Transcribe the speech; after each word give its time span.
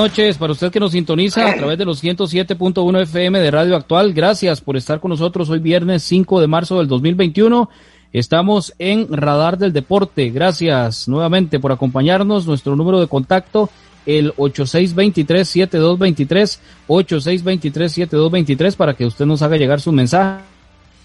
Noches 0.00 0.38
para 0.38 0.52
usted 0.54 0.72
que 0.72 0.80
nos 0.80 0.92
sintoniza 0.92 1.50
a 1.50 1.54
través 1.56 1.76
de 1.76 1.84
los 1.84 2.02
107.1 2.02 3.02
FM 3.02 3.38
de 3.38 3.50
Radio 3.50 3.76
Actual. 3.76 4.14
Gracias 4.14 4.62
por 4.62 4.78
estar 4.78 4.98
con 4.98 5.10
nosotros 5.10 5.50
hoy 5.50 5.58
viernes 5.58 6.02
5 6.04 6.40
de 6.40 6.46
marzo 6.46 6.78
del 6.78 6.88
2021. 6.88 7.68
Estamos 8.14 8.72
en 8.78 9.12
Radar 9.12 9.58
del 9.58 9.74
Deporte. 9.74 10.30
Gracias 10.30 11.06
nuevamente 11.06 11.60
por 11.60 11.70
acompañarnos. 11.70 12.46
Nuestro 12.46 12.76
número 12.76 12.98
de 12.98 13.08
contacto, 13.08 13.68
el 14.06 14.32
8623-7223, 14.36 16.58
8623-7223, 16.88 18.76
para 18.76 18.94
que 18.94 19.04
usted 19.04 19.26
nos 19.26 19.42
haga 19.42 19.58
llegar 19.58 19.82
su 19.82 19.92
mensaje, 19.92 20.40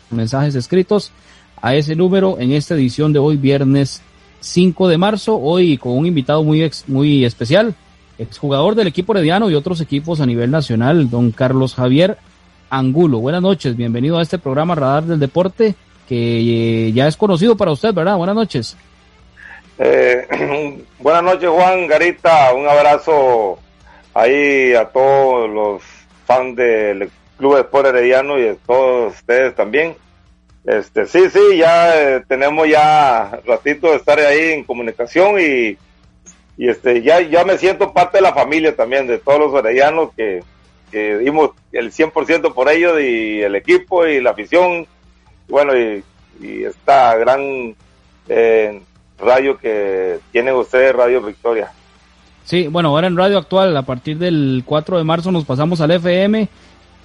mensajes 0.10 0.56
escritos 0.56 1.12
a 1.62 1.76
ese 1.76 1.98
número 1.98 2.38
en 2.40 2.54
esta 2.54 2.76
edición 2.76 3.12
de 3.12 3.20
hoy 3.20 3.36
viernes 3.36 4.02
5 4.40 4.88
de 4.88 4.98
marzo, 4.98 5.36
hoy 5.38 5.78
con 5.78 5.98
un 5.98 6.06
invitado 6.06 6.46
muy, 6.46 6.64
ex- 6.64 6.86
muy 6.88 7.26
especial, 7.26 7.76
exjugador 8.18 8.76
del 8.76 8.88
equipo 8.88 9.14
herediano 9.14 9.50
y 9.50 9.56
otros 9.56 9.82
equipos 9.82 10.22
a 10.22 10.26
nivel 10.26 10.52
nacional, 10.52 11.10
don 11.10 11.32
Carlos 11.32 11.76
Javier 11.76 12.18
Angulo. 12.70 13.20
Buenas 13.20 13.42
noches, 13.42 13.76
bienvenido 13.76 14.18
a 14.18 14.22
este 14.22 14.38
programa 14.38 14.76
Radar 14.76 15.04
del 15.04 15.20
Deporte, 15.20 15.76
que 16.08 16.88
eh, 16.88 16.92
ya 16.94 17.08
es 17.08 17.18
conocido 17.18 17.56
para 17.56 17.72
usted, 17.72 17.94
¿verdad? 17.94 18.18
Buenas 18.18 18.36
noches. 18.36 18.78
Eh, 19.78 20.84
buenas 21.00 21.24
noches, 21.24 21.50
Juan 21.50 21.88
Garita. 21.88 22.54
Un 22.54 22.68
abrazo 22.68 23.60
ahí 24.14 24.74
a 24.74 24.86
todos 24.86 25.50
los 25.50 25.82
fans 26.26 26.56
del 26.56 27.10
Club 27.38 27.58
Sport 27.58 27.88
Herediano 27.88 28.40
y 28.40 28.48
a 28.48 28.56
todos 28.56 29.14
ustedes 29.16 29.56
también. 29.56 29.96
Este, 30.66 31.06
sí, 31.06 31.30
sí, 31.30 31.58
ya 31.58 31.96
eh, 31.96 32.24
tenemos 32.28 32.68
ya 32.68 33.40
ratito 33.46 33.92
de 33.92 33.98
estar 33.98 34.18
ahí 34.20 34.54
en 34.54 34.64
comunicación 34.64 35.36
y, 35.40 35.78
y 36.58 36.70
este, 36.70 37.02
ya, 37.02 37.22
ya 37.22 37.44
me 37.44 37.58
siento 37.58 37.92
parte 37.92 38.18
de 38.18 38.24
la 38.24 38.34
familia 38.34 38.76
también, 38.76 39.08
de 39.08 39.18
todos 39.18 39.40
los 39.40 39.54
heredianos 39.54 40.12
que, 40.16 40.44
que 40.92 41.18
dimos 41.18 41.52
el 41.72 41.92
100% 41.92 42.54
por 42.54 42.70
ellos 42.70 43.00
y 43.02 43.42
el 43.42 43.56
equipo 43.56 44.06
y 44.06 44.22
la 44.22 44.32
afición. 44.32 44.88
Bueno, 45.50 45.78
y, 45.78 46.04
y 46.40 46.64
esta 46.64 47.16
gran 47.18 47.76
eh, 48.30 48.82
radio 49.20 49.58
que 49.58 50.20
tienen 50.32 50.56
ustedes, 50.56 50.96
Radio 50.96 51.22
Victoria. 51.22 51.72
Sí, 52.46 52.68
bueno, 52.68 52.90
ahora 52.90 53.08
en 53.08 53.18
Radio 53.18 53.38
Actual, 53.38 53.76
a 53.76 53.82
partir 53.82 54.18
del 54.18 54.64
4 54.66 54.98
de 54.98 55.04
marzo 55.04 55.32
nos 55.32 55.46
pasamos 55.46 55.82
al 55.82 55.92
FM, 55.92 56.48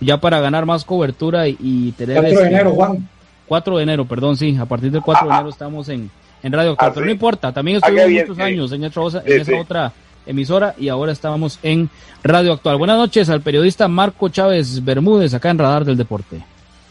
ya 0.00 0.20
para 0.20 0.38
ganar 0.40 0.66
más 0.66 0.84
cobertura 0.84 1.48
y, 1.48 1.56
y 1.58 1.92
tener... 1.92 2.16
4 2.16 2.28
de 2.28 2.34
este, 2.34 2.46
enero, 2.54 2.72
Juan. 2.72 3.08
4 3.46 3.76
de 3.78 3.82
enero, 3.82 4.04
perdón, 4.04 4.36
sí, 4.36 4.56
a 4.60 4.66
partir 4.66 4.92
del 4.92 5.02
4 5.02 5.26
de 5.26 5.34
enero 5.34 5.48
estamos 5.48 5.88
en, 5.88 6.10
en 6.42 6.52
Radio 6.52 6.72
Actual, 6.72 6.92
Ah, 6.96 7.00
no 7.04 7.10
importa, 7.10 7.52
también 7.52 7.76
Ah, 7.76 7.86
estuvimos 7.86 8.08
bien, 8.08 8.22
muchos 8.24 8.36
sí. 8.36 8.42
años 8.42 8.72
en, 8.72 8.84
otra, 8.84 9.02
en 9.20 9.24
Sí, 9.26 9.32
esa 9.32 9.44
sí. 9.44 9.54
otra 9.58 9.92
emisora 10.26 10.74
y 10.78 10.88
ahora 10.88 11.12
estábamos 11.12 11.58
en 11.62 11.88
Radio 12.22 12.52
Actual. 12.52 12.76
Buenas 12.76 12.96
noches 12.98 13.28
al 13.30 13.40
periodista 13.40 13.88
Marco 13.88 14.28
Chávez 14.28 14.84
Bermúdez, 14.84 15.34
acá 15.34 15.50
en 15.50 15.58
Radar 15.58 15.84
del 15.84 15.96
Deporte. 15.96 16.42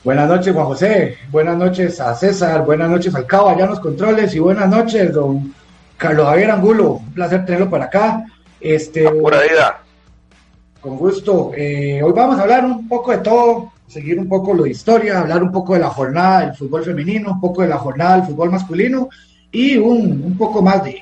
Buenas 0.04 0.28
noches, 0.30 0.54
Juan 0.54 0.66
José. 0.66 1.18
Buenas 1.30 1.58
noches 1.58 2.00
a 2.00 2.16
César. 2.16 2.66
Buenas 2.66 2.90
noches 2.90 3.14
al 3.16 3.26
Cabo, 3.26 3.50
allá 3.50 3.66
en 3.66 3.70
los 3.72 3.80
controles. 3.80 4.34
Y 4.34 4.40
buenas 4.40 4.70
noches, 4.70 5.14
don 5.14 5.54
Carlos 5.98 6.26
Javier 6.28 6.52
Angulo. 6.52 6.94
Un 6.94 7.12
placer 7.14 7.46
tenerlo 7.46 7.70
por 7.70 7.82
acá. 7.82 8.24
Este, 8.62 9.10
Pura 9.10 9.42
vida. 9.42 9.80
con 10.82 10.98
gusto. 10.98 11.52
Eh, 11.56 12.02
hoy 12.02 12.14
vamos 12.16 12.40
a 12.40 12.44
hablar 12.44 12.64
un 12.66 12.88
poco 12.88 13.12
de 13.12 13.18
todo, 13.20 13.74
seguir 13.88 14.18
un 14.20 14.30
poco 14.30 14.54
lo 14.54 14.64
de 14.64 14.70
historia, 14.72 15.20
hablar 15.20 15.44
un 15.44 15.52
poco 15.52 15.74
de 15.74 15.80
la 15.82 15.90
jornada 15.90 16.42
del 16.46 16.56
fútbol 16.56 16.84
femenino, 16.86 17.32
un 17.34 17.42
poco 17.42 17.62
de 17.62 17.68
la 17.68 17.78
jornada 17.78 18.16
del 18.18 18.26
fútbol 18.28 18.52
masculino 18.52 19.10
y 19.52 19.78
un, 19.78 20.24
un 20.24 20.38
poco 20.38 20.62
más 20.62 20.84
de, 20.84 21.02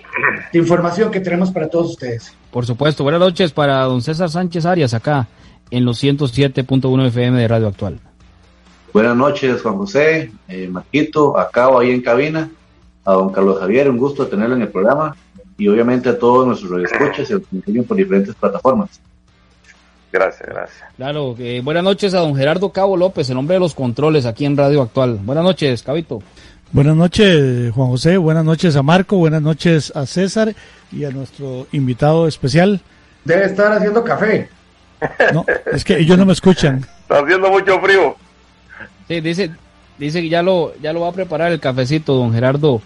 de 0.51 0.59
información 0.59 1.11
que 1.11 1.19
tenemos 1.19 1.51
para 1.51 1.67
todos 1.67 1.91
ustedes. 1.91 2.33
Por 2.51 2.65
supuesto, 2.65 3.03
buenas 3.03 3.19
noches 3.19 3.51
para 3.51 3.83
don 3.83 4.01
César 4.01 4.29
Sánchez 4.29 4.65
Arias, 4.65 4.93
acá 4.93 5.27
en 5.69 5.85
los 5.85 6.01
107.1 6.01 7.07
FM 7.07 7.39
de 7.39 7.47
Radio 7.47 7.67
Actual. 7.67 7.99
Buenas 8.93 9.15
noches, 9.15 9.61
Juan 9.61 9.77
José, 9.77 10.31
eh, 10.47 10.67
Marquito, 10.67 11.37
acá 11.37 11.67
o 11.69 11.79
ahí 11.79 11.91
en 11.91 12.01
cabina, 12.01 12.49
a 13.03 13.13
don 13.13 13.31
Carlos 13.31 13.59
Javier, 13.59 13.89
un 13.89 13.97
gusto 13.97 14.27
tenerlo 14.27 14.55
en 14.55 14.63
el 14.63 14.69
programa 14.69 15.15
y 15.57 15.67
obviamente 15.67 16.09
a 16.09 16.17
todos 16.17 16.47
nuestros 16.47 16.71
radioescuchas 16.71 17.29
y 17.29 17.33
a 17.33 17.35
los 17.35 17.47
que 17.47 17.55
nos 17.57 17.65
siguen 17.65 17.83
por 17.83 17.97
diferentes 17.97 18.33
plataformas. 18.35 19.01
Gracias, 20.11 20.49
gracias. 20.49 20.83
Claro, 20.95 21.35
eh, 21.37 21.61
buenas 21.63 21.83
noches 21.83 22.13
a 22.13 22.19
don 22.19 22.35
Gerardo 22.35 22.71
Cabo 22.71 22.95
López, 22.95 23.29
el 23.29 23.37
hombre 23.37 23.55
de 23.55 23.59
los 23.59 23.75
controles 23.75 24.25
aquí 24.25 24.45
en 24.45 24.55
Radio 24.55 24.81
Actual. 24.81 25.19
Buenas 25.21 25.43
noches, 25.43 25.83
Cabito. 25.83 26.21
Buenas 26.71 26.95
noches, 26.95 27.71
Juan 27.73 27.89
José. 27.89 28.17
Buenas 28.17 28.43
noches 28.43 28.75
a 28.75 28.83
Marco. 28.83 29.17
Buenas 29.17 29.41
noches 29.41 29.91
a 29.95 30.05
César 30.05 30.53
y 30.91 31.05
a 31.05 31.11
nuestro 31.11 31.65
invitado 31.71 32.27
especial. 32.27 32.81
Debe 33.23 33.45
estar 33.45 33.71
haciendo 33.71 34.03
café. 34.03 34.49
No, 35.33 35.45
es 35.71 35.83
que 35.83 35.97
ellos 35.97 36.17
no 36.17 36.25
me 36.25 36.33
escuchan. 36.33 36.85
Está 37.01 37.19
haciendo 37.19 37.49
mucho 37.49 37.79
frío. 37.79 38.15
Sí, 39.07 39.21
dice, 39.21 39.51
dice 39.97 40.21
que 40.21 40.29
ya 40.29 40.41
lo, 40.41 40.73
ya 40.81 40.91
lo 40.91 41.01
va 41.01 41.09
a 41.09 41.13
preparar 41.13 41.51
el 41.51 41.59
cafecito, 41.59 42.15
don 42.15 42.33
Gerardo 42.33 42.81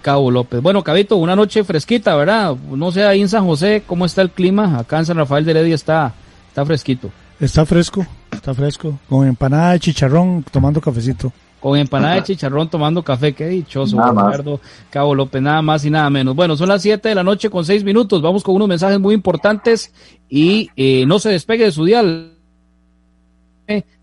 Cabo 0.00 0.30
López. 0.30 0.62
Bueno, 0.62 0.82
Cabito, 0.82 1.16
una 1.16 1.36
noche 1.36 1.62
fresquita, 1.64 2.16
¿verdad? 2.16 2.54
No 2.54 2.90
sé 2.90 3.04
ahí 3.04 3.20
en 3.20 3.28
San 3.28 3.44
José 3.44 3.82
cómo 3.86 4.06
está 4.06 4.22
el 4.22 4.30
clima. 4.30 4.78
Acá 4.78 4.98
en 4.98 5.06
San 5.06 5.18
Rafael 5.18 5.44
de 5.44 5.50
Heredia 5.50 5.74
está, 5.74 6.14
está 6.48 6.64
fresquito. 6.64 7.10
Está 7.38 7.66
fresco, 7.66 8.06
está 8.30 8.54
fresco. 8.54 8.98
Con 9.08 9.26
empanada 9.26 9.72
de 9.72 9.80
chicharrón, 9.80 10.44
tomando 10.50 10.80
cafecito. 10.80 11.32
Con 11.60 11.78
empanada 11.78 12.14
de 12.14 12.22
chicharrón 12.22 12.68
tomando 12.70 13.02
café, 13.02 13.34
qué 13.34 13.46
dichoso, 13.46 13.94
Nada 13.96 14.08
don 14.08 14.16
más. 14.16 14.30
Gerardo 14.30 14.60
Cabo 14.88 15.14
López, 15.14 15.42
nada 15.42 15.60
más 15.60 15.84
y 15.84 15.90
nada 15.90 16.08
menos. 16.08 16.34
Bueno, 16.34 16.56
son 16.56 16.68
las 16.68 16.80
7 16.80 17.08
de 17.10 17.14
la 17.14 17.22
noche 17.22 17.50
con 17.50 17.64
6 17.66 17.84
minutos. 17.84 18.22
Vamos 18.22 18.42
con 18.42 18.54
unos 18.54 18.66
mensajes 18.68 18.98
muy 18.98 19.14
importantes 19.14 19.92
y 20.28 20.70
eh, 20.76 21.04
no 21.06 21.18
se 21.18 21.28
despegue 21.30 21.64
de 21.66 21.72
su 21.72 21.84
dial 21.84 22.32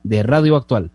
de 0.03 0.23
Radio 0.23 0.55
Actual. 0.55 0.91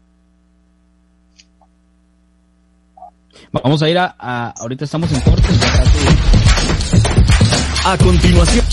Vamos 3.52 3.82
a 3.82 3.90
ir 3.90 3.98
a, 3.98 4.14
a- 4.18 4.54
ahorita 4.60 4.84
estamos 4.84 5.12
en 5.12 5.20
cortes. 5.20 5.60
A 7.84 7.98
continuación. 7.98 8.64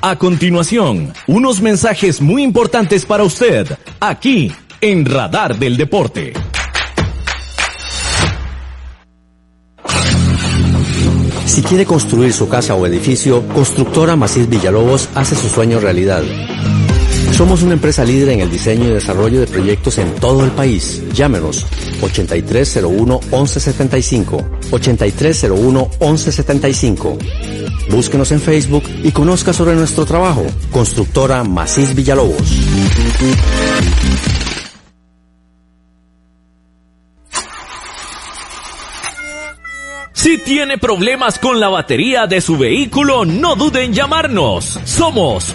A 0.00 0.16
continuación, 0.16 1.12
unos 1.26 1.60
mensajes 1.60 2.20
muy 2.20 2.44
importantes 2.44 3.04
para 3.04 3.24
usted, 3.24 3.66
aquí 3.98 4.52
en 4.80 5.04
Radar 5.04 5.58
del 5.58 5.76
Deporte. 5.76 6.34
Si 11.46 11.62
quiere 11.62 11.84
construir 11.84 12.32
su 12.32 12.48
casa 12.48 12.76
o 12.76 12.86
edificio, 12.86 13.44
Constructora 13.48 14.14
Macís 14.14 14.48
Villalobos 14.48 15.08
hace 15.16 15.34
su 15.34 15.48
sueño 15.48 15.80
realidad. 15.80 16.22
Somos 17.32 17.62
una 17.62 17.74
empresa 17.74 18.04
líder 18.04 18.30
en 18.30 18.40
el 18.40 18.50
diseño 18.50 18.88
y 18.88 18.94
desarrollo 18.94 19.38
de 19.40 19.46
proyectos 19.46 19.98
en 19.98 20.12
todo 20.16 20.44
el 20.44 20.50
país. 20.50 21.04
Llámenos 21.12 21.64
8301-1175, 22.00 24.44
8301-1175. 24.70 27.18
Búsquenos 27.90 28.32
en 28.32 28.40
Facebook 28.40 28.82
y 29.02 29.12
conozca 29.12 29.52
sobre 29.52 29.74
nuestro 29.74 30.04
trabajo. 30.04 30.44
Constructora 30.70 31.44
Macís 31.44 31.94
Villalobos. 31.94 32.42
Si 40.28 40.36
tiene 40.36 40.78
problemas 40.78 41.38
con 41.38 41.60
la 41.60 41.68
batería 41.68 42.26
de 42.26 42.40
su 42.40 42.58
vehículo, 42.58 43.24
no 43.24 43.54
duden 43.54 43.84
en 43.84 43.94
llamarnos. 43.94 44.80
Somos 44.84 45.54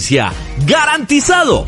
¡Garantizado! 0.65 1.67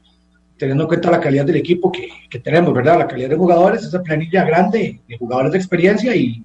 teniendo 0.57 0.86
en 0.86 0.88
cuenta 0.88 1.12
la 1.12 1.19
calidad 1.19 1.45
del 1.45 1.57
equipo 1.57 1.91
que, 1.91 2.10
que, 2.27 2.39
tenemos, 2.39 2.74
¿verdad? 2.74 2.98
La 2.98 3.07
calidad 3.07 3.29
de 3.29 3.36
jugadores, 3.36 3.84
esa 3.84 4.01
planilla 4.01 4.43
grande 4.43 5.00
de 5.07 5.15
jugadores 5.19 5.51
de 5.51 5.57
experiencia 5.60 6.15
y 6.15 6.41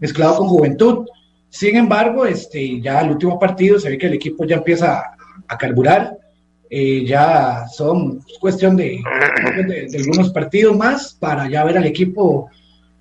mezclado 0.00 0.38
con 0.38 0.48
juventud. 0.48 1.06
Sin 1.50 1.76
embargo, 1.76 2.26
este, 2.26 2.80
ya 2.80 2.98
el 3.00 3.12
último 3.12 3.38
partido 3.38 3.78
se 3.78 3.90
ve 3.90 3.96
que 3.96 4.08
el 4.08 4.14
equipo 4.14 4.44
ya 4.44 4.56
empieza 4.56 5.04
a 5.46 5.56
carburar, 5.56 6.18
eh, 6.72 7.04
ya 7.04 7.66
son 7.66 8.24
cuestión 8.40 8.76
de, 8.76 9.02
de, 9.66 9.88
de, 9.88 9.98
algunos 9.98 10.30
partidos 10.30 10.76
más 10.76 11.16
para 11.18 11.50
ya 11.50 11.64
ver 11.64 11.76
al 11.76 11.84
equipo 11.84 12.48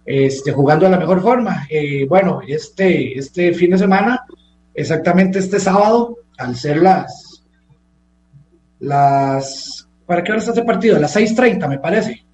este, 0.03 0.51
jugando 0.51 0.85
de 0.85 0.91
la 0.91 0.97
mejor 0.97 1.21
forma. 1.21 1.67
Eh, 1.69 2.07
bueno, 2.07 2.41
este, 2.47 3.17
este 3.17 3.53
fin 3.53 3.69
de 3.69 3.77
semana, 3.77 4.25
exactamente 4.73 5.38
este 5.38 5.59
sábado, 5.59 6.17
al 6.39 6.55
ser 6.55 6.77
las, 6.77 7.43
las, 8.79 9.88
¿para 10.07 10.23
qué 10.23 10.31
hora 10.31 10.39
está 10.39 10.51
este 10.51 10.63
partido? 10.63 10.95
A 10.95 10.99
las 10.99 11.15
6.30 11.15 11.69
me 11.69 11.77
parece. 11.77 12.25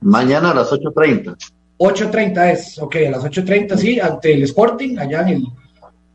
Mañana 0.00 0.52
a 0.52 0.54
las 0.54 0.70
8.30. 0.70 1.36
8.30 1.78 2.52
es, 2.52 2.78
ok, 2.78 2.96
a 3.08 3.10
las 3.10 3.24
8.30 3.24 3.76
sí, 3.76 3.98
ante 3.98 4.32
el 4.32 4.44
Sporting, 4.44 4.96
allá 4.96 5.22
en 5.22 5.28
el, 5.28 5.46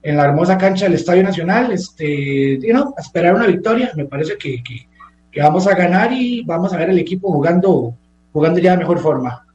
en 0.04 0.18
la 0.18 0.26
hermosa 0.26 0.58
cancha 0.58 0.86
del 0.86 0.96
Estadio 0.96 1.24
Nacional, 1.24 1.72
este, 1.72 2.60
a 2.76 3.02
esperar 3.02 3.36
una 3.36 3.48
victoria, 3.48 3.92
me 3.96 4.06
parece 4.06 4.38
que, 4.38 4.62
que, 4.62 5.42
vamos 5.42 5.66
a 5.66 5.74
ganar 5.74 6.12
y 6.12 6.44
vamos 6.44 6.74
a 6.74 6.78
ver 6.78 6.90
el 6.90 7.00
equipo 7.00 7.32
jugando, 7.32 7.96
jugando 8.34 8.60
ya 8.60 8.72
de 8.72 8.78
mejor 8.78 9.00
forma. 9.00 9.48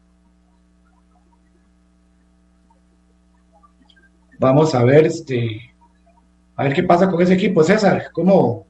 Vamos 4.40 4.74
a 4.74 4.82
ver, 4.84 5.06
este, 5.06 5.74
a 6.56 6.64
ver 6.64 6.72
qué 6.72 6.82
pasa 6.82 7.10
con 7.10 7.20
ese 7.20 7.34
equipo, 7.34 7.62
César, 7.62 8.08
cómo, 8.12 8.66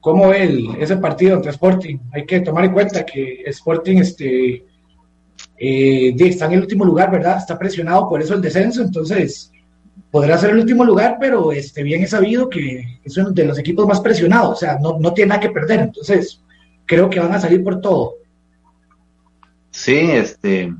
cómo 0.00 0.28
ve 0.30 0.66
ese 0.80 0.96
partido 0.96 1.36
entre 1.36 1.52
Sporting. 1.52 1.98
Hay 2.12 2.26
que 2.26 2.40
tomar 2.40 2.64
en 2.64 2.72
cuenta 2.72 3.06
que 3.06 3.44
Sporting, 3.46 3.98
este, 3.98 4.64
eh, 5.56 6.14
está 6.18 6.46
en 6.46 6.52
el 6.52 6.60
último 6.60 6.84
lugar, 6.84 7.10
¿verdad? 7.12 7.38
Está 7.38 7.56
presionado 7.56 8.08
por 8.08 8.20
eso 8.20 8.34
el 8.34 8.42
descenso, 8.42 8.82
entonces 8.82 9.52
podrá 10.10 10.36
ser 10.38 10.50
el 10.50 10.58
último 10.58 10.84
lugar, 10.84 11.18
pero 11.20 11.52
este, 11.52 11.82
bien 11.82 12.02
es 12.02 12.10
sabido 12.10 12.48
que 12.48 13.00
es 13.04 13.16
uno 13.16 13.30
de 13.30 13.44
los 13.44 13.58
equipos 13.58 13.86
más 13.86 14.00
presionados, 14.00 14.50
o 14.50 14.56
sea, 14.56 14.78
no, 14.78 14.98
no 14.98 15.14
tiene 15.14 15.30
nada 15.30 15.40
que 15.40 15.50
perder, 15.50 15.80
entonces 15.80 16.42
creo 16.86 17.08
que 17.08 17.20
van 17.20 17.32
a 17.32 17.40
salir 17.40 17.62
por 17.62 17.80
todo. 17.80 18.14
Sí, 19.70 19.96
este, 19.96 20.74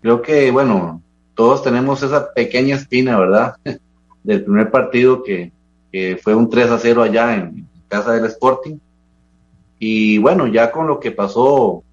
creo 0.00 0.22
que, 0.22 0.50
bueno, 0.50 1.02
todos 1.34 1.62
tenemos 1.62 2.02
esa 2.02 2.32
pequeña 2.32 2.76
espina, 2.76 3.18
¿verdad? 3.18 3.56
Del 4.22 4.44
primer 4.44 4.70
partido 4.70 5.22
que, 5.22 5.52
que 5.92 6.18
fue 6.22 6.34
un 6.34 6.48
3 6.48 6.70
a 6.70 6.78
0 6.78 7.02
allá 7.02 7.34
en 7.34 7.68
casa 7.88 8.12
del 8.12 8.26
Sporting. 8.26 8.78
Y 9.78 10.18
bueno, 10.18 10.46
ya 10.46 10.72
con 10.72 10.86
lo 10.86 10.98
que 10.98 11.12
pasó 11.12 11.84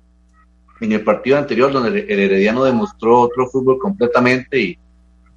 en 0.81 0.91
el 0.91 1.03
partido 1.03 1.37
anterior, 1.37 1.71
donde 1.71 1.99
el 1.99 2.19
Herediano 2.19 2.63
demostró 2.63 3.19
otro 3.19 3.47
fútbol 3.47 3.77
completamente 3.77 4.59
y, 4.59 4.77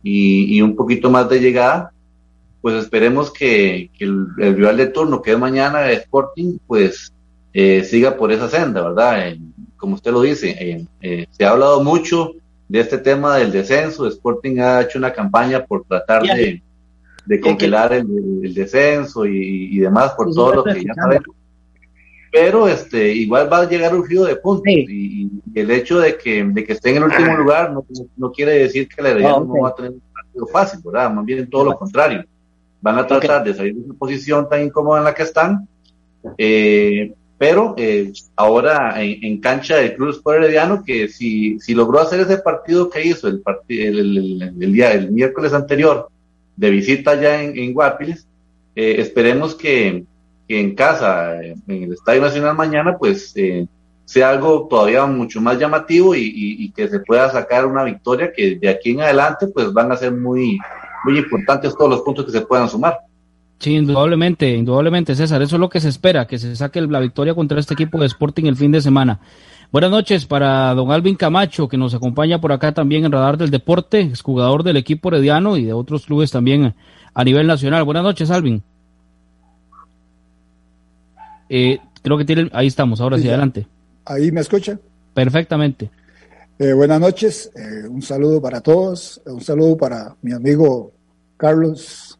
y, 0.03 0.61
un 0.61 0.77
poquito 0.77 1.11
más 1.11 1.29
de 1.29 1.41
llegada, 1.41 1.93
pues 2.61 2.77
esperemos 2.77 3.33
que, 3.33 3.91
el, 3.99 4.27
rival 4.37 4.77
de 4.77 4.87
turno, 4.89 5.23
que 5.23 5.33
es 5.33 5.39
mañana 5.39 5.91
Sporting, 5.91 6.59
pues 6.67 7.13
eh, 7.53 7.85
siga 7.85 8.17
por 8.17 8.33
esa 8.33 8.49
senda, 8.49 8.83
¿verdad? 8.83 9.35
como 9.77 9.95
usted 9.95 10.13
lo 10.13 10.23
dice, 10.23 10.87
eh, 11.01 11.27
se 11.31 11.45
ha 11.45 11.51
hablado 11.51 11.83
mucho 11.83 12.33
de 12.69 12.81
este 12.81 12.99
tema 12.99 13.37
del 13.37 13.53
descenso, 13.53 14.07
Sporting 14.07 14.59
ha 14.59 14.83
hecho 14.83 14.99
una 14.99 15.13
campaña 15.13 15.65
por 15.65 15.85
tratar 15.85 16.23
de, 16.23 16.63
de 17.27 17.41
congelar 17.41 17.93
el, 17.93 18.55
descenso 18.55 19.27
y, 19.27 19.79
demás 19.79 20.13
por 20.13 20.33
todo 20.33 20.55
lo 20.55 20.65
que 20.65 20.85
ya 20.85 20.95
sabemos. 20.95 21.36
Pero 22.33 22.69
este, 22.69 23.13
igual 23.13 23.51
va 23.53 23.61
a 23.61 23.69
llegar 23.69 23.95
un 23.95 24.07
río 24.07 24.25
de 24.25 24.37
puntos 24.37 24.67
y, 24.67 25.31
el 25.55 25.71
hecho 25.71 26.01
de 26.01 26.19
que, 26.19 26.45
de 26.45 26.65
que 26.65 26.75
esté 26.75 26.91
en 26.91 26.97
el 26.99 27.05
último 27.05 27.35
lugar 27.37 27.73
no, 27.73 27.87
no 28.17 28.31
quiere 28.31 28.59
decir 28.59 28.87
que 28.89 29.01
la 29.03 29.11
Herediano 29.11 29.45
no 29.45 29.63
va 29.63 29.71
a 29.71 29.75
tener 29.75 29.93
un 29.93 30.03
partido 30.13 30.47
fácil, 30.49 30.81
¿verdad? 30.85 31.11
Más 31.11 31.25
bien 31.25 31.49
todo 31.49 31.65
lo 31.65 31.79
contrario. 31.79 32.25
Van 32.83 32.99
a 32.99 33.07
tratar 33.07 33.43
de 33.43 33.55
salir 33.55 33.75
de 33.75 33.81
una 33.81 33.95
posición 33.95 34.49
tan 34.49 34.65
incómoda 34.65 34.99
en 34.99 35.05
la 35.05 35.15
que 35.15 35.23
están, 35.23 35.67
eh, 36.37 37.15
pero 37.39 37.75
eh, 37.77 38.13
ahora 38.35 39.03
en, 39.03 39.41
cancha 39.41 39.77
del 39.77 39.95
Club 39.95 40.11
Sport 40.11 40.39
Herediano, 40.39 40.83
que 40.85 41.09
si, 41.09 41.59
si 41.61 41.75
logró 41.75 42.01
hacer 42.01 42.21
ese 42.21 42.39
partido 42.39 42.89
que 42.89 43.07
hizo 43.07 43.29
el, 43.29 43.43
el, 43.69 44.55
el, 44.61 44.73
día, 44.73 44.93
el 44.93 45.11
miércoles 45.11 45.53
anterior, 45.53 46.09
de 46.57 46.71
visita 46.71 47.21
ya 47.21 47.43
en, 47.43 47.57
en 47.59 47.75
Guapiles. 47.75 48.27
Eh, 48.75 48.97
esperemos 48.99 49.55
que, 49.55 50.05
en 50.49 50.75
casa, 50.75 51.43
en 51.43 51.63
el 51.69 51.93
Estadio 51.93 52.23
Nacional 52.23 52.55
mañana, 52.55 52.97
pues 52.99 53.33
eh, 53.37 53.67
sea 54.05 54.31
algo 54.31 54.67
todavía 54.71 55.05
mucho 55.07 55.41
más 55.41 55.59
llamativo 55.59 56.15
y, 56.15 56.73
que 56.75 56.89
se 56.89 57.01
pueda 57.01 57.31
sacar 57.31 57.67
una 57.67 57.85
victoria 57.85 58.33
que 58.35 58.57
de 58.57 58.69
aquí 58.69 58.91
en 58.91 59.01
adelante 59.01 59.49
pues 59.49 59.73
van 59.73 59.91
a 59.91 59.97
ser 59.97 60.13
muy, 60.13 60.59
muy 61.05 61.19
importantes 61.19 61.75
todos 61.77 61.91
los 61.91 62.01
puntos 62.03 62.25
que 62.25 62.33
se 62.33 62.43
puedan 62.43 62.69
sumar. 62.69 62.99
Sí, 63.59 63.75
indudablemente, 63.75 64.49
indudablemente, 64.55 65.15
César. 65.15 65.43
Eso 65.43 65.57
es 65.57 65.61
lo 65.61 65.69
que 65.69 65.81
se 65.81 65.89
espera, 65.89 66.27
que 66.27 66.39
se 66.39 66.55
saque 66.55 66.81
la 66.83 67.01
victoria 67.01 67.35
contra 67.35 67.59
este 67.59 67.75
equipo 67.75 67.99
de 67.99 68.07
Sporting 68.07 68.45
el 68.45 68.57
fin 68.57 68.71
de 68.71 68.81
semana. 68.81 69.21
Buenas 69.73 69.91
noches 69.91 70.27
para 70.27 70.73
don 70.75 70.93
Alvin 70.93 71.17
Camacho, 71.17 71.67
que 71.67 71.77
nos 71.77 71.95
acompaña 71.95 72.41
por 72.41 72.53
acá 72.53 72.73
también 72.73 73.05
en 73.05 73.13
Radar 73.13 73.37
del 73.37 73.51
Deporte, 73.51 74.03
es 74.03 74.23
jugador 74.23 74.63
del 74.63 74.77
equipo 74.77 75.09
herediano 75.09 75.57
y 75.57 75.65
de 75.65 75.73
otros 75.73 76.07
clubes 76.07 76.31
también 76.31 76.75
a 77.13 77.25
nivel 77.25 77.49
nacional. 77.49 77.83
Buenas 77.83 78.05
noches, 78.05 78.31
Alvin. 78.31 78.63
Eh, 81.49 81.79
creo 82.03 82.19
que 82.19 82.25
tiene, 82.25 82.51
ahí 82.53 82.67
estamos, 82.67 83.01
ahora 83.01 83.19
sí, 83.19 83.29
adelante. 83.29 83.67
Ahí 84.05 84.31
me 84.33 84.41
escucha. 84.41 84.79
Perfectamente. 85.15 85.91
Eh, 86.59 86.73
buenas 86.73 87.01
noches, 87.01 87.51
eh, 87.55 87.87
un 87.89 88.03
saludo 88.03 88.41
para 88.41 88.61
todos, 88.61 89.21
un 89.27 89.43
saludo 89.43 89.77
para 89.77 90.17
mi 90.23 90.33
amigo 90.33 90.93
Carlos 91.37 92.19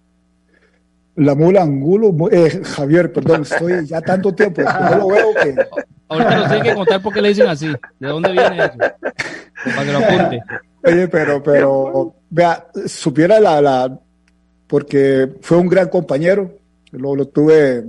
la 1.17 1.35
mula 1.35 1.63
Angulo, 1.63 2.15
Javier, 2.63 3.11
perdón, 3.11 3.43
estoy 3.43 3.87
ya 3.87 4.03
tanto 4.03 4.35
tiempo, 4.35 4.63
no 4.63 4.97
lo 4.99 5.09
veo 5.13 5.35
que 5.43 5.57
Ahorita 6.09 6.37
nos 6.37 6.49
tiene 6.49 6.63
que 6.69 6.75
contar 6.75 7.03
por 7.03 7.13
qué 7.13 7.23
le 7.23 7.29
dicen 7.31 7.49
así. 7.49 7.67
¿De 7.99 8.09
dónde 8.09 8.31
viene 8.31 8.65
eso? 8.65 8.79
Para 8.79 9.85
que 9.85 9.93
lo 9.93 9.99
apunte. 9.99 10.43
Oye, 10.85 11.09
pero, 11.09 11.43
pero, 11.43 12.15
vea, 12.31 12.65
supiera 12.87 13.41
la, 13.41 13.61
la, 13.61 13.99
porque 14.69 15.29
fue 15.41 15.57
un 15.57 15.69
gran 15.69 15.89
compañero. 15.89 16.59
Lo, 16.93 17.17
lo 17.17 17.27
tuve, 17.27 17.87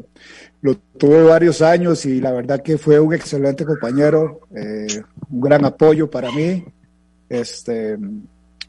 lo 0.61 0.75
tuve 0.75 1.23
varios 1.23 1.61
años 1.61 2.05
y 2.05 2.19
la 2.19 2.31
verdad 2.31 2.61
que 2.61 2.77
fue 2.77 2.99
un 2.99 3.13
excelente 3.13 3.65
compañero, 3.65 4.41
eh, 4.55 4.87
un 5.29 5.41
gran 5.41 5.65
apoyo 5.65 6.09
para 6.09 6.31
mí. 6.31 6.63
Este, 7.29 7.97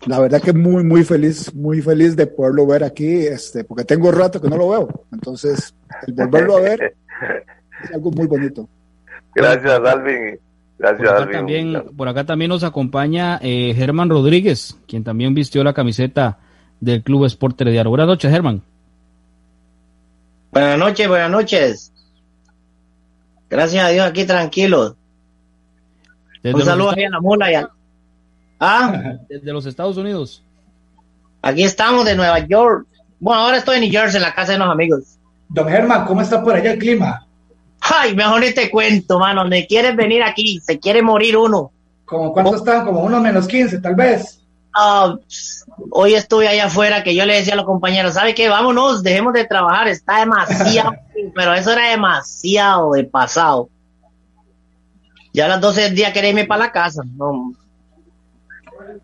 la 0.06 0.20
verdad 0.20 0.40
que 0.40 0.52
muy, 0.52 0.84
muy 0.84 1.04
feliz, 1.04 1.54
muy 1.54 1.80
feliz 1.80 2.14
de 2.16 2.26
poderlo 2.26 2.66
ver 2.66 2.84
aquí, 2.84 3.26
este, 3.26 3.64
porque 3.64 3.84
tengo 3.84 4.12
rato 4.12 4.40
que 4.40 4.48
no 4.48 4.56
lo 4.56 4.68
veo. 4.68 4.88
Entonces, 5.12 5.74
el 6.06 6.14
volverlo 6.14 6.56
a 6.56 6.60
ver 6.60 6.94
es 7.82 7.94
algo 7.94 8.10
muy 8.12 8.26
bonito. 8.26 8.68
Gracias, 9.34 9.80
Alvin. 9.80 10.38
Gracias, 10.78 11.10
por 11.10 11.22
acá 11.22 11.32
También, 11.32 11.84
por 11.96 12.08
acá 12.08 12.24
también 12.24 12.50
nos 12.50 12.62
acompaña 12.62 13.40
eh, 13.42 13.74
Germán 13.74 14.10
Rodríguez, 14.10 14.78
quien 14.86 15.02
también 15.02 15.34
vistió 15.34 15.64
la 15.64 15.72
camiseta 15.72 16.38
del 16.80 17.02
Club 17.02 17.24
Sport 17.24 17.58
de 17.62 17.82
Buenas 17.82 18.06
noches, 18.06 18.30
Germán. 18.30 18.62
Buenas 20.50 20.78
noches, 20.78 21.08
buenas 21.08 21.30
noches. 21.30 21.92
Gracias 23.50 23.84
a 23.84 23.88
Dios, 23.88 24.06
aquí 24.06 24.24
tranquilos. 24.24 24.94
Un 26.42 26.64
saludo 26.64 26.90
a 26.90 26.96
la 26.96 27.20
mula 27.20 27.52
y 27.52 27.56
¿Ah? 28.60 29.18
Desde 29.28 29.52
los 29.52 29.66
Estados 29.66 29.96
Unidos. 29.96 30.42
Aquí 31.42 31.62
estamos 31.62 32.04
de 32.04 32.16
Nueva 32.16 32.38
York. 32.40 32.86
Bueno, 33.20 33.42
ahora 33.42 33.58
estoy 33.58 33.76
en 33.76 33.82
New 33.82 33.90
Jersey, 33.90 34.16
en 34.16 34.22
la 34.22 34.34
casa 34.34 34.52
de 34.52 34.56
unos 34.56 34.70
amigos. 34.70 35.18
Don 35.48 35.68
Germán, 35.68 36.04
¿cómo 36.06 36.22
está 36.22 36.42
por 36.42 36.54
allá 36.54 36.72
el 36.72 36.78
clima? 36.78 37.26
Ay, 37.80 38.14
mejor 38.14 38.40
ni 38.40 38.52
te 38.52 38.70
cuento, 38.70 39.18
mano. 39.18 39.44
¿Me 39.46 39.66
quieres 39.66 39.96
venir 39.96 40.22
aquí? 40.22 40.60
Se 40.60 40.78
quiere 40.78 41.02
morir 41.02 41.36
uno. 41.36 41.70
¿Cómo 42.04 42.32
cuánto 42.32 42.56
están? 42.56 42.84
Como 42.84 43.00
uno 43.00 43.20
menos 43.20 43.46
15, 43.46 43.80
tal 43.80 43.94
vez. 43.94 44.37
Ah, 44.80 45.16
hoy 45.90 46.14
estuve 46.14 46.46
allá 46.46 46.66
afuera 46.66 47.02
que 47.02 47.12
yo 47.12 47.26
le 47.26 47.34
decía 47.34 47.54
a 47.54 47.56
los 47.56 47.66
compañeros, 47.66 48.14
¿sabe 48.14 48.32
qué? 48.32 48.48
Vámonos, 48.48 49.02
dejemos 49.02 49.32
de 49.32 49.44
trabajar. 49.44 49.88
Está 49.88 50.20
demasiado, 50.20 50.92
pero 51.34 51.52
eso 51.54 51.72
era 51.72 51.90
demasiado 51.90 52.92
de 52.92 53.02
pasado. 53.02 53.68
Ya 55.32 55.46
a 55.46 55.48
las 55.48 55.60
12 55.60 55.80
del 55.82 55.94
día 55.96 56.12
quería 56.12 56.30
irme 56.30 56.44
para 56.44 56.66
la 56.66 56.72
casa. 56.72 57.02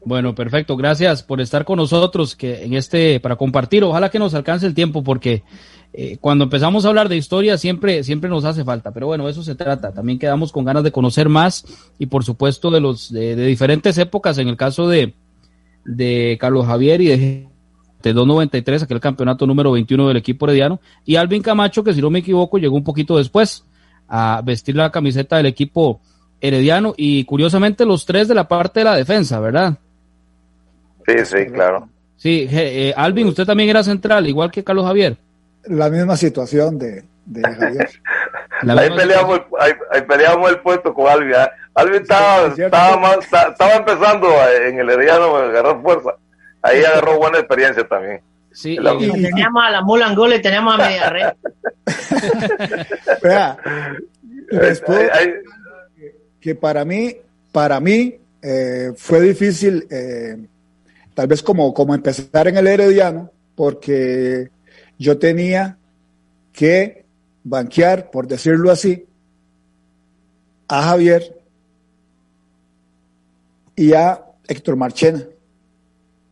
Bueno, 0.05 0.35
perfecto. 0.35 0.77
Gracias 0.77 1.25
por 1.25 1.41
estar 1.41 1.65
con 1.65 1.79
nosotros 1.79 2.37
que 2.37 2.65
en 2.65 2.75
este 2.75 3.19
para 3.19 3.35
compartir. 3.35 3.83
Ojalá 3.83 4.11
que 4.11 4.21
nos 4.21 4.35
alcance 4.35 4.67
el 4.67 4.75
tiempo 4.75 5.03
porque 5.03 5.43
eh, 5.93 6.19
cuando 6.21 6.45
empezamos 6.45 6.85
a 6.85 6.89
hablar 6.89 7.09
de 7.09 7.17
historia 7.17 7.59
siempre, 7.59 8.03
siempre 8.05 8.31
nos 8.31 8.45
hace 8.45 8.65
falta, 8.65 8.93
pero 8.93 9.07
bueno, 9.07 9.29
eso 9.29 9.43
se 9.43 9.55
trata. 9.55 9.93
También 9.93 10.19
quedamos 10.19 10.53
con 10.53 10.65
ganas 10.65 10.85
de 10.85 10.93
conocer 10.93 11.29
más 11.29 11.65
y 11.99 12.07
por 12.07 12.25
supuesto 12.25 12.71
de 12.71 12.81
los 12.81 13.13
de, 13.13 13.37
diferentes 13.37 13.99
épocas, 13.99 14.39
en 14.39 14.49
el 14.49 14.57
caso 14.57 14.89
de, 14.89 15.15
de 15.85 16.37
Carlos 16.41 16.67
Javier 16.67 17.01
y 17.01 17.07
de, 17.09 17.49
de 18.03 18.13
293, 18.13 18.83
aquel 18.83 19.01
campeonato 19.01 19.47
número 19.47 19.73
21 19.73 20.09
del 20.09 20.17
equipo 20.17 20.47
herediano, 20.47 20.81
y 21.05 21.17
Alvin 21.17 21.43
Camacho, 21.43 21.85
que 21.85 21.95
si 21.95 22.01
no 22.01 22.11
me 22.11 22.21
equivoco 22.21 22.59
llegó 22.59 22.77
un 22.77 22.85
poquito 22.85 23.17
después 23.17 23.65
a 24.09 24.43
vestir 24.45 24.77
la 24.77 24.91
camiseta 24.91 25.37
del 25.37 25.47
equipo 25.47 26.01
herediano 26.41 26.95
y 26.97 27.25
curiosamente 27.25 27.87
los 27.87 28.05
tres 28.05 28.29
de 28.29 28.35
la 28.35 28.47
parte 28.47 28.81
de 28.81 28.85
la 28.85 28.97
defensa, 28.97 29.41
¿verdad? 29.41 29.79
Sí, 31.07 31.15
sí, 31.25 31.47
claro. 31.53 31.89
Sí, 32.17 32.47
eh, 32.51 32.95
Alvin, 32.97 33.29
usted 33.29 33.45
también 33.45 33.69
era 33.69 33.83
central, 33.83 34.27
igual 34.27 34.51
que 34.51 34.65
Carlos 34.65 34.87
Javier 34.87 35.17
la 35.67 35.91
misma 35.91 36.17
situación 36.17 36.79
de, 36.79 37.05
de 37.27 37.43
Javier. 37.43 37.91
ahí, 38.71 38.91
peleamos, 38.91 39.41
ahí, 39.59 40.03
peleamos 40.03 40.51
el 40.51 40.59
puesto 40.61 40.95
con 40.95 41.09
Alvin. 41.09 41.33
¿eh? 41.33 41.51
Alvin 41.75 42.03
estaba, 42.03 42.47
estaba, 42.49 43.15
estaba, 43.15 43.75
empezando 43.75 44.29
en 44.67 44.79
el 44.79 44.91
Herediano 44.91 45.37
a 45.37 45.45
agarrar 45.45 45.83
fuerza. 45.83 46.17
Ahí 46.63 46.83
agarró 46.85 47.19
buena 47.19 47.39
experiencia 47.39 47.87
también. 47.87 48.21
Sí, 48.53 48.79
y, 48.81 49.23
teníamos 49.23 49.65
a 49.65 49.71
la 49.71 49.83
Mula 49.83 50.07
Angola 50.07 50.37
y 50.37 50.43
teníamos 50.43 50.75
a 50.75 50.77
Media 50.79 51.11
Red. 51.11 51.33
Vea, 53.23 53.59
que 56.41 56.55
para 56.55 56.85
mí, 56.85 57.17
para 57.51 57.81
mí 57.81 58.17
eh, 58.41 58.93
fue 58.97 59.21
difícil, 59.21 59.87
eh, 59.91 60.37
tal 61.15 61.27
vez 61.27 61.43
como, 61.43 61.75
como 61.75 61.95
empezar 61.95 62.47
en 62.47 62.57
el 62.57 62.67
Herediano, 62.67 63.31
porque 63.57 64.51
yo 64.99 65.19
tenía 65.19 65.77
que 66.53 67.04
banquear, 67.45 68.11
por 68.11 68.27
decirlo 68.27 68.71
así, 68.71 69.07
a 70.67 70.83
Javier 70.83 71.41
y 73.77 73.93
a 73.93 74.25
Héctor 74.49 74.77
Marchena. 74.77 75.25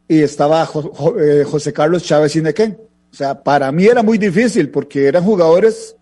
Y 0.08 0.20
estaba 0.20 0.68
eh, 1.20 1.44
José 1.44 1.72
Carlos 1.72 2.02
Chávez 2.02 2.34
Inequén. 2.36 2.78
O 3.12 3.14
sea, 3.14 3.42
para 3.42 3.70
mí 3.70 3.84
era 3.84 4.02
muy 4.02 4.18
difícil 4.18 4.70
porque 4.70 5.06
eran 5.06 5.22
jugadores 5.22 5.96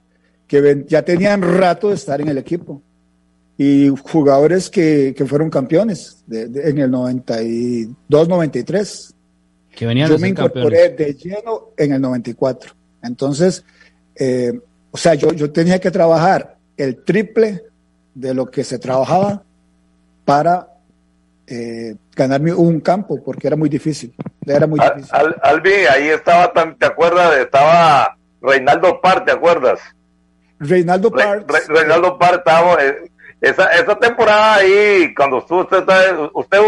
que 0.46 0.84
ya 0.88 1.02
tenían 1.02 1.42
rato 1.42 1.90
de 1.90 1.96
estar 1.96 2.20
en 2.20 2.28
el 2.28 2.38
equipo 2.38 2.82
y 3.62 3.88
jugadores 3.88 4.70
que, 4.70 5.14
fueron 5.26 5.50
campeones 5.50 6.24
en 6.30 6.78
el 6.78 6.90
92-93. 6.90 9.14
Que 9.70 9.86
venían 9.86 10.08
Yo 10.08 10.18
me 10.18 10.28
incorporé 10.28 10.88
de 10.88 11.14
lleno 11.14 11.74
en 11.76 11.92
el 11.92 12.00
94. 12.00 12.72
Entonces, 13.02 13.62
eh, 14.14 14.58
o 14.90 14.96
sea, 14.96 15.14
yo, 15.14 15.32
yo 15.32 15.52
tenía 15.52 15.78
que 15.78 15.90
trabajar 15.90 16.56
el 16.76 17.04
triple 17.04 17.64
de 18.14 18.34
lo 18.34 18.46
que 18.46 18.64
se 18.64 18.78
trabajaba 18.78 19.42
para 20.24 20.68
eh, 21.46 21.96
ganarme 22.14 22.52
un 22.52 22.80
campo, 22.80 23.22
porque 23.22 23.46
era 23.46 23.56
muy 23.56 23.68
difícil. 23.68 24.14
Era 24.46 24.66
muy 24.66 24.80
difícil. 24.80 25.10
Albi, 25.42 25.72
ahí 25.72 26.08
estaba, 26.08 26.52
¿te 26.52 26.86
acuerdas? 26.86 27.36
Estaba 27.38 28.16
Reinaldo 28.40 29.00
Par, 29.00 29.24
¿te 29.24 29.32
acuerdas? 29.32 29.80
Reinaldo 30.58 31.10
Par. 31.10 31.44
Reinaldo 31.68 32.18
Par, 32.18 32.34
estaba, 32.34 32.84
eh, 32.84 33.10
esa, 33.40 33.66
esa 33.72 33.98
temporada 33.98 34.56
ahí, 34.56 35.14
cuando 35.14 35.38
usted, 35.38 35.78
usted 36.32 36.58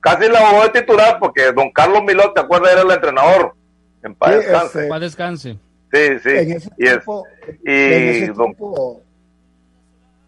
casi 0.00 0.28
la 0.28 0.48
jugó 0.48 0.62
de 0.64 0.80
titular, 0.80 1.18
porque 1.18 1.52
don 1.52 1.70
Carlos 1.70 2.02
Milot, 2.04 2.34
¿te 2.34 2.40
acuerdas? 2.40 2.72
Era 2.72 2.82
el 2.82 2.90
entrenador. 2.90 3.54
En 4.02 4.14
paz 4.14 4.36
descanse. 4.36 4.88
En 4.88 5.00
descanse. 5.00 5.58
Sí, 5.94 6.00
sí. 6.24 6.28
En 6.30 6.52
ese 6.52 6.70
tiempo, 6.70 7.24
y 7.64 7.70
en 7.70 8.02
ese 8.08 8.32
tiempo, 8.32 9.02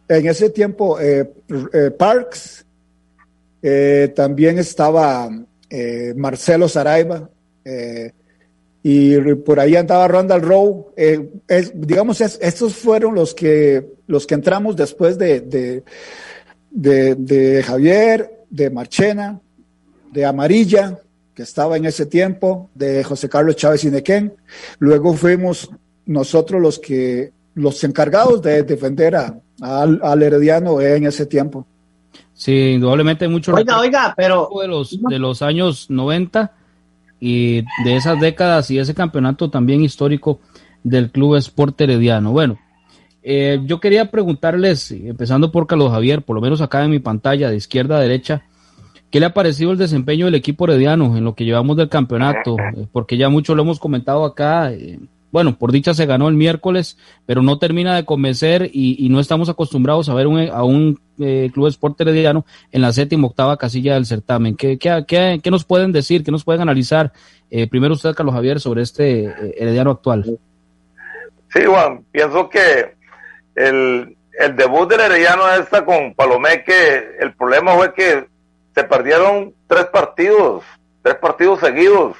en 0.08 0.26
ese 0.28 0.50
tiempo 0.50 1.00
eh, 1.00 1.32
eh, 1.72 1.90
Parks, 1.90 2.64
eh, 3.62 4.12
también 4.14 4.58
estaba 4.58 5.28
Marcelo 6.14 6.68
Saraiva, 6.68 7.28
y 8.80 9.34
por 9.34 9.58
ahí 9.58 9.74
andaba 9.74 10.06
Randall 10.06 10.42
Rowe. 10.42 10.92
Es, 11.48 11.72
digamos, 11.74 12.20
estos 12.20 12.76
fueron 12.76 13.16
los 13.16 13.34
que, 13.34 13.84
los 14.06 14.24
que 14.24 14.34
entramos 14.34 14.76
después 14.76 15.18
de, 15.18 15.40
de, 15.40 15.82
de, 16.70 17.16
de 17.16 17.62
Javier, 17.64 18.44
de 18.48 18.70
Marchena, 18.70 19.40
de 20.12 20.24
Amarilla, 20.24 21.00
que 21.36 21.42
estaba 21.42 21.76
en 21.76 21.84
ese 21.84 22.06
tiempo, 22.06 22.70
de 22.74 23.04
José 23.04 23.28
Carlos 23.28 23.56
Chávez 23.56 23.84
Inequén. 23.84 24.32
Luego 24.78 25.12
fuimos 25.12 25.70
nosotros 26.06 26.62
los 26.62 26.78
que 26.78 27.30
los 27.54 27.84
encargados 27.84 28.40
de 28.40 28.62
defender 28.62 29.16
a, 29.16 29.38
al, 29.60 30.22
Herediano 30.22 30.80
en 30.80 31.06
ese 31.06 31.26
tiempo. 31.26 31.66
Sí, 32.32 32.70
indudablemente 32.70 33.28
mucho 33.28 33.54
Oiga, 33.54 33.78
oiga, 33.78 34.14
pero 34.16 34.48
de 34.60 34.68
los 34.68 34.98
de 35.02 35.18
los 35.18 35.42
años 35.42 35.90
90 35.90 36.52
y 37.20 37.62
de 37.84 37.96
esas 37.96 38.18
décadas 38.18 38.70
y 38.70 38.78
ese 38.78 38.94
campeonato 38.94 39.50
también 39.50 39.82
histórico 39.82 40.40
del 40.82 41.10
Club 41.10 41.36
Sport 41.36 41.78
Herediano. 41.82 42.32
Bueno, 42.32 42.58
eh, 43.22 43.60
yo 43.64 43.78
quería 43.78 44.10
preguntarles, 44.10 44.90
empezando 44.90 45.52
por 45.52 45.66
Carlos 45.66 45.90
Javier, 45.92 46.22
por 46.22 46.36
lo 46.36 46.40
menos 46.40 46.62
acá 46.62 46.82
en 46.82 46.90
mi 46.90 46.98
pantalla 46.98 47.50
de 47.50 47.56
izquierda 47.56 47.98
a 47.98 48.00
derecha, 48.00 48.42
¿Qué 49.16 49.20
le 49.20 49.24
ha 49.24 49.32
parecido 49.32 49.72
el 49.72 49.78
desempeño 49.78 50.26
del 50.26 50.34
equipo 50.34 50.66
herediano 50.66 51.16
en 51.16 51.24
lo 51.24 51.34
que 51.34 51.46
llevamos 51.46 51.78
del 51.78 51.88
campeonato? 51.88 52.54
Eh, 52.76 52.86
porque 52.92 53.16
ya 53.16 53.30
mucho 53.30 53.54
lo 53.54 53.62
hemos 53.62 53.78
comentado 53.80 54.26
acá. 54.26 54.72
Eh, 54.72 54.98
bueno, 55.32 55.56
por 55.56 55.72
dicha 55.72 55.94
se 55.94 56.04
ganó 56.04 56.28
el 56.28 56.34
miércoles, 56.34 56.98
pero 57.24 57.40
no 57.40 57.58
termina 57.58 57.96
de 57.96 58.04
convencer 58.04 58.68
y, 58.70 59.08
no 59.08 59.18
estamos 59.18 59.48
acostumbrados 59.48 60.10
a 60.10 60.14
ver 60.14 60.26
un, 60.26 60.50
a 60.50 60.64
un 60.64 61.00
eh, 61.18 61.50
club 61.54 61.68
sport 61.68 61.98
herediano 62.02 62.44
en 62.72 62.82
la 62.82 62.92
séptima 62.92 63.28
octava 63.28 63.56
casilla 63.56 63.94
del 63.94 64.04
certamen. 64.04 64.54
¿Qué, 64.54 64.76
qué, 64.76 65.40
qué, 65.42 65.50
nos 65.50 65.64
pueden 65.64 65.92
decir? 65.92 66.22
¿Qué 66.22 66.30
nos 66.30 66.44
pueden 66.44 66.60
analizar? 66.60 67.10
primero 67.70 67.94
usted, 67.94 68.14
Carlos 68.14 68.34
Javier, 68.34 68.60
sobre 68.60 68.82
este 68.82 69.32
herediano 69.56 69.92
actual. 69.92 70.38
Sí, 71.54 71.64
Juan, 71.64 72.04
pienso 72.12 72.50
que 72.50 72.94
el, 73.54 74.14
el 74.38 74.56
debut 74.56 74.90
del 74.90 75.00
herediano 75.00 75.50
está 75.54 75.86
con 75.86 76.12
Palomeque, 76.12 77.16
el 77.20 77.32
problema 77.34 77.74
fue 77.76 77.94
que 77.94 78.35
se 78.76 78.84
perdieron 78.84 79.54
tres 79.66 79.86
partidos, 79.86 80.62
tres 81.00 81.14
partidos 81.14 81.60
seguidos. 81.60 82.14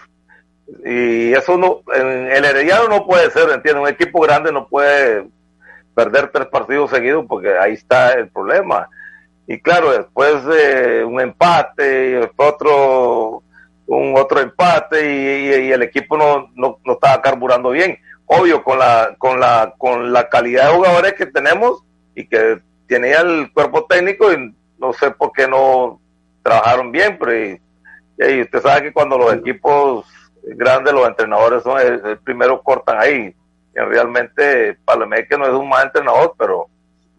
Y 0.87 1.35
eso 1.35 1.59
no, 1.59 1.83
en 1.95 2.33
el 2.33 2.45
Herediano 2.47 2.89
no 2.89 3.07
puede 3.07 3.31
ser, 3.31 3.51
entiende, 3.51 3.83
un 3.83 3.89
equipo 3.89 4.21
grande 4.21 4.51
no 4.51 4.67
puede 4.67 5.29
perder 5.95 6.31
tres 6.33 6.47
partidos 6.47 6.91
seguidos 6.91 7.27
porque 7.29 7.59
ahí 7.59 7.75
está 7.75 8.15
el 8.15 8.29
problema. 8.31 8.89
Y 9.47 9.61
claro, 9.61 9.93
después 9.93 10.45
de 10.47 11.05
un 11.05 11.21
empate 11.21 12.13
y 12.13 12.31
otro, 12.39 13.43
un 13.87 14.17
otro 14.17 14.41
empate 14.41 15.15
y, 15.15 15.73
el 15.73 15.83
equipo 15.83 16.17
no, 16.17 16.51
no, 16.55 16.79
no, 16.87 16.95
estaba 16.95 17.21
carburando 17.21 17.71
bien. 17.71 17.99
Obvio, 18.25 18.65
con 18.65 18.79
la, 18.79 19.15
con 19.19 19.39
la, 19.39 19.75
con 19.77 20.11
la 20.11 20.31
calidad 20.31 20.71
de 20.71 20.77
jugadores 20.77 21.13
que 21.13 21.27
tenemos 21.27 21.85
y 22.15 22.27
que 22.27 22.61
tenía 22.89 23.21
el 23.21 23.53
cuerpo 23.53 23.85
técnico 23.85 24.33
y 24.33 24.57
no 24.79 24.95
sé 24.95 25.11
por 25.11 25.33
qué 25.33 25.47
no, 25.47 26.01
trabajaron 26.47 26.93
bien, 26.93 27.19
pero 27.19 27.59
y, 28.19 28.41
usted 28.41 28.63
sabe 28.63 28.83
que 28.85 28.93
cuando 28.93 29.19
los 29.19 29.35
equipos 29.35 30.07
grandes, 30.43 30.95
los 30.95 31.07
entrenadores 31.09 31.63
son 31.65 31.81
el, 31.81 32.19
primero 32.19 32.63
cortan 32.63 32.99
ahí. 33.01 33.35
Y 33.75 33.79
realmente 33.79 34.79
que 35.29 35.37
no 35.37 35.45
es 35.45 35.53
un 35.53 35.69
mal 35.69 35.87
entrenador, 35.87 36.35
pero 36.39 36.69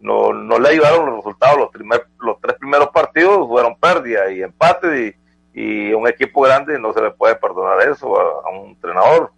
no, 0.00 0.32
no 0.32 0.58
le 0.58 0.70
ayudaron 0.70 1.06
los 1.06 1.16
resultados. 1.16 1.58
Los, 1.58 1.70
primer, 1.70 2.06
los 2.20 2.40
tres 2.40 2.56
primeros 2.58 2.88
partidos 2.88 3.46
fueron 3.46 3.76
pérdidas 3.76 4.32
y 4.32 4.42
empate 4.42 5.16
y, 5.54 5.60
y 5.60 5.92
un 5.92 6.08
equipo 6.08 6.40
grande 6.40 6.78
no 6.78 6.92
se 6.92 7.02
le 7.02 7.10
puede 7.10 7.36
perdonar 7.36 7.86
eso 7.88 8.18
a, 8.18 8.50
un 8.50 8.70
entrenador. 8.70 9.30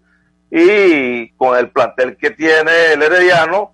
Y 0.50 1.30
con 1.32 1.58
el 1.58 1.68
plantel 1.70 2.16
que 2.16 2.30
tiene 2.30 2.92
el 2.94 3.02
Herediano, 3.02 3.72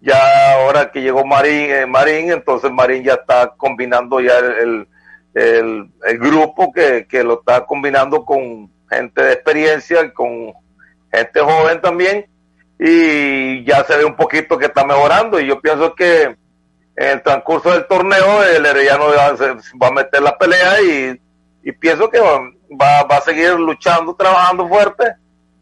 ya 0.00 0.54
ahora 0.54 0.90
que 0.90 1.02
llegó 1.02 1.24
Marín, 1.24 1.70
eh, 1.70 1.86
Marín 1.86 2.32
entonces 2.32 2.72
Marín 2.72 3.04
ya 3.04 3.14
está 3.14 3.54
combinando 3.56 4.20
ya 4.20 4.38
el 4.38 4.54
el, 4.62 4.88
grupo 5.34 6.72
que, 6.72 7.06
lo 7.22 7.40
está 7.40 7.64
combinando 7.66 8.24
con 8.24 8.70
gente 8.88 9.22
de 9.22 9.32
experiencia 9.32 10.02
y 10.04 10.12
con 10.12 10.52
gente 11.12 11.40
joven 11.40 11.80
también. 11.80 12.26
Y 12.78 13.64
ya 13.64 13.84
se 13.84 13.96
ve 13.96 14.04
un 14.04 14.16
poquito 14.16 14.56
que 14.56 14.66
está 14.66 14.84
mejorando. 14.84 15.38
Y 15.38 15.46
yo 15.46 15.60
pienso 15.60 15.94
que 15.94 16.22
en 16.22 16.38
el 16.96 17.22
transcurso 17.22 17.70
del 17.70 17.86
torneo 17.86 18.42
el 18.42 18.64
Herediano 18.64 19.06
va 19.80 19.88
a, 19.88 19.92
meter 19.92 20.22
la 20.22 20.36
pelea 20.36 20.80
y, 20.80 21.72
pienso 21.72 22.10
que 22.10 22.20
va, 22.20 23.02
va, 23.04 23.16
a 23.16 23.20
seguir 23.20 23.52
luchando, 23.54 24.14
trabajando 24.14 24.66
fuerte 24.66 25.04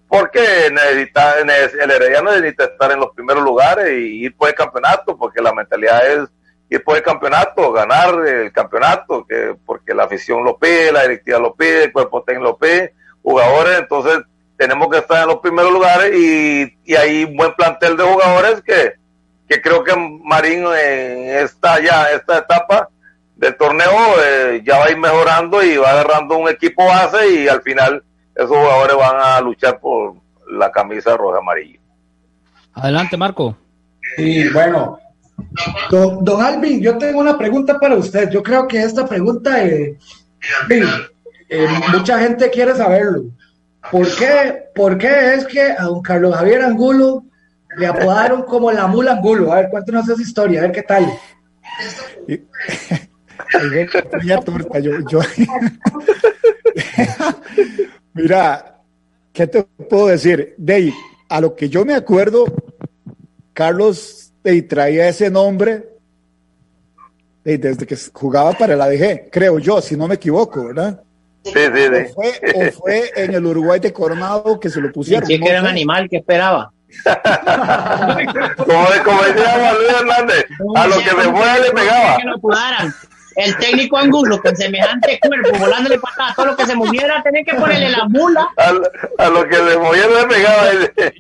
porque 0.09 0.71
necesita, 0.73 1.39
el 1.39 1.91
Herediano 1.91 2.31
necesita 2.31 2.65
estar 2.65 2.91
en 2.93 3.01
los 3.01 3.11
primeros 3.11 3.45
lugares 3.45 3.91
y 3.91 4.25
ir 4.25 4.37
por 4.37 4.49
el 4.49 4.55
campeonato 4.55 5.17
porque 5.17 5.43
la 5.43 5.53
mentalidad 5.53 6.01
es 6.11 6.29
ir 6.71 6.85
por 6.85 6.97
el 6.97 7.03
campeonato, 7.03 7.73
ganar 7.73 8.27
el 8.27 8.53
campeonato, 8.53 9.27
que 9.27 9.57
porque 9.65 9.95
la 9.95 10.05
afición 10.05 10.45
lo 10.45 10.59
pide, 10.59 10.93
la 10.93 11.03
directiva 11.03 11.39
lo 11.39 11.55
pide, 11.55 11.85
el 11.85 11.93
cuerpo 11.93 12.23
técnico 12.23 12.51
lo 12.51 12.59
pide, 12.59 12.95
jugadores, 13.23 13.79
entonces 13.79 14.19
tenemos 14.57 14.89
que 14.89 14.99
estar 14.99 15.23
en 15.23 15.29
los 15.29 15.39
primeros 15.39 15.73
lugares 15.73 16.15
y, 16.17 16.77
y 16.85 16.95
hay 16.97 17.25
un 17.25 17.37
buen 17.37 17.55
plantel 17.55 17.97
de 17.97 18.05
jugadores 18.05 18.63
que, 18.63 18.95
que 19.49 19.63
creo 19.63 19.83
que 19.83 19.95
Marín 20.25 20.65
en 20.67 21.39
esta 21.39 21.81
ya 21.81 22.11
esta 22.11 22.39
etapa 22.39 22.89
del 23.37 23.57
torneo 23.57 23.93
eh, 24.23 24.63
ya 24.67 24.79
va 24.79 24.87
a 24.87 24.91
ir 24.91 24.99
mejorando 24.99 25.63
y 25.63 25.77
va 25.77 25.91
agarrando 25.91 26.37
un 26.37 26.49
equipo 26.49 26.85
base 26.85 27.31
y 27.31 27.49
al 27.49 27.63
final 27.63 28.03
esos 28.35 28.51
jugadores 28.51 28.97
van 28.97 29.17
a 29.21 29.41
luchar 29.41 29.79
por 29.81 30.15
la 30.51 30.71
camisa 30.71 31.17
roja 31.17 31.39
amarilla. 31.39 31.79
Adelante, 32.75 33.17
Marco. 33.17 33.57
Sí, 34.17 34.49
bueno, 34.51 34.99
Don, 35.91 36.25
don, 36.25 36.43
Alvin, 36.43 36.81
yo 36.81 36.99
tengo 36.99 37.21
una 37.21 37.39
pregunta 37.39 37.79
para 37.79 37.97
usted. 37.97 38.31
Yo 38.31 38.43
creo 38.43 38.67
que 38.67 38.83
esta 38.83 39.07
pregunta, 39.07 39.65
eh, 39.65 39.97
eh, 41.49 41.69
mucha 41.93 42.19
gente 42.19 42.51
quiere 42.51 42.75
saberlo. 42.75 43.25
¿Por 43.91 44.15
qué, 44.17 44.65
¿Por 44.75 44.99
qué 44.99 45.35
es 45.35 45.47
que 45.47 45.63
a 45.63 45.85
don 45.85 46.03
Carlos 46.03 46.35
Javier 46.35 46.63
Angulo 46.63 47.25
le 47.77 47.87
apodaron 47.87 48.43
como 48.43 48.73
la 48.73 48.87
mula 48.87 49.13
Angulo? 49.13 49.53
A 49.53 49.57
ver, 49.57 49.71
cuéntanos 49.71 50.09
esa 50.09 50.21
historia, 50.21 50.61
a 50.61 50.63
ver 50.63 50.73
qué 50.73 50.83
tal. 50.83 51.07
Mira, 58.15 58.81
¿qué 59.33 59.47
te 59.47 59.63
puedo 59.63 60.09
decir? 60.09 60.55
Dave, 60.59 60.93
a 61.29 61.41
lo 61.41 61.55
que 61.55 61.69
yo 61.69 61.85
me 61.85 61.95
acuerdo, 61.95 62.47
Carlos 63.53 64.28
y 64.55 64.63
traía 64.63 65.09
ese 65.09 65.31
nombre 65.31 65.89
desde 67.45 67.87
que 67.87 67.97
jugaba 68.13 68.53
para 68.53 68.77
la 68.77 68.85
ADG, 68.85 69.31
creo 69.31 69.59
yo, 69.59 69.81
si 69.81 69.97
no 69.97 70.07
me 70.07 70.17
equivoco, 70.17 70.67
¿verdad? 70.67 71.03
Sí, 71.45 71.53
sí, 71.55 71.63
sí. 71.75 72.11
O 72.11 72.15
fue, 72.15 72.41
o 72.55 72.73
fue 72.73 73.11
en 73.17 73.35
el 73.35 73.47
Uruguay 73.47 73.81
de 73.81 73.93
Coronado 73.93 74.61
que 74.61 74.69
se 74.69 74.81
lo 74.81 74.93
pusieron. 74.93 75.27
Sí, 75.27 75.39
no 75.39 75.47
que 75.47 75.51
era 75.51 75.61
un 75.63 75.67
animal 75.67 76.09
que 76.11 76.19
esperaba. 76.19 76.71
como, 78.57 78.85
como 79.05 79.23
decía 79.23 79.73
Luis 79.75 79.91
Hernández, 79.99 80.45
a 80.75 80.87
lo 80.87 80.97
que 80.97 81.05
se 81.05 81.11
fue 81.11 81.61
le 81.63 81.71
pegaba. 81.71 82.17
Que 82.19 82.25
no. 82.25 82.41
El 83.39 83.57
técnico 83.59 83.97
Angulo 83.97 84.43
con 84.43 84.57
semejante 84.57 85.21
cuerpo, 85.21 85.57
volándole 85.61 85.97
patada, 86.01 86.35
todo 86.35 86.47
lo 86.47 86.57
que 86.57 86.67
se 86.67 86.75
moviera, 86.75 87.23
tenía 87.23 87.45
que 87.45 87.55
ponerle 87.55 87.91
la 87.91 88.09
mula. 88.09 88.49
A, 88.57 88.73
a 89.25 89.29
lo 89.29 89.47
que 89.47 89.55
se 89.55 89.79
movía 89.79 90.09
le 90.09 90.27
pegaba. 90.27 90.65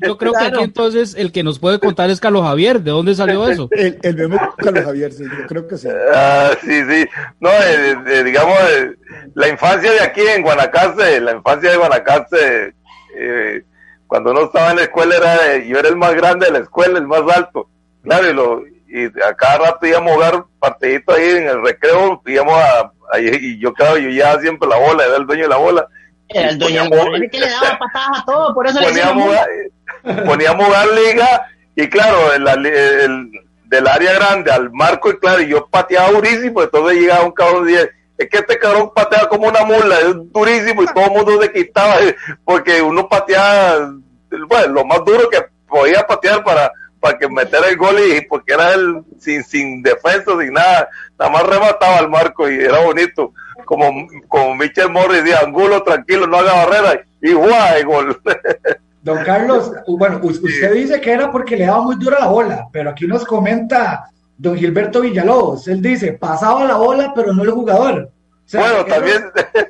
Yo 0.04 0.18
creo 0.18 0.32
que 0.32 0.44
aquí 0.44 0.64
entonces 0.64 1.14
el 1.14 1.30
que 1.30 1.44
nos 1.44 1.60
puede 1.60 1.78
contar 1.78 2.10
es 2.10 2.18
Carlos 2.18 2.42
Javier. 2.42 2.80
¿De 2.80 2.90
dónde 2.90 3.14
salió 3.14 3.48
eso? 3.48 3.68
El, 3.78 4.00
el 4.02 4.16
mismo 4.16 4.52
Carlos 4.56 4.84
Javier, 4.84 5.12
sí, 5.12 5.22
yo 5.22 5.46
creo 5.46 5.68
que 5.68 5.76
sí. 5.78 5.86
Ah, 6.12 6.50
sí, 6.60 6.82
sí. 6.90 7.06
No, 7.38 7.50
eh, 7.50 7.96
eh, 8.08 8.24
digamos, 8.24 8.58
eh, 8.72 8.96
la 9.34 9.48
infancia 9.48 9.92
de 9.92 10.00
aquí 10.00 10.22
en 10.22 10.42
Guanacaste, 10.42 11.20
la 11.20 11.32
infancia 11.32 11.70
de 11.70 11.76
Guanacaste, 11.76 12.74
eh, 13.16 13.62
cuando 14.08 14.32
uno 14.32 14.46
estaba 14.46 14.70
en 14.70 14.76
la 14.76 14.82
escuela, 14.82 15.16
era, 15.16 15.58
yo 15.58 15.78
era 15.78 15.88
el 15.88 15.96
más 15.96 16.14
grande 16.16 16.46
de 16.46 16.52
la 16.52 16.58
escuela, 16.58 16.98
el 16.98 17.06
más 17.06 17.22
alto. 17.32 17.68
Claro, 18.02 18.28
y, 18.28 18.34
lo, 18.34 18.64
y 18.88 19.06
a 19.22 19.34
cada 19.36 19.58
rato 19.58 19.86
íbamos 19.86 20.12
a 20.12 20.14
jugar 20.14 20.44
partidito 20.58 21.12
ahí 21.12 21.28
en 21.30 21.48
el 21.48 21.62
recreo, 21.62 22.22
íbamos 22.26 22.54
a, 22.58 22.92
y 23.20 23.58
yo, 23.58 23.72
claro, 23.74 23.98
yo 23.98 24.08
ya 24.10 24.38
siempre 24.40 24.68
la 24.68 24.76
bola, 24.78 25.04
era 25.04 25.16
el 25.16 25.26
dueño 25.26 25.42
de 25.44 25.48
la 25.48 25.56
bola. 25.56 25.86
Era 26.30 26.50
el 26.50 26.58
dueño 26.58 26.84
Poníamos- 26.84 27.04
gol, 27.10 27.22
el 27.22 27.30
que 27.30 27.38
le 27.40 27.48
daba 27.48 27.78
patadas 27.78 28.20
a 28.20 28.24
todo, 28.26 28.54
por 28.54 28.66
eso 28.66 28.80
le 28.80 28.86
la 28.86 28.90
poníamos, 29.12 29.34
a- 29.36 30.24
poníamos 30.24 30.76
a 30.76 30.86
liga 30.86 31.46
y 31.74 31.88
claro, 31.88 32.32
el, 32.34 32.46
el- 32.66 33.30
del 33.64 33.86
área 33.86 34.12
grande 34.14 34.50
al 34.50 34.70
marco 34.72 35.10
y 35.10 35.18
claro, 35.18 35.42
y 35.42 35.48
yo 35.48 35.66
pateaba 35.70 36.10
durísimo, 36.10 36.62
entonces 36.62 36.98
llegaba 37.00 37.24
un 37.24 37.32
cabrón 37.32 37.68
y 37.68 37.72
decía, 37.72 37.90
es 38.16 38.28
que 38.30 38.38
este 38.38 38.58
cabrón 38.58 38.90
patea 38.94 39.26
como 39.28 39.46
una 39.48 39.62
mula, 39.64 40.00
es 40.00 40.14
durísimo 40.32 40.82
y 40.82 40.86
todo 40.86 41.04
el 41.04 41.10
mundo 41.12 41.42
se 41.42 41.52
quitaba 41.52 41.96
porque 42.44 42.80
uno 42.82 43.08
pateaba, 43.08 43.90
bueno, 44.48 44.68
lo 44.72 44.84
más 44.86 45.04
duro 45.04 45.28
que 45.30 45.38
podía 45.68 46.06
patear 46.06 46.42
para 46.42 46.72
para 47.00 47.18
que 47.18 47.28
meter 47.28 47.60
el 47.68 47.76
gol 47.76 47.96
y 48.00 48.20
porque 48.28 48.54
era 48.54 48.74
el 48.74 49.02
sin, 49.18 49.42
sin 49.44 49.82
defensa, 49.82 50.32
sin 50.40 50.52
nada, 50.52 50.88
nada 51.18 51.30
más 51.30 51.42
remataba 51.44 51.98
al 51.98 52.08
marco 52.08 52.50
y 52.50 52.54
era 52.56 52.80
bonito, 52.80 53.32
como, 53.64 53.90
como 54.28 54.54
Michel 54.54 54.90
Morris 54.90 55.22
decía, 55.24 55.40
Angulo 55.44 55.82
tranquilo, 55.82 56.26
no 56.26 56.38
haga 56.38 56.64
barrera 56.66 57.02
y 57.20 57.32
¡guau! 57.32 57.76
el 57.76 57.86
gol. 57.86 58.20
Don 59.02 59.24
Carlos, 59.24 59.72
bueno, 59.86 60.18
usted 60.22 60.72
dice 60.74 61.00
que 61.00 61.12
era 61.12 61.30
porque 61.30 61.56
le 61.56 61.66
daba 61.66 61.82
muy 61.82 61.96
dura 61.96 62.18
la 62.20 62.26
bola, 62.26 62.68
pero 62.72 62.90
aquí 62.90 63.06
nos 63.06 63.24
comenta 63.24 64.10
don 64.36 64.56
Gilberto 64.56 65.00
Villalobos. 65.00 65.66
Él 65.68 65.80
dice, 65.80 66.12
pasaba 66.12 66.64
la 66.64 66.76
bola, 66.76 67.12
pero 67.14 67.32
no 67.32 67.42
el 67.42 67.50
jugador. 67.50 68.10
O 68.10 68.48
sea, 68.50 68.60
bueno, 68.60 68.84
también, 68.84 69.24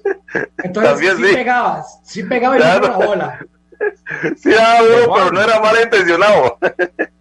Entonces, 0.62 0.92
también 0.92 1.16
sí, 1.18 1.24
sí. 1.28 1.34
pegabas, 1.34 2.00
sí 2.04 2.22
pegaba 2.24 2.56
y 2.56 2.60
Claro. 2.60 2.88
la 2.88 3.06
bola. 3.06 3.38
sí 4.36 4.50
daba 4.50 4.82
duro, 4.82 5.12
pero 5.14 5.32
no 5.32 5.40
era 5.40 5.60
malintencionado. 5.60 6.58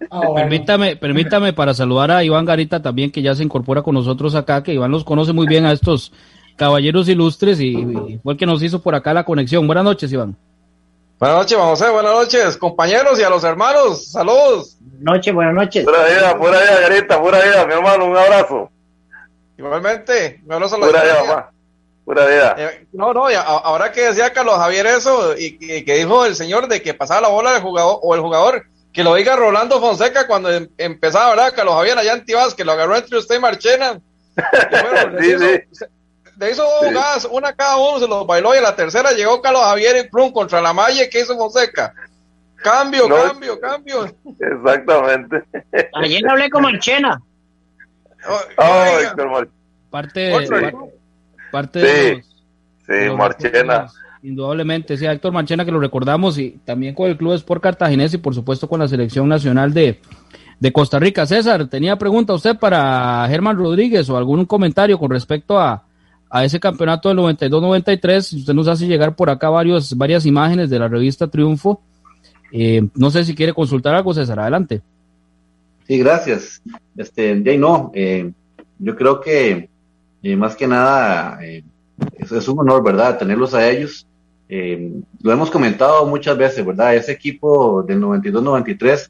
Ah, 0.10 0.20
bueno. 0.20 0.36
Permítame, 0.36 0.96
permítame 0.96 1.52
para 1.52 1.74
saludar 1.74 2.12
a 2.12 2.24
Iván 2.24 2.46
Garita 2.46 2.82
también, 2.82 3.12
que 3.12 3.22
ya 3.22 3.36
se 3.36 3.44
incorpora 3.44 3.82
con 3.82 3.94
nosotros 3.94 4.36
acá, 4.36 4.64
que 4.64 4.74
Iván 4.74 4.90
los 4.90 5.04
conoce 5.04 5.34
muy 5.34 5.48
bien 5.48 5.66
a 5.66 5.74
estos 5.74 6.14
caballeros 6.56 7.10
ilustres 7.10 7.60
y, 7.60 7.76
y 7.76 8.18
fue 8.24 8.32
el 8.32 8.40
que 8.40 8.46
nos 8.46 8.64
hizo 8.64 8.82
por 8.82 8.96
acá 8.96 9.14
la 9.14 9.26
conexión. 9.26 9.68
Buenas 9.68 9.84
noches, 9.84 10.10
Iván. 10.14 10.38
Buenas 11.20 11.40
noches, 11.40 11.58
Juan 11.58 11.70
José, 11.70 11.90
buenas 11.90 12.14
noches, 12.14 12.58
compañeros 12.58 13.20
y 13.20 13.24
a 13.24 13.30
los 13.32 13.44
hermanos, 13.44 14.12
saludos. 14.12 14.78
Noche, 15.00 15.32
buenas 15.32 15.56
noches. 15.56 15.84
Pura 15.84 16.06
vida, 16.06 16.38
pura 16.38 16.60
vida, 16.62 16.80
Garita, 16.80 17.20
pura 17.20 17.42
vida, 17.42 17.66
mi 17.66 17.74
hermano, 17.74 18.06
un 18.06 18.18
abrazo. 18.18 18.70
Igualmente, 19.58 20.40
me 20.46 20.54
abrazo 20.54 20.76
a 20.76 20.80
la 20.80 21.52
Pura 22.08 22.26
vida. 22.26 22.56
Eh, 22.58 22.88
no, 22.94 23.14
no, 23.14 23.28
ahora 23.28 23.92
que 23.92 24.00
decía 24.08 24.32
Carlos 24.32 24.56
Javier 24.56 24.86
eso 24.88 25.38
y, 25.38 25.58
y 25.60 25.84
que 25.84 25.96
dijo 25.96 26.26
el 26.26 26.38
señor 26.38 26.70
de 26.70 26.82
que 26.82 26.94
pasaba 26.94 27.20
la 27.20 27.28
bola 27.28 27.52
del 27.52 27.62
jugador 27.62 28.00
o 28.02 28.16
el 28.16 28.22
jugador, 28.22 28.64
que 28.94 29.04
lo 29.04 29.14
diga 29.16 29.36
Rolando 29.36 29.82
Fonseca 29.82 30.26
cuando 30.26 30.50
em- 30.50 30.70
empezaba, 30.78 31.32
¿verdad? 31.32 31.54
Carlos 31.54 31.76
Javier 31.76 31.98
allá 31.98 32.14
en 32.14 32.24
Tibás, 32.24 32.54
que 32.56 32.64
lo 32.64 32.72
agarró 32.72 32.96
entre 32.96 33.18
usted 33.18 33.36
y 33.36 33.40
Marchena. 33.40 34.00
Y 34.38 34.82
bueno, 34.90 35.10
le 35.20 35.22
Sí, 35.22 35.32
hizo, 35.34 35.46
sí. 35.74 35.86
le 36.40 36.52
hizo 36.52 36.64
dos 36.64 36.86
jugadas, 36.88 37.28
una 37.30 37.52
cada 37.52 37.76
uno, 37.76 38.00
se 38.00 38.08
los 38.08 38.26
bailó 38.26 38.56
y 38.56 38.60
a 38.60 38.62
la 38.62 38.76
tercera 38.78 39.12
llegó 39.12 39.42
Carlos 39.42 39.64
Javier 39.64 39.98
y 40.06 40.10
plum 40.10 40.32
contra 40.32 40.62
la 40.62 40.72
malla 40.72 41.10
que 41.10 41.20
hizo 41.20 41.38
Fonseca. 41.38 41.94
Cambio, 42.56 43.10
No. 43.10 43.18
cambio, 43.22 43.60
cambio. 43.60 44.16
Exactamente. 44.40 45.44
Ayer 45.94 46.26
hablé 46.26 46.50
con 46.50 46.64
Marchena. 46.64 47.22
Héctor 49.04 49.30
Mar- 49.30 49.48
Parte 49.90 50.20
de, 50.22 50.74
parte 51.52 51.80
Sí, 51.80 51.86
de 51.86 52.16
los- 52.16 52.88
de 52.88 53.00
sí, 53.02 53.06
los 53.08 53.18
Marchena. 53.18 53.88
Indudablemente, 54.24 54.98
sí, 54.98 55.06
a 55.06 55.12
Héctor 55.14 55.32
Marchena 55.32 55.64
que 55.64 55.72
lo 55.72 55.80
recordamos 55.80 56.38
y 56.38 56.60
también 56.66 56.96
con 56.96 57.08
el 57.10 57.18
Club 57.18 57.34
Sport 57.34 57.62
Cartaginés 57.62 58.14
y 58.14 58.18
por 58.18 58.34
supuesto 58.34 58.68
con 58.68 58.80
la 58.80 58.88
selección 58.88 59.28
nacional 59.30 59.74
de, 59.74 60.00
de 60.60 60.72
Costa 60.74 61.00
Rica. 61.00 61.26
César, 61.26 61.68
tenía 61.68 61.98
pregunta 61.98 62.34
usted 62.34 62.58
para 62.58 63.26
Germán 63.30 63.58
Rodríguez 63.58 64.10
o 64.10 64.18
algún 64.18 64.46
comentario 64.46 64.98
con 64.98 65.12
respecto 65.12 65.60
a, 65.60 65.84
a 66.30 66.44
ese 66.44 66.60
campeonato 66.60 67.10
del 67.10 67.20
92-93. 67.20 68.38
Usted 68.40 68.54
nos 68.54 68.68
hace 68.68 68.88
llegar 68.88 69.16
por 69.16 69.30
acá 69.30 69.50
varios, 69.50 69.96
varias 69.96 70.26
imágenes 70.26 70.70
de 70.70 70.80
la 70.80 70.88
revista 70.88 71.28
Triunfo. 71.28 71.82
Eh, 72.52 72.88
no 72.96 73.12
sé 73.12 73.24
si 73.24 73.36
quiere 73.36 73.54
consultar 73.54 73.94
algo, 73.94 74.14
César, 74.14 74.40
adelante. 74.40 74.82
Sí, 75.88 75.98
gracias. 76.00 76.62
Este, 76.98 77.42
ya 77.44 77.52
y 77.54 77.58
no, 77.58 77.92
eh, 77.94 78.32
yo 78.80 78.96
creo 78.96 79.22
que 79.22 79.70
eh, 80.24 80.36
más 80.36 80.56
que 80.56 80.68
nada 80.68 81.40
eh, 81.44 81.64
es, 82.18 82.48
un 82.48 82.60
honor, 82.60 82.84
¿verdad? 82.84 83.18
Tenerlos 83.18 83.54
a 83.54 83.70
ellos. 83.70 84.08
Eh, 84.50 84.92
lo 85.22 85.32
hemos 85.32 85.52
comentado 85.52 86.06
muchas 86.06 86.38
veces, 86.38 86.66
¿verdad? 86.66 86.96
Ese 86.96 87.12
equipo 87.12 87.84
del 87.84 88.02
92-93 88.02 89.10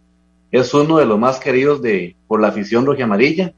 es 0.52 0.74
uno 0.74 0.98
de 0.98 1.06
los 1.06 1.20
más 1.20 1.40
queridos 1.40 1.82
de 1.82 2.16
por 2.28 2.42
la 2.42 2.48
afición 2.48 2.86
roja 2.86 3.04
amarilla, 3.04 3.54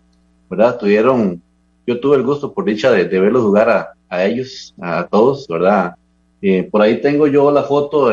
¿verdad? 0.50 0.78
Tuvieron, 0.78 1.42
yo 1.86 2.00
tuve 2.00 2.18
el 2.18 2.24
gusto 2.24 2.54
por 2.54 2.66
dicha 2.66 2.92
de, 2.92 3.06
verlos 3.06 3.44
jugar 3.44 3.70
a, 3.70 3.94
a 4.10 4.26
ellos, 4.26 4.74
a 4.82 5.08
todos, 5.08 5.48
¿verdad? 5.48 5.96
Eh, 6.42 6.68
por 6.70 6.82
ahí 6.82 7.02
tengo 7.02 7.28
yo 7.28 7.52
la 7.52 7.64
foto, 7.64 8.12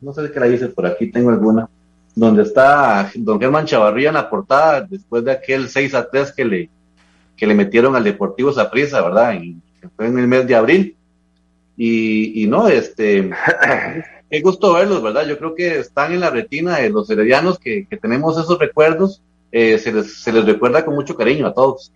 no 0.00 0.12
sé 0.12 0.30
qué 0.32 0.40
la 0.40 0.48
hice, 0.48 0.68
por 0.68 0.86
aquí 0.86 1.10
tengo 1.10 1.30
alguna 1.30 1.68
donde 2.14 2.42
está 2.42 3.10
don 3.14 3.38
Germán 3.38 3.64
Chavarría 3.64 4.08
en 4.08 4.14
la 4.14 4.28
portada 4.28 4.80
después 4.80 5.24
de 5.24 5.30
aquel 5.30 5.68
6 5.68 5.94
a 5.94 6.08
3 6.08 6.32
que 6.32 6.44
le, 6.44 6.70
que 7.38 7.46
le 7.46 7.54
metieron 7.54 7.96
al 7.96 8.04
Deportivo 8.04 8.52
Saprissa, 8.52 9.00
¿verdad? 9.00 9.32
En, 9.34 9.62
que 9.80 9.88
fue 9.88 10.06
en 10.08 10.18
el 10.18 10.26
mes 10.26 10.46
de 10.46 10.54
abril. 10.56 10.96
Y, 11.76 12.42
y 12.42 12.46
no, 12.48 12.68
este, 12.68 13.30
qué 14.30 14.40
gusto 14.40 14.74
verlos, 14.74 15.02
¿verdad? 15.02 15.26
Yo 15.26 15.38
creo 15.38 15.54
que 15.54 15.78
están 15.78 16.12
en 16.12 16.20
la 16.20 16.30
retina 16.30 16.78
de 16.78 16.90
los 16.90 17.08
heredianos 17.08 17.58
que, 17.58 17.86
que 17.88 17.96
tenemos 17.96 18.36
esos 18.36 18.58
recuerdos, 18.58 19.22
eh, 19.52 19.78
se, 19.78 19.92
les, 19.92 20.20
se 20.20 20.32
les 20.32 20.44
recuerda 20.44 20.84
con 20.84 20.94
mucho 20.94 21.14
cariño 21.16 21.46
a 21.46 21.54
todos. 21.54 21.92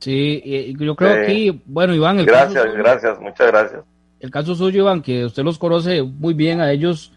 Sí, 0.00 0.40
y- 0.44 0.76
yo 0.84 0.96
creo 0.96 1.14
Sí. 1.14 1.20
aquí, 1.20 1.62
bueno, 1.66 1.94
Iván, 1.94 2.18
el 2.18 2.26
Gracias, 2.26 2.64
caso- 2.64 2.76
gracias, 2.76 3.20
muchas 3.20 3.46
gracias. 3.48 3.80
el 4.20 4.30
caso 4.30 4.54
suyo, 4.54 4.82
Iván, 4.82 5.02
que 5.02 5.24
usted 5.26 5.42
los 5.44 5.58
conoce 5.58 6.02
muy 6.02 6.34
bien 6.34 6.60
a 6.60 6.72
ellos, 6.72 7.12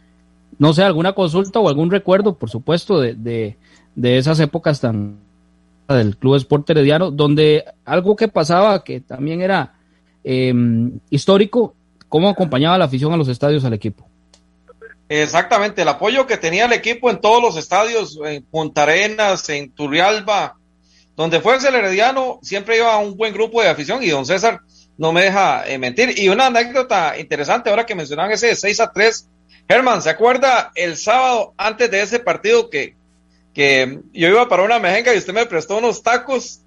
no 0.60 0.74
sé, 0.74 0.84
alguna 0.84 1.14
consulta 1.14 1.60
o 1.60 1.70
algún 1.70 1.90
recuerdo, 1.90 2.36
por 2.38 2.50
supuesto, 2.50 3.00
de, 3.00 3.14
de, 3.16 3.56
de 3.96 4.18
esas 4.18 4.40
épocas 4.40 4.82
tan 4.82 5.18
del 5.88 6.18
Club 6.18 6.36
Sport 6.36 6.70
Herediano, 6.70 7.12
donde 7.12 7.66
algo 7.86 8.16
que 8.16 8.28
pasaba 8.28 8.84
que 8.84 9.02
también 9.02 9.42
era 9.42 9.74
eh, 10.24 10.54
histórico, 11.10 11.76
cómo 12.08 12.30
acompañaba 12.30 12.78
la 12.78 12.86
afición 12.86 13.14
a 13.14 13.18
los 13.18 13.28
estadios 13.28 13.66
al 13.66 13.74
equipo. 13.74 14.08
Exactamente, 15.10 15.82
el 15.82 15.88
apoyo 15.90 16.26
que 16.26 16.38
tenía 16.38 16.66
el 16.66 16.74
equipo 16.74 17.10
en 17.10 17.20
todos 17.20 17.42
los 17.42 17.58
estadios, 17.58 18.18
en 18.24 18.44
Punta 18.44 18.84
Arenas, 18.84 19.50
en 19.50 19.72
Turrialba, 19.72 20.56
donde 21.18 21.42
fuese 21.42 21.68
el 21.68 21.76
Herediano, 21.76 22.40
siempre 22.42 22.78
iba 22.78 22.98
un 22.98 23.18
buen 23.18 23.34
grupo 23.34 23.62
de 23.62 23.68
afición 23.68 24.02
y 24.02 24.10
don 24.10 24.26
César 24.26 24.62
no 24.98 25.12
me 25.12 25.24
deja 25.24 25.68
eh, 25.68 25.78
mentir. 25.78 26.18
Y 26.18 26.30
una 26.30 26.46
anécdota 26.46 27.18
interesante 27.20 27.70
ahora 27.70 27.86
que 27.86 27.96
mencionaban 27.96 28.32
ese 28.32 28.48
de 28.48 28.56
6 28.56 28.80
a 28.80 28.92
3. 28.92 29.28
Germán, 29.68 30.02
¿se 30.02 30.10
acuerda 30.10 30.72
el 30.76 30.96
sábado 30.96 31.54
antes 31.58 31.90
de 31.92 32.02
ese 32.02 32.20
partido 32.20 32.70
que, 32.70 32.96
que 33.54 34.00
yo 34.14 34.30
iba 34.30 34.48
para 34.48 34.64
una 34.64 34.80
mejenga 34.80 35.14
y 35.14 35.18
usted 35.18 35.34
me 35.34 35.46
prestó 35.46 35.78
unos 35.78 36.02
tacos 36.04 36.62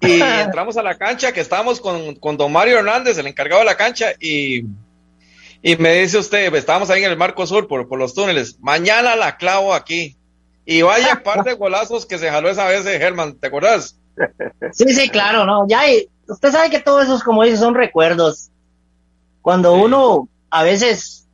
y 0.00 0.20
entramos 0.42 0.76
a 0.76 0.82
la 0.82 0.96
cancha 0.96 1.32
que 1.32 1.40
estábamos 1.40 1.80
con, 1.80 2.14
con 2.16 2.36
don 2.36 2.52
Mario 2.52 2.78
Hernández, 2.78 3.18
el 3.18 3.26
encargado 3.26 3.60
de 3.60 3.66
la 3.66 3.76
cancha, 3.76 4.12
y 4.20 4.64
y 5.62 5.76
me 5.76 5.94
dice 5.94 6.18
usted, 6.18 6.54
estábamos 6.54 6.88
ahí 6.90 7.04
en 7.04 7.10
el 7.10 7.18
Marco 7.18 7.46
Sur 7.46 7.68
por, 7.68 7.86
por 7.86 7.98
los 7.98 8.14
túneles, 8.14 8.58
mañana 8.60 9.16
la 9.16 9.36
clavo 9.36 9.74
aquí. 9.74 10.16
Y 10.64 10.82
vaya 10.82 11.22
par 11.24 11.44
de 11.44 11.54
golazos 11.54 12.06
que 12.06 12.18
se 12.18 12.30
jaló 12.30 12.48
esa 12.48 12.66
vez 12.66 12.84
de 12.84 12.98
Germán, 12.98 13.34
¿te 13.34 13.48
acuerdas? 13.48 13.98
Sí, 14.72 14.92
sí, 14.92 15.08
claro, 15.08 15.44
no. 15.44 15.66
Ya, 15.68 15.90
y 15.90 16.08
usted 16.28 16.50
sabe 16.50 16.70
que 16.70 16.80
todos 16.80 17.04
esos, 17.04 17.22
como 17.22 17.44
dice, 17.44 17.56
son 17.58 17.74
recuerdos. 17.74 18.50
Cuando 19.42 19.74
uno 19.74 20.28
a 20.50 20.62
veces 20.62 21.26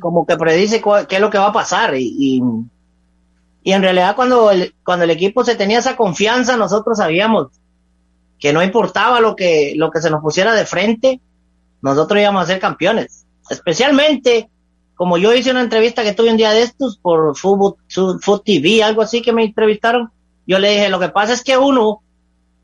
como 0.00 0.24
que 0.24 0.36
predice 0.36 0.80
qué 1.08 1.16
es 1.16 1.20
lo 1.20 1.30
que 1.30 1.38
va 1.38 1.48
a 1.48 1.52
pasar 1.52 1.96
y, 1.96 2.14
y, 2.16 2.42
y 3.64 3.72
en 3.72 3.82
realidad 3.82 4.16
cuando 4.16 4.50
el, 4.50 4.74
cuando 4.84 5.04
el 5.04 5.10
equipo 5.10 5.44
se 5.44 5.54
tenía 5.54 5.78
esa 5.78 5.96
confianza, 5.96 6.56
nosotros 6.56 6.98
sabíamos 6.98 7.48
que 8.38 8.52
no 8.52 8.62
importaba 8.62 9.20
lo 9.20 9.36
que, 9.36 9.74
lo 9.76 9.90
que 9.90 10.00
se 10.00 10.10
nos 10.10 10.20
pusiera 10.20 10.52
de 10.52 10.66
frente, 10.66 11.20
nosotros 11.80 12.20
íbamos 12.20 12.42
a 12.42 12.46
ser 12.46 12.58
campeones. 12.58 13.24
Especialmente, 13.48 14.50
como 14.96 15.16
yo 15.16 15.32
hice 15.32 15.52
una 15.52 15.60
entrevista 15.60 16.02
que 16.02 16.12
tuve 16.12 16.30
un 16.30 16.36
día 16.36 16.50
de 16.50 16.62
estos 16.62 16.98
por 16.98 17.36
Food, 17.36 17.76
TV, 18.44 18.82
algo 18.82 19.02
así 19.02 19.22
que 19.22 19.32
me 19.32 19.44
entrevistaron, 19.44 20.10
yo 20.44 20.58
le 20.58 20.70
dije, 20.70 20.88
lo 20.88 20.98
que 20.98 21.08
pasa 21.08 21.32
es 21.32 21.44
que 21.44 21.56
uno, 21.56 22.02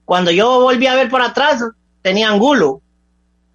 cuando 0.05 0.33
yo 0.33 0.61
volví 0.61 0.89
a 0.89 0.97
ver 0.97 1.09
por 1.09 1.23
atrás, 1.23 1.63
tenía 2.03 2.29
angulo 2.29 2.81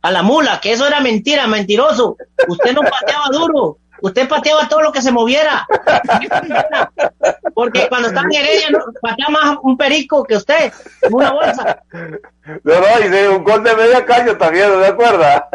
a 0.01 0.11
la 0.11 0.23
mula, 0.23 0.61
que 0.61 0.71
eso 0.71 0.87
era 0.87 1.01
mentira, 1.01 1.47
mentiroso. 1.47 2.15
Usted 2.47 2.73
no 2.73 2.81
pateaba 2.81 3.27
duro, 3.31 3.79
usted 4.03 4.27
pateaba 4.27 4.67
todo 4.67 4.81
lo 4.81 4.91
que 4.91 5.01
se 5.01 5.11
moviera. 5.11 5.65
Porque 7.53 7.87
cuando 7.87 8.09
estaba 8.09 8.27
en 8.29 8.35
Heredia, 8.35 8.69
no, 8.69 8.79
pateaba 9.01 9.31
más 9.31 9.57
un 9.63 9.77
perico 9.77 10.23
que 10.23 10.35
usted, 10.35 10.73
en 11.01 11.13
una 11.13 11.31
bolsa. 11.31 11.83
No, 12.63 12.73
no, 12.79 13.05
y 13.05 13.09
de 13.09 13.29
un 13.29 13.43
gol 13.43 13.63
de 13.63 13.75
media 13.75 14.05
caña 14.05 14.37
también, 14.37 14.69
¿no 14.69 14.81
se 14.81 14.87
acuerda? 14.87 15.47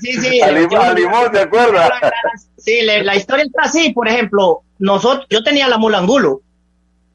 Sí, 0.00 0.12
sí. 0.14 0.40
A 0.42 0.50
limón, 0.50 0.80
a 0.80 0.92
limón, 0.92 1.32
¿se 1.32 1.40
acuerda? 1.40 1.90
Sí, 2.56 2.82
la 2.82 3.14
historia 3.14 3.44
está 3.44 3.62
así, 3.62 3.92
por 3.92 4.08
ejemplo, 4.08 4.62
nosotros, 4.78 5.26
yo 5.30 5.44
tenía 5.44 5.68
la 5.68 5.78
mula 5.78 5.98
angulo 5.98 6.40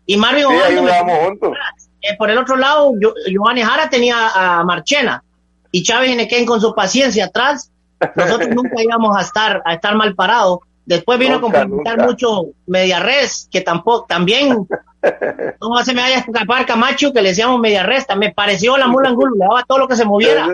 y 0.05 0.15
Mario 0.17 0.49
Sí, 0.49 0.55
ahí 0.55 0.77
juntos. 1.25 1.53
eh, 2.01 2.15
por 2.17 2.29
el 2.29 2.37
otro 2.37 2.55
lado, 2.55 2.93
yo, 2.99 3.13
Giovanni 3.27 3.61
Jara 3.61 3.89
tenía 3.89 4.29
a 4.33 4.63
Marchena 4.63 5.23
y 5.71 5.83
Chávez 5.83 6.11
Enequén 6.11 6.45
con 6.45 6.61
su 6.61 6.73
paciencia 6.73 7.25
atrás. 7.25 7.69
Nosotros 8.15 8.49
nunca 8.49 8.81
íbamos 8.81 9.15
a 9.17 9.21
estar, 9.21 9.61
a 9.65 9.73
estar 9.73 9.93
mal 9.95 10.15
parados. 10.15 10.59
Después 10.89 11.19
vino 11.19 11.39
Nunca, 11.39 11.59
a 11.59 11.61
complementar 11.61 11.97
nunca. 11.97 12.07
mucho 12.09 12.45
Mediarres, 12.65 13.47
que 13.51 13.61
tampoco, 13.61 14.07
también, 14.09 14.49
no 15.61 15.85
se 15.85 15.93
me 15.93 16.01
vaya 16.01 16.15
a 16.15 16.19
escapar 16.21 16.65
Camacho, 16.65 17.13
que 17.13 17.21
le 17.21 17.29
decíamos 17.29 17.59
Mediarres, 17.59 18.05
me 18.17 18.33
pareció 18.33 18.75
la 18.75 18.87
mula 18.87 19.09
angulo, 19.09 19.33
le 19.35 19.45
daba 19.45 19.63
todo 19.65 19.77
lo 19.77 19.87
que 19.87 19.95
se 19.95 20.03
moviera. 20.03 20.47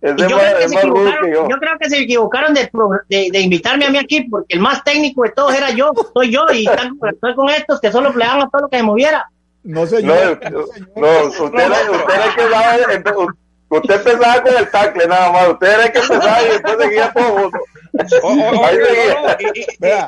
Ese 0.00 0.14
Y 0.16 0.28
yo, 0.30 0.36
más- 0.36 0.44
creo 0.46 0.58
que 0.58 0.68
se 0.68 0.74
equivocaron, 0.78 1.24
que 1.26 1.32
yo. 1.34 1.48
yo 1.50 1.56
creo 1.58 1.78
que 1.78 1.90
se 1.90 1.98
equivocaron 1.98 2.54
de, 2.54 2.66
pro- 2.68 2.90
de, 3.10 3.28
de 3.30 3.40
invitarme 3.40 3.84
a 3.84 3.90
mí 3.90 3.98
aquí, 3.98 4.22
porque 4.22 4.54
el 4.54 4.60
más 4.60 4.82
técnico 4.84 5.22
de 5.24 5.30
todos 5.32 5.54
era 5.54 5.70
yo, 5.70 5.92
soy 6.14 6.32
yo, 6.32 6.46
y 6.52 6.66
están- 6.66 6.98
estoy 7.12 7.34
con 7.34 7.50
estos 7.50 7.78
que 7.78 7.92
solo 7.92 8.10
plegaban 8.12 8.48
todo 8.50 8.62
lo 8.62 8.68
que 8.68 8.78
se 8.78 8.82
moviera. 8.82 9.28
No, 9.64 9.80
No, 9.82 9.86
señor. 9.86 10.40
no, 10.96 11.26
usted 11.28 11.58
era, 11.58 11.90
usted 11.90 12.14
era 12.14 13.02
usted 13.68 13.94
empezaba 13.96 14.42
con 14.42 14.56
el 14.56 14.70
tackle 14.70 15.06
nada 15.06 15.32
más, 15.32 15.48
usted 15.48 15.66
era 15.66 15.86
el 15.86 15.92
que 15.92 15.98
empezaba 15.98 16.42
y 16.42 16.48
después 16.48 16.76
seguía 16.80 17.12
todo 17.12 17.50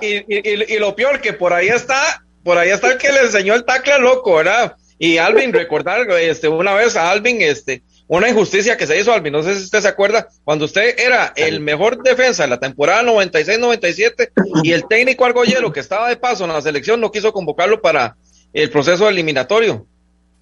y- 0.00 0.78
lo 0.78 0.94
peor 0.94 1.20
que 1.20 1.32
por 1.32 1.52
ahí 1.52 1.68
está, 1.68 2.24
por 2.42 2.58
ahí 2.58 2.70
está 2.70 2.92
el 2.92 2.98
que 2.98 3.12
le 3.12 3.20
enseñó 3.20 3.54
el 3.54 3.64
tacle 3.64 3.92
al 3.94 4.02
loco, 4.02 4.36
¿verdad? 4.36 4.76
Y 4.98 5.16
Alvin, 5.18 5.52
recordar 5.52 6.08
este, 6.10 6.48
una 6.48 6.74
vez 6.74 6.94
a 6.96 7.10
Alvin, 7.10 7.40
este, 7.40 7.82
una 8.06 8.28
injusticia 8.28 8.76
que 8.76 8.86
se 8.86 8.98
hizo, 9.00 9.12
Alvin, 9.12 9.32
no 9.32 9.42
sé 9.42 9.56
si 9.56 9.62
usted 9.64 9.80
se 9.80 9.88
acuerda, 9.88 10.28
cuando 10.44 10.66
usted 10.66 10.98
era 10.98 11.32
el 11.36 11.60
mejor 11.60 12.02
defensa 12.02 12.42
de 12.42 12.50
la 12.50 12.60
temporada 12.60 13.02
96-97 13.04 14.30
y 14.62 14.72
el 14.72 14.86
técnico 14.86 15.24
Argollero 15.24 15.72
que 15.72 15.80
estaba 15.80 16.08
de 16.08 16.16
paso 16.16 16.44
en 16.44 16.52
la 16.52 16.60
selección 16.60 17.00
no 17.00 17.10
quiso 17.10 17.32
convocarlo 17.32 17.80
para 17.80 18.16
el 18.52 18.68
proceso 18.70 19.08
eliminatorio. 19.08 19.86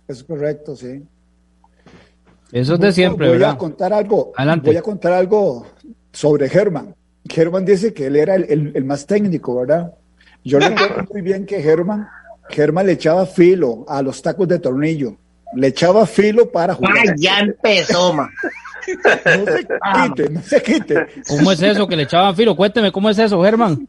Es 0.09 0.25
correcto, 0.25 0.75
sí. 0.75 1.03
Eso 2.53 2.75
es 2.75 2.81
de 2.81 2.93
siempre, 2.93 3.29
voy 3.29 3.39
¿verdad? 3.39 3.55
a 3.55 3.59
contar 3.59 3.93
algo. 3.93 4.33
Adelante. 4.37 4.67
Voy 4.71 4.77
a 4.77 4.83
contar 4.83 5.13
algo 5.13 5.67
sobre 6.13 6.49
Germán. 6.49 6.95
Germán 7.29 7.65
dice 7.65 7.93
que 7.93 8.07
él 8.07 8.17
era 8.17 8.35
el, 8.37 8.45
el- 8.49 8.73
el 8.75 8.85
más 8.85 9.07
técnico, 9.07 9.61
¿verdad? 9.61 9.93
Yo 10.45 10.59
recuerdo 10.61 11.05
muy 11.13 11.21
bien 11.23 11.45
que 11.45 11.61
Germán, 11.63 12.09
Germán 12.49 12.87
le 12.87 12.93
echaba 12.93 13.27
filo 13.27 13.85
a 13.89 14.01
los 14.03 14.23
tacos 14.23 14.49
de 14.49 14.59
tornillo. 14.59 15.17
Le 15.55 15.69
echaba 15.69 16.07
filo 16.07 16.51
para 16.51 16.75
jugar. 16.75 16.95
Ay, 16.99 17.09
ya 17.19 17.39
empezó, 17.41 18.13
man. 18.15 18.29
No 18.87 19.45
se 19.53 19.67
quite, 19.67 20.31
no 20.31 20.43
se 20.43 20.63
quite. 20.63 21.07
¿Cómo 21.29 21.53
es 21.53 21.61
eso 21.63 21.87
que 21.87 21.97
le 21.97 22.05
echaban 22.05 22.35
filo? 22.35 22.57
Cuénteme, 22.57 22.91
¿cómo 22.93 23.11
es 23.11 23.19
eso, 23.19 23.43
Germán? 23.43 23.87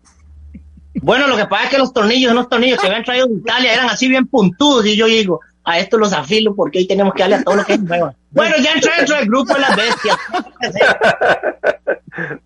Bueno, 1.01 1.27
lo 1.27 1.37
que 1.37 1.45
pasa 1.45 1.65
es 1.65 1.69
que 1.69 1.77
los 1.77 1.93
tornillos, 1.93 2.31
unos 2.33 2.49
tornillos 2.49 2.79
que 2.79 2.87
habían 2.87 3.03
traído 3.03 3.27
de 3.27 3.35
Italia 3.35 3.73
eran 3.73 3.89
así 3.89 4.09
bien 4.09 4.27
puntudos 4.27 4.85
y 4.85 4.97
yo 4.97 5.05
digo, 5.05 5.39
a 5.63 5.79
esto 5.79 5.97
los 5.97 6.11
afilo 6.11 6.55
porque 6.55 6.79
ahí 6.79 6.87
tenemos 6.87 7.13
que 7.13 7.21
darle 7.23 7.35
a 7.37 7.43
todo 7.43 7.55
lo 7.55 7.63
que 7.65 7.73
es 7.73 7.81
nuevo. 7.81 8.13
Bueno, 8.31 8.55
ya 8.63 8.73
entré 8.73 8.91
dentro 8.97 9.15
del 9.15 9.25
grupo 9.27 9.53
de 9.53 9.59
las 9.59 9.75
bestias. 9.75 10.17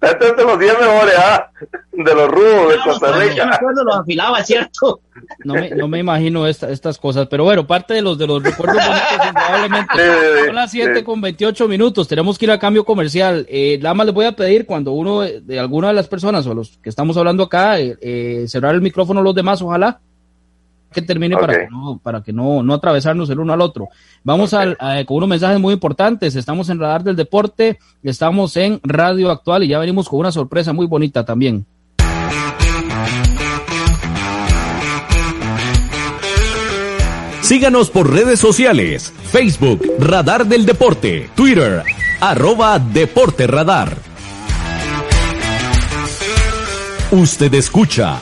Este 0.01 0.27
es 0.29 0.37
de 0.37 0.43
los 0.43 0.59
10 0.59 0.79
mejores, 0.79 1.13
¿ah? 1.17 1.49
De 1.93 2.13
los 2.13 2.27
rudos 2.29 2.69
de 2.69 2.75
Yo 2.75 2.83
Costa 2.83 3.11
me 3.17 3.25
Rica. 3.25 3.49
acuerdo, 3.55 3.83
los 3.83 3.95
afilaba, 3.97 4.39
es 4.39 4.45
¿cierto? 4.47 4.99
No 5.45 5.55
me, 5.55 5.69
no 5.71 5.87
me 5.87 5.99
imagino 5.99 6.45
esta- 6.45 6.69
estas 6.69 6.99
cosas, 6.99 7.27
pero 7.27 7.43
bueno, 7.45 7.65
parte 7.65 7.95
de 7.95 8.01
los 8.03 8.17
de 8.17 8.27
los 8.27 8.43
recuerdos 8.43 8.75
bonitos. 8.75 9.87
Sí, 9.95 10.01
sí. 10.01 10.45
Son 10.45 10.55
las 10.55 10.69
7 10.71 10.95
Sí. 10.97 11.03
con 11.03 11.21
28 11.21 11.67
minutos, 11.67 12.07
tenemos 12.07 12.37
que 12.37 12.45
ir 12.45 12.51
a 12.51 12.59
cambio 12.59 12.83
comercial. 12.85 13.47
Eh, 13.49 13.79
nada 13.81 13.95
más 13.95 14.05
les 14.05 14.13
voy 14.13 14.25
a 14.25 14.33
pedir 14.35 14.65
cuando 14.67 14.91
uno 14.91 15.21
de, 15.21 15.41
de 15.41 15.59
alguna 15.59 15.87
de 15.87 15.93
las 15.95 16.07
personas 16.07 16.45
o 16.45 16.53
los 16.53 16.77
que 16.77 16.89
estamos 16.89 17.17
hablando 17.17 17.43
acá, 17.43 17.79
eh, 17.79 17.97
eh, 18.01 18.45
cerrar 18.47 18.75
el 18.75 18.81
micrófono 18.81 19.21
los 19.23 19.33
demás, 19.33 19.61
ojalá 19.61 19.99
que 20.93 21.01
termine 21.01 21.35
para 21.35 21.59
que, 21.59 21.67
no, 21.69 21.99
para 22.01 22.23
que 22.23 22.31
no, 22.31 22.63
no 22.63 22.73
atravesarnos 22.73 23.29
el 23.29 23.39
uno 23.39 23.51
al 23.51 23.59
otro. 23.61 23.89
Vamos 24.23 24.53
al- 24.53 24.77
a- 24.79 25.03
con 25.05 25.17
unos 25.17 25.29
mensajes 25.29 25.59
muy 25.59 25.73
importantes. 25.73 26.35
Estamos 26.37 26.69
en 26.69 26.79
Radar 26.79 27.03
del 27.03 27.15
Deporte, 27.17 27.79
estamos 28.03 28.55
en 28.55 28.79
Radio 28.83 29.29
Actual 29.31 29.63
y 29.63 29.67
ya 29.67 29.79
venimos 29.79 30.07
con 30.07 30.19
una 30.19 30.31
sorpresa 30.31 30.71
muy 30.71 30.85
bonita 30.87 31.25
también. 31.25 31.65
Síganos 37.41 37.89
por 37.89 38.11
redes 38.11 38.39
sociales, 38.39 39.13
Facebook, 39.31 39.81
Radar 39.99 40.45
del 40.47 40.65
Deporte, 40.65 41.29
Twitter, 41.35 41.83
arroba 42.21 42.79
Deporte 42.79 43.47
Radar. 43.47 43.97
Usted 47.11 47.53
escucha 47.53 48.21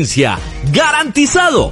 ¡Garantizado! 0.71 1.71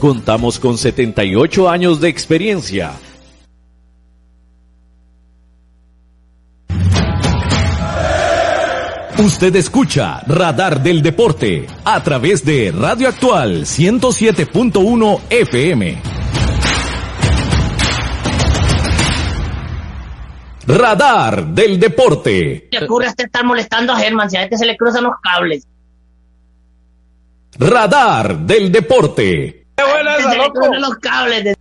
Contamos 0.00 0.58
con 0.58 0.76
78 0.76 1.68
años 1.68 2.00
de 2.00 2.08
experiencia. 2.08 2.92
Usted 9.18 9.54
escucha 9.54 10.20
Radar 10.26 10.82
del 10.82 11.02
Deporte 11.02 11.66
a 11.84 12.02
través 12.02 12.44
de 12.44 12.72
Radio 12.76 13.08
Actual 13.08 13.62
107.1 13.62 15.20
FM. 15.30 16.02
Radar 20.66 21.46
del 21.46 21.78
Deporte. 21.78 22.68
¿Qué 22.70 22.84
ocurre 22.84 23.06
hasta 23.06 23.24
estar 23.24 23.44
molestando 23.44 23.92
a 23.92 23.96
Germán? 23.96 24.30
Si 24.30 24.36
a 24.36 24.44
este 24.44 24.56
se 24.56 24.66
le 24.66 24.76
cruzan 24.76 25.04
los 25.04 25.14
cables. 25.22 25.66
Radar 27.58 28.38
del 28.38 28.72
Deporte. 28.72 29.66
¡Qué 29.76 29.84
buena 29.84 30.16
esa, 30.16 30.34
loco! 30.34 30.74
los 30.74 30.94
cables 30.96 31.44
de... 31.44 31.56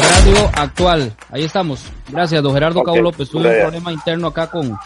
Radio 0.00 0.50
Actual. 0.54 1.16
Ahí 1.30 1.44
estamos. 1.44 1.84
Gracias, 2.08 2.42
don 2.42 2.54
Gerardo 2.54 2.82
Cabo 2.82 3.00
López. 3.00 3.28
Tuve 3.28 3.56
un 3.56 3.62
problema 3.62 3.92
interno 3.92 4.28
acá 4.28 4.48
con, 4.48 4.76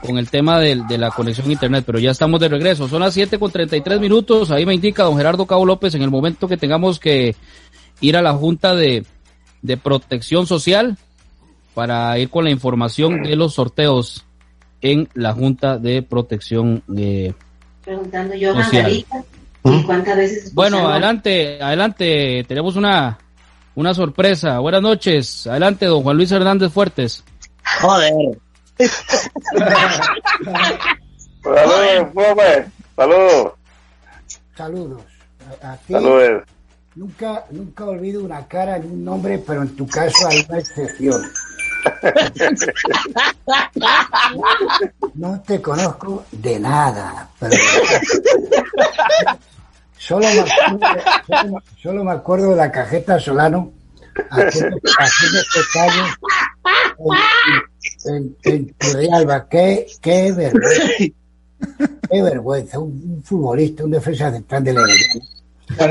con 0.00 0.16
el 0.16 0.30
tema 0.30 0.58
de, 0.58 0.82
de, 0.88 0.98
la 0.98 1.10
conexión 1.10 1.48
a 1.48 1.52
internet, 1.52 1.84
pero 1.86 1.98
ya 1.98 2.12
estamos 2.12 2.40
de 2.40 2.48
regreso. 2.48 2.88
Son 2.88 3.00
las 3.00 3.12
7 3.12 3.38
con 3.38 3.50
33 3.50 4.00
minutos. 4.00 4.50
Ahí 4.50 4.64
me 4.64 4.74
indica 4.74 5.04
don 5.04 5.18
Gerardo 5.18 5.46
Cabo 5.46 5.66
López 5.66 5.94
en 5.94 6.02
el 6.02 6.10
momento 6.10 6.48
que 6.48 6.56
tengamos 6.56 6.98
que 6.98 7.36
ir 8.00 8.16
a 8.16 8.22
la 8.22 8.32
Junta 8.32 8.74
de, 8.74 9.04
de 9.60 9.76
Protección 9.76 10.46
Social 10.46 10.96
para 11.74 12.18
ir 12.18 12.30
con 12.30 12.44
la 12.44 12.50
información 12.50 13.22
de 13.22 13.36
los 13.36 13.54
sorteos 13.54 14.24
en 14.80 15.08
la 15.14 15.32
Junta 15.32 15.78
de 15.78 16.02
Protección 16.02 16.82
eh, 16.96 17.32
Preguntando 17.84 18.34
yo 18.34 18.56
a 18.56 18.64
Social. 18.64 18.92
¿y 19.64 19.82
cuántas 19.84 20.16
veces 20.16 20.54
Bueno, 20.54 20.88
adelante, 20.88 21.60
adelante, 21.62 22.44
tenemos 22.46 22.76
una, 22.76 23.18
una 23.74 23.94
sorpresa. 23.94 24.58
Buenas 24.58 24.82
noches, 24.82 25.46
adelante, 25.46 25.86
don 25.86 26.02
Juan 26.02 26.16
Luis 26.16 26.30
Hernández 26.32 26.72
Fuertes. 26.72 27.24
Joder. 27.80 28.12
Saludos. 31.42 32.66
Saludos. 32.96 33.52
Saludos. 34.56 35.02
Saludos. 35.88 36.42
nunca, 36.94 37.44
nunca 37.50 37.84
olvido 37.84 38.22
una 38.24 38.46
cara 38.46 38.78
ni 38.78 38.86
un 38.86 39.04
nombre, 39.04 39.42
pero 39.46 39.62
en 39.62 39.76
tu 39.76 39.86
caso 39.86 40.28
hay 40.28 40.44
una 40.48 40.58
excepción. 40.58 41.22
No 45.14 45.40
te 45.46 45.60
conozco 45.60 46.24
de 46.32 46.58
nada, 46.58 47.28
pero 47.38 47.52
solo 49.96 50.26
me 50.28 50.40
acuerdo, 50.40 51.02
solo, 51.26 51.62
solo 51.82 52.04
me 52.04 52.12
acuerdo 52.12 52.50
de 52.50 52.56
la 52.56 52.70
cajeta 52.72 53.18
Solano 53.18 53.72
haciendo, 54.30 54.76
haciendo 54.98 55.38
pecados 55.54 56.08
en, 58.06 58.36
en. 58.44 58.74
Qué, 59.50 59.86
qué 60.00 60.32
vergüenza. 60.32 61.04
Qué 62.10 62.22
vergüenza. 62.22 62.78
Un, 62.78 62.90
un 63.16 63.22
futbolista, 63.24 63.84
un 63.84 63.90
defensa 63.90 64.30
central 64.30 64.64
de 64.64 64.72
la 64.74 64.82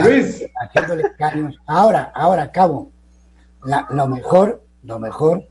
Luis. 0.02 0.43
haciéndole 0.62 1.04
caños. 1.17 1.56
Ahora, 1.67 2.12
ahora, 2.15 2.52
Cabo, 2.52 2.91
la- 3.65 3.86
lo 3.91 4.08
mejor, 4.08 4.63
lo 4.84 5.00
mejor 5.00 5.45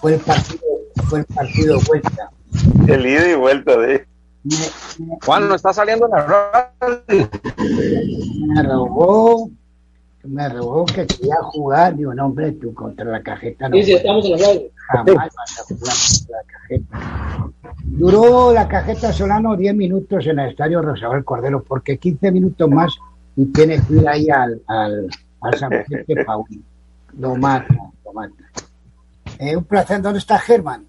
fue 0.00 0.14
el 0.14 0.20
partido, 0.20 0.62
fue 1.04 1.18
el 1.20 1.24
partido 1.26 1.78
vuelta. 1.86 2.30
El 2.88 3.06
ida 3.06 3.30
y 3.30 3.34
vuelta 3.34 3.76
de. 3.76 4.06
Juan, 5.24 5.48
no 5.48 5.54
está 5.54 5.72
saliendo 5.72 6.06
en 6.06 6.12
la 6.12 6.26
radio. 6.26 7.28
Me 8.54 8.62
robó, 8.62 9.50
me 10.24 10.48
robó 10.48 10.86
que 10.86 11.06
quería 11.06 11.36
jugar. 11.42 11.96
Digo, 11.96 12.14
no, 12.14 12.26
hombre, 12.26 12.52
tú 12.52 12.72
contra 12.72 13.04
la 13.04 13.22
cajeta 13.22 13.68
no. 13.68 13.76
Sí, 13.76 13.82
sí, 13.84 13.92
estamos 13.92 14.24
en 14.24 14.32
la 14.32 14.38
radio. 14.38 14.62
Jamás 14.88 15.28
vas 15.36 15.60
a 15.60 15.62
jugar 15.64 15.94
contra 16.08 16.36
la 16.38 16.44
cajeta. 16.52 17.50
Duró 17.84 18.52
la 18.52 18.66
cajeta 18.66 19.12
Solano 19.12 19.56
10 19.56 19.74
minutos 19.74 20.26
en 20.26 20.38
el 20.38 20.50
estadio 20.50 20.80
Rosabel 20.80 21.24
Cordero, 21.24 21.62
porque 21.62 21.98
15 21.98 22.32
minutos 22.32 22.70
más 22.70 22.96
y 23.36 23.46
tienes 23.46 23.84
que 23.84 23.94
ir 23.94 24.08
ahí 24.08 24.28
al, 24.30 24.60
al, 24.66 25.08
al 25.42 25.58
San 25.58 25.70
Vicente 25.70 26.24
Pauli. 26.24 26.62
Lo 27.18 27.36
mata, 27.36 27.74
lo 28.04 28.12
mata. 28.12 28.34
Eh, 29.40 29.56
un 29.56 29.64
placer, 29.64 30.02
¿dónde 30.02 30.18
está 30.18 30.38
Germán? 30.38 30.86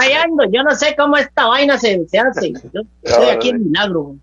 Ahí 0.00 0.12
ando, 0.12 0.44
yo 0.50 0.62
no 0.62 0.74
sé 0.74 0.94
cómo 0.96 1.16
esta 1.16 1.46
vaina 1.46 1.78
se, 1.78 2.06
se 2.08 2.18
hace. 2.18 2.52
Yo 2.72 2.82
estoy 3.02 3.26
aquí 3.28 3.48
en 3.50 3.64
Milagro. 3.64 4.16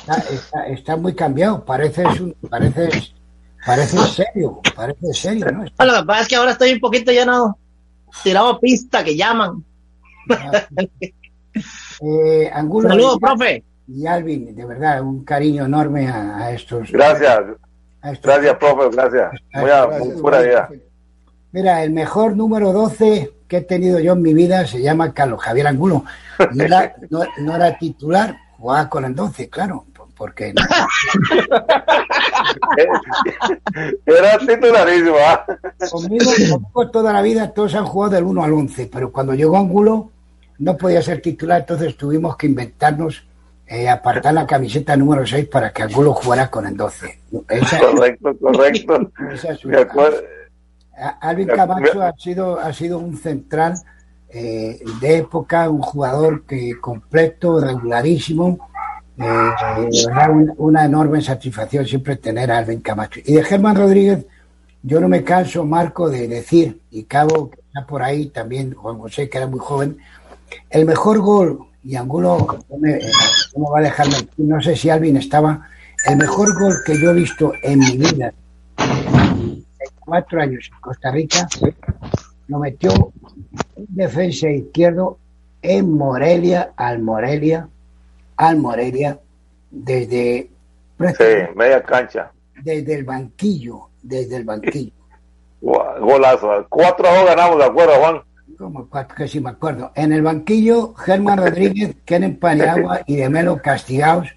Está, 0.00 0.16
está, 0.32 0.66
está 0.66 0.96
muy 0.96 1.14
cambiado, 1.14 1.64
pareces 1.64 2.20
un, 2.20 2.34
pareces, 2.48 3.14
pareces 3.64 4.00
serio, 4.10 4.60
pareces 4.74 5.16
serio, 5.18 5.46
¿no? 5.50 5.64
Ah, 5.78 5.84
Lo 5.86 5.94
que 6.00 6.06
pasa 6.06 6.22
es 6.22 6.28
que 6.28 6.36
ahora 6.36 6.52
estoy 6.52 6.72
un 6.72 6.80
poquito 6.80 7.10
ya 7.12 7.24
no 7.24 7.58
tirado 8.22 8.48
a 8.48 8.60
pista 8.60 9.02
que 9.04 9.16
llaman. 9.16 9.64
Eh, 12.00 12.50
Angulo 12.52 12.88
Saludos, 12.88 13.16
y- 13.16 13.20
profe. 13.20 13.64
Y 13.86 14.06
Alvin, 14.06 14.54
de 14.54 14.64
verdad, 14.64 15.02
un 15.02 15.24
cariño 15.24 15.66
enorme 15.66 16.08
a, 16.08 16.38
a 16.38 16.50
estos. 16.52 16.90
Gracias. 16.90 17.38
Gracias, 18.22 18.56
profe. 18.56 18.94
Gracias. 18.96 19.30
Muy, 19.54 19.70
a- 19.70 19.86
muy 19.86 20.20
pura 20.20 20.42
idea. 20.42 20.68
Mira, 21.52 21.82
el 21.84 21.92
mejor 21.92 22.36
número 22.36 22.72
12 22.72 23.30
que 23.48 23.58
he 23.58 23.62
tenido 23.62 24.00
yo 24.00 24.12
en 24.14 24.22
mi 24.22 24.34
vida 24.34 24.66
se 24.66 24.82
llama 24.82 25.14
Carlos 25.14 25.40
Javier 25.40 25.68
Angulo. 25.68 26.04
No 26.52 26.64
era, 26.64 26.94
no, 27.10 27.20
no 27.38 27.54
era 27.56 27.78
titular, 27.78 28.36
jugaba 28.58 28.88
con 28.88 29.04
el 29.04 29.14
12, 29.14 29.48
claro, 29.48 29.84
por- 29.94 30.08
porque 30.14 30.52
no. 30.52 30.62
Era 34.06 34.38
titularísimo. 34.38 35.16
¿ah? 35.26 35.44
Conmigo, 35.90 36.30
conmigo 36.50 36.90
toda 36.90 37.12
la 37.12 37.22
vida 37.22 37.52
todos 37.52 37.74
han 37.74 37.84
jugado 37.86 38.14
del 38.14 38.24
1 38.24 38.44
al 38.44 38.52
11, 38.52 38.90
pero 38.92 39.12
cuando 39.12 39.34
llegó 39.34 39.56
Angulo 39.56 40.10
no 40.58 40.76
podía 40.76 41.02
ser 41.02 41.20
titular, 41.20 41.60
entonces 41.60 41.96
tuvimos 41.96 42.36
que 42.36 42.46
inventarnos 42.46 43.24
eh, 43.66 43.88
apartar 43.88 44.34
la 44.34 44.46
camiseta 44.46 44.96
número 44.96 45.26
6 45.26 45.46
para 45.48 45.72
que 45.72 45.82
Angulo 45.82 46.12
jugara 46.12 46.50
con 46.50 46.66
el 46.66 46.76
12. 46.76 47.18
Esa- 47.48 47.78
Correcto, 47.94 48.36
correcto. 48.38 49.10
esa 49.32 49.52
es 49.52 49.64
Me 49.64 49.78
acuerdo. 49.78 50.18
A- 50.96 51.18
Alvin 51.28 51.48
Camacho 51.48 52.02
ha 52.02 52.12
sido, 52.16 52.58
ha 52.60 52.72
sido 52.72 52.98
un 52.98 53.16
central 53.16 53.74
eh, 54.28 54.80
de 55.00 55.16
época, 55.18 55.68
un 55.70 55.80
jugador 55.80 56.44
que 56.44 56.78
completo, 56.80 57.60
regularísimo. 57.60 58.58
Eh, 59.16 59.22
de 59.90 60.06
verdad, 60.06 60.30
un- 60.30 60.52
una 60.58 60.84
enorme 60.84 61.20
satisfacción 61.22 61.86
siempre 61.86 62.16
tener 62.16 62.50
a 62.50 62.58
Alvin 62.58 62.80
Camacho. 62.80 63.20
Y 63.24 63.34
de 63.34 63.44
Germán 63.44 63.76
Rodríguez, 63.76 64.26
yo 64.82 65.00
no 65.00 65.08
me 65.08 65.24
canso, 65.24 65.64
Marco, 65.64 66.10
de 66.10 66.28
decir, 66.28 66.80
y 66.90 67.04
Cabo, 67.04 67.48
que 67.50 67.60
está 67.60 67.86
por 67.86 68.02
ahí 68.02 68.26
también, 68.26 68.74
Juan 68.74 68.98
José, 68.98 69.28
que 69.30 69.38
era 69.38 69.46
muy 69.46 69.60
joven, 69.60 69.96
El 70.68 70.84
mejor 70.84 71.20
gol, 71.20 71.60
y 71.84 71.96
Angulo 71.96 72.58
no 72.70 72.78
me 72.78 72.98
va 72.98 73.78
a 73.78 73.82
dejar 73.82 74.08
mentir, 74.08 74.46
no 74.46 74.60
sé 74.60 74.74
si 74.74 74.90
Alvin 74.90 75.16
estaba, 75.16 75.68
el 76.06 76.16
mejor 76.16 76.58
gol 76.58 76.74
que 76.84 76.98
yo 77.00 77.10
he 77.10 77.14
visto 77.14 77.52
en 77.62 77.78
mi 77.78 77.98
vida, 77.98 78.32
en 78.78 79.64
cuatro 80.00 80.40
años 80.40 80.70
en 80.72 80.80
Costa 80.80 81.10
Rica, 81.10 81.46
lo 82.48 82.58
metió 82.58 82.92
un 83.76 83.86
defensa 83.88 84.48
izquierdo 84.48 85.18
en 85.62 85.92
Morelia, 85.96 86.72
al 86.76 87.00
Morelia, 87.00 87.68
al 88.36 88.56
Morelia, 88.58 89.18
desde, 89.70 90.50
Sí, 90.98 91.24
media 91.56 91.82
cancha. 91.82 92.30
desde 92.62 92.94
el 92.94 93.04
banquillo, 93.04 93.88
desde 94.02 94.36
el 94.36 94.44
banquillo. 94.44 94.92
Golazo. 95.60 96.66
4 96.68 97.08
a 97.08 97.16
2 97.16 97.26
ganamos, 97.26 97.58
¿de 97.58 97.64
acuerdo, 97.64 97.92
Juan? 97.94 98.22
Como 98.58 98.88
cuatro, 98.88 99.16
que 99.16 99.28
sí 99.28 99.40
me 99.40 99.50
acuerdo. 99.50 99.92
En 99.94 100.12
el 100.12 100.22
banquillo, 100.22 100.94
Germán 100.94 101.38
Rodríguez, 101.38 101.94
Kenen 102.04 102.36
Paniagua 102.38 103.00
y 103.06 103.16
de 103.16 103.28
Melo 103.28 103.60
castigados. 103.62 104.28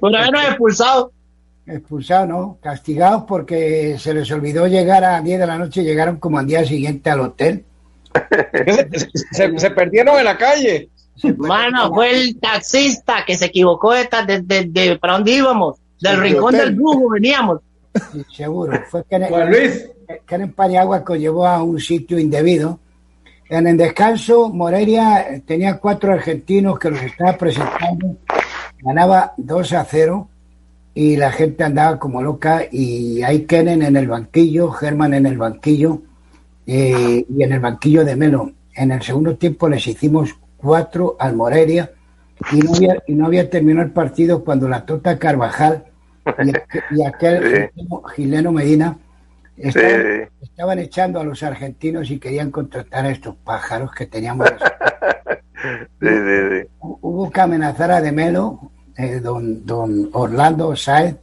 Una 0.00 0.20
vez 0.22 0.30
nos 0.32 0.44
expulsado. 0.44 1.12
Expulsados, 1.66 2.28
¿no? 2.28 2.58
Castigados 2.62 3.24
porque 3.26 3.96
se 3.98 4.12
les 4.12 4.30
olvidó 4.30 4.66
llegar 4.66 5.02
a 5.04 5.20
10 5.22 5.40
de 5.40 5.46
la 5.46 5.58
noche, 5.58 5.82
llegaron 5.82 6.16
como 6.18 6.38
al 6.38 6.46
día 6.46 6.64
siguiente 6.64 7.10
al 7.10 7.20
hotel. 7.20 7.64
Se, 9.32 9.58
se 9.58 9.70
perdieron 9.70 10.16
en 10.18 10.24
la 10.24 10.36
calle. 10.38 10.88
Mano, 11.36 11.92
fue 11.92 12.10
el 12.14 12.38
taxista 12.38 13.24
que 13.26 13.34
se 13.36 13.46
equivocó 13.46 13.92
de, 13.92 14.08
de, 14.26 14.40
de- 14.42 14.64
de- 14.66 14.98
para 14.98 15.14
dónde 15.14 15.32
íbamos. 15.32 15.76
Del 16.00 16.16
Sí, 16.16 16.20
rincón 16.20 16.54
hotel. 16.54 16.60
del 16.60 16.74
brujo 16.76 17.08
veníamos. 17.10 17.60
Sí, 18.12 18.24
seguro. 18.36 18.80
Fue 18.90 19.02
Kenen, 19.04 19.28
Juan 19.30 19.50
Luis. 19.50 19.88
Kenen 20.26 20.52
Paniagua 20.52 21.04
que 21.04 21.18
llevó 21.18 21.46
a 21.46 21.62
un 21.62 21.78
sitio 21.80 22.18
indebido. 22.18 22.78
En 23.48 23.66
el 23.66 23.76
descanso, 23.76 24.48
Morelia 24.50 25.42
tenía 25.46 25.78
cuatro 25.78 26.12
argentinos 26.12 26.78
que 26.78 26.90
los 26.90 27.02
estaba 27.02 27.36
presentando. 27.36 28.16
Ganaba 28.80 29.32
2 29.36 29.72
a 29.74 29.84
0 29.84 30.28
y 30.94 31.16
la 31.16 31.30
gente 31.30 31.64
andaba 31.64 31.98
como 31.98 32.22
loca. 32.22 32.62
Y 32.70 33.22
hay 33.22 33.44
Kenen 33.44 33.82
en 33.82 33.96
el 33.96 34.08
banquillo, 34.08 34.70
Germán 34.70 35.14
en 35.14 35.26
el 35.26 35.38
banquillo 35.38 36.00
eh, 36.66 37.24
y 37.28 37.42
en 37.42 37.52
el 37.52 37.60
banquillo 37.60 38.04
de 38.04 38.16
Melo. 38.16 38.50
En 38.74 38.90
el 38.90 39.02
segundo 39.02 39.36
tiempo 39.36 39.68
les 39.68 39.86
hicimos 39.86 40.34
cuatro 40.56 41.16
al 41.18 41.36
Morelia 41.36 41.90
y 42.50 42.58
no 42.58 42.74
había, 42.74 43.02
y 43.06 43.12
no 43.14 43.26
había 43.26 43.48
terminado 43.48 43.86
el 43.86 43.92
partido 43.92 44.42
cuando 44.42 44.68
la 44.68 44.84
Tota 44.84 45.18
Carvajal 45.18 45.84
y, 46.26 46.30
aqu- 46.50 46.82
y 46.90 47.04
aquel 47.04 47.70
Sí. 47.76 47.84
Gileno 48.16 48.50
Medina 48.50 48.96
estaban, 49.56 49.90
Sí. 49.90 50.28
estaban 50.42 50.78
echando 50.78 51.20
a 51.20 51.24
los 51.24 51.42
argentinos 51.42 52.10
y 52.10 52.18
querían 52.18 52.50
contratar 52.50 53.06
a 53.06 53.10
estos 53.10 53.36
pájaros 53.36 53.90
que 53.92 54.06
teníamos. 54.06 54.48
Sí, 56.00 56.08
sí, 56.08 56.08
sí. 56.50 56.68
Hubo 56.80 57.30
que 57.30 57.40
amenazar 57.40 57.90
a 57.90 58.00
De 58.02 58.12
Melo, 58.12 58.70
eh, 58.98 59.18
don, 59.20 59.64
don 59.64 60.10
Orlando 60.12 60.76
Sáez, 60.76 61.16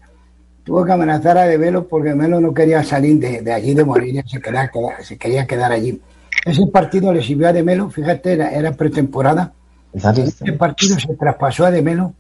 tuvo 0.64 0.84
que 0.84 0.92
amenazar 0.94 1.38
a 1.38 1.44
De 1.46 1.60
Melo 1.60 1.88
porque 1.88 2.16
Melo 2.16 2.42
no 2.42 2.52
quería 2.52 2.84
salir 2.84 3.20
de, 3.20 3.42
de 3.42 3.54
allí 3.54 3.76
de 3.76 3.86
Morelia, 3.86 4.24
se 4.26 4.42
quería, 4.42 4.68
quedar, 4.70 5.04
se 5.04 5.18
quería 5.18 5.46
quedar 5.46 5.72
allí. 5.72 6.02
Ese 6.44 6.66
partido 6.68 7.14
le 7.14 7.22
sirvió 7.22 7.50
a 7.50 7.54
De 7.54 7.62
Melo, 7.62 7.92
fíjate, 7.92 8.34
era, 8.34 8.50
era 8.52 8.72
pretemporada. 8.72 9.54
Ese 9.94 10.54
partido 10.54 11.00
se 11.00 11.14
traspasó 11.16 11.66
a 11.66 11.72
De 11.72 11.84
Melo 11.84 12.16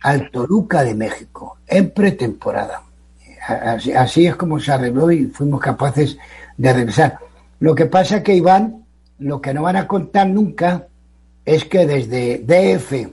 al 0.00 0.30
Toluca 0.30 0.82
de 0.84 0.94
México, 0.94 1.58
en 1.66 1.90
pretemporada. 1.90 2.82
Así, 3.48 3.92
así 3.92 4.26
es 4.26 4.36
como 4.36 4.60
se 4.60 4.72
arregló 4.72 5.10
y 5.10 5.26
fuimos 5.26 5.60
capaces 5.60 6.18
de 6.56 6.72
regresar. 6.72 7.18
Lo 7.60 7.74
que 7.74 7.86
pasa 7.86 8.22
que 8.22 8.34
Iván, 8.34 8.84
lo 9.18 9.40
que 9.40 9.54
no 9.54 9.62
van 9.62 9.76
a 9.76 9.86
contar 9.88 10.26
nunca 10.28 10.86
es 11.44 11.64
que 11.64 11.86
desde 11.86 12.38
DF, 12.38 13.08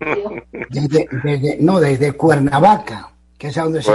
desde, 0.70 1.08
desde- 1.24 1.58
no, 1.60 1.80
desde 1.80 2.12
Cuernavaca, 2.12 3.10
que 3.36 3.48
es 3.48 3.58
a 3.58 3.64
donde 3.64 3.82
se 3.82 3.90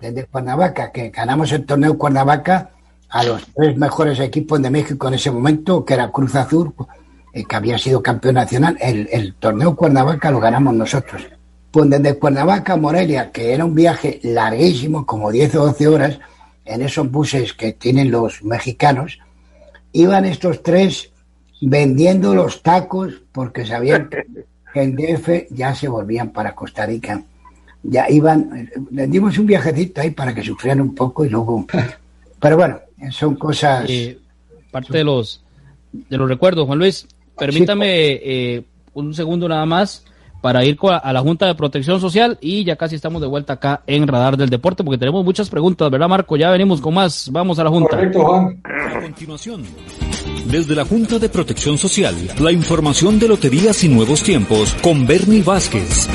desde 0.00 0.24
Cuernavaca, 0.26 0.92
que 0.92 1.08
ganamos 1.10 1.50
el 1.52 1.64
torneo 1.64 1.96
Cuernavaca 1.96 2.70
a 3.08 3.24
los 3.24 3.46
tres 3.54 3.76
mejores 3.78 4.20
equipos 4.20 4.60
de 4.60 4.70
México 4.70 5.08
en 5.08 5.14
ese 5.14 5.30
momento, 5.30 5.84
que 5.84 5.94
era 5.94 6.10
Cruz 6.10 6.34
Azul, 6.34 6.74
eh, 7.32 7.44
que 7.44 7.56
había 7.56 7.78
sido 7.78 8.02
campeón 8.02 8.34
nacional. 8.34 8.76
El, 8.80 9.08
el 9.10 9.34
torneo 9.36 9.74
Cuernavaca 9.74 10.30
lo 10.30 10.40
ganamos 10.40 10.74
nosotros. 10.74 11.26
Pues 11.70 11.90
desde 11.90 12.18
Cuernavaca 12.18 12.74
a 12.74 12.76
Morelia, 12.76 13.30
que 13.30 13.52
era 13.52 13.64
un 13.64 13.74
viaje 13.74 14.20
larguísimo, 14.22 15.04
como 15.04 15.30
10 15.30 15.54
o 15.56 15.66
12 15.66 15.88
horas, 15.88 16.18
en 16.64 16.82
esos 16.82 17.10
buses 17.10 17.52
que 17.52 17.72
tienen 17.72 18.10
los 18.10 18.42
mexicanos, 18.42 19.18
iban 19.92 20.24
estos 20.24 20.62
tres 20.62 21.10
vendiendo 21.60 22.34
los 22.34 22.62
tacos 22.62 23.22
porque 23.32 23.66
sabían 23.66 24.08
que 24.72 24.82
en 24.82 24.96
DF 24.96 25.46
ya 25.50 25.74
se 25.74 25.88
volvían 25.88 26.30
para 26.30 26.54
Costa 26.54 26.86
Rica. 26.86 27.22
Ya 27.82 28.08
iban, 28.10 28.56
eh, 28.56 28.80
les 28.90 29.10
dimos 29.10 29.38
un 29.38 29.46
viajecito 29.46 30.00
ahí 30.00 30.10
para 30.10 30.34
que 30.34 30.42
sufrieran 30.42 30.80
un 30.80 30.94
poco 30.94 31.24
y 31.24 31.28
luego... 31.28 31.66
Pero 32.40 32.56
bueno, 32.56 32.78
son 33.10 33.34
cosas... 33.36 33.84
Eh, 33.88 34.18
parte 34.70 34.98
de 34.98 35.04
los 35.04 35.42
de 35.92 36.16
los 36.16 36.28
recuerdos, 36.28 36.66
Juan 36.66 36.78
Luis. 36.78 37.06
Permítame 37.36 38.12
eh, 38.22 38.64
un 38.94 39.14
segundo 39.14 39.48
nada 39.48 39.64
más 39.66 40.04
para 40.40 40.64
ir 40.64 40.78
a 41.02 41.12
la 41.12 41.20
Junta 41.20 41.46
de 41.46 41.54
Protección 41.54 42.00
Social 42.00 42.38
y 42.40 42.64
ya 42.64 42.76
casi 42.76 42.94
estamos 42.94 43.20
de 43.20 43.26
vuelta 43.26 43.54
acá 43.54 43.82
en 43.86 44.06
Radar 44.06 44.36
del 44.36 44.48
Deporte 44.48 44.84
porque 44.84 44.98
tenemos 44.98 45.24
muchas 45.24 45.50
preguntas, 45.50 45.90
¿verdad, 45.90 46.08
Marco? 46.08 46.36
Ya 46.36 46.50
venimos 46.50 46.80
con 46.80 46.94
más. 46.94 47.30
Vamos 47.32 47.58
a 47.58 47.64
la 47.64 47.70
Junta. 47.70 47.96
Correcto, 47.96 48.24
Juan. 48.24 48.60
A 48.64 49.00
continuación, 49.00 49.64
desde 50.46 50.74
la 50.74 50.84
Junta 50.84 51.18
de 51.18 51.28
Protección 51.28 51.78
Social, 51.78 52.14
la 52.40 52.52
información 52.52 53.18
de 53.18 53.28
loterías 53.28 53.82
y 53.84 53.88
nuevos 53.88 54.22
tiempos 54.22 54.74
con 54.82 55.06
Bernie 55.06 55.42
Vázquez. 55.42 56.08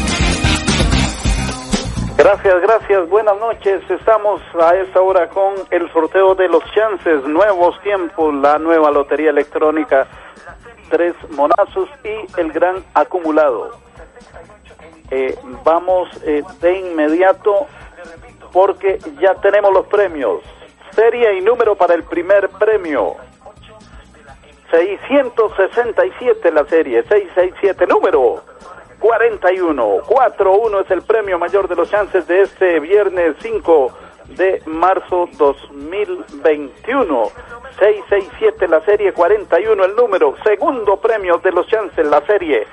Gracias, 2.18 2.62
gracias. 2.62 3.10
Buenas 3.10 3.38
noches. 3.40 3.82
Estamos 3.90 4.40
a 4.62 4.76
esta 4.76 5.02
hora 5.02 5.28
con 5.30 5.56
el 5.72 5.92
sorteo 5.92 6.36
de 6.36 6.48
los 6.48 6.64
chances, 6.74 7.26
nuevos 7.28 7.80
tiempos, 7.82 8.34
la 8.36 8.60
nueva 8.60 8.92
lotería 8.92 9.32
electrónica, 9.32 10.08
tres 10.90 11.16
monazos 11.36 11.90
y 12.04 12.40
el 12.40 12.52
gran 12.52 12.78
acumulado. 12.94 13.72
Eh, 15.12 15.38
vamos 15.64 16.10
eh, 16.24 16.44
de 16.62 16.80
inmediato 16.80 17.68
porque 18.52 19.00
ya 19.20 19.36
tenemos 19.36 19.74
los 19.74 19.88
premios. 19.88 20.42
Serie 20.92 21.38
y 21.38 21.42
número 21.42 21.76
para 21.76 21.96
el 21.96 22.04
primer 22.04 22.50
premio. 22.50 23.16
667 24.72 26.52
la 26.52 26.66
serie, 26.66 27.04
667 27.04 27.86
número 27.88 28.44
41. 29.00 30.02
41 30.08 30.80
es 30.80 30.92
el 30.92 31.02
premio 31.02 31.38
mayor 31.38 31.68
de 31.68 31.76
los 31.76 31.90
chances 31.90 32.26
de 32.28 32.42
este 32.42 32.80
viernes 32.80 33.36
5 33.40 33.92
de 34.30 34.62
marzo 34.66 35.30
2021. 35.38 37.24
667 37.80 38.68
la 38.68 38.82
serie, 38.86 39.14
41 39.14 39.84
el 39.84 39.96
número. 39.96 40.36
Segundo 40.44 40.98
premio 40.98 41.38
de 41.40 41.52
los 41.52 41.68
chances, 41.68 42.06
la 42.06 42.26
serie 42.26 42.68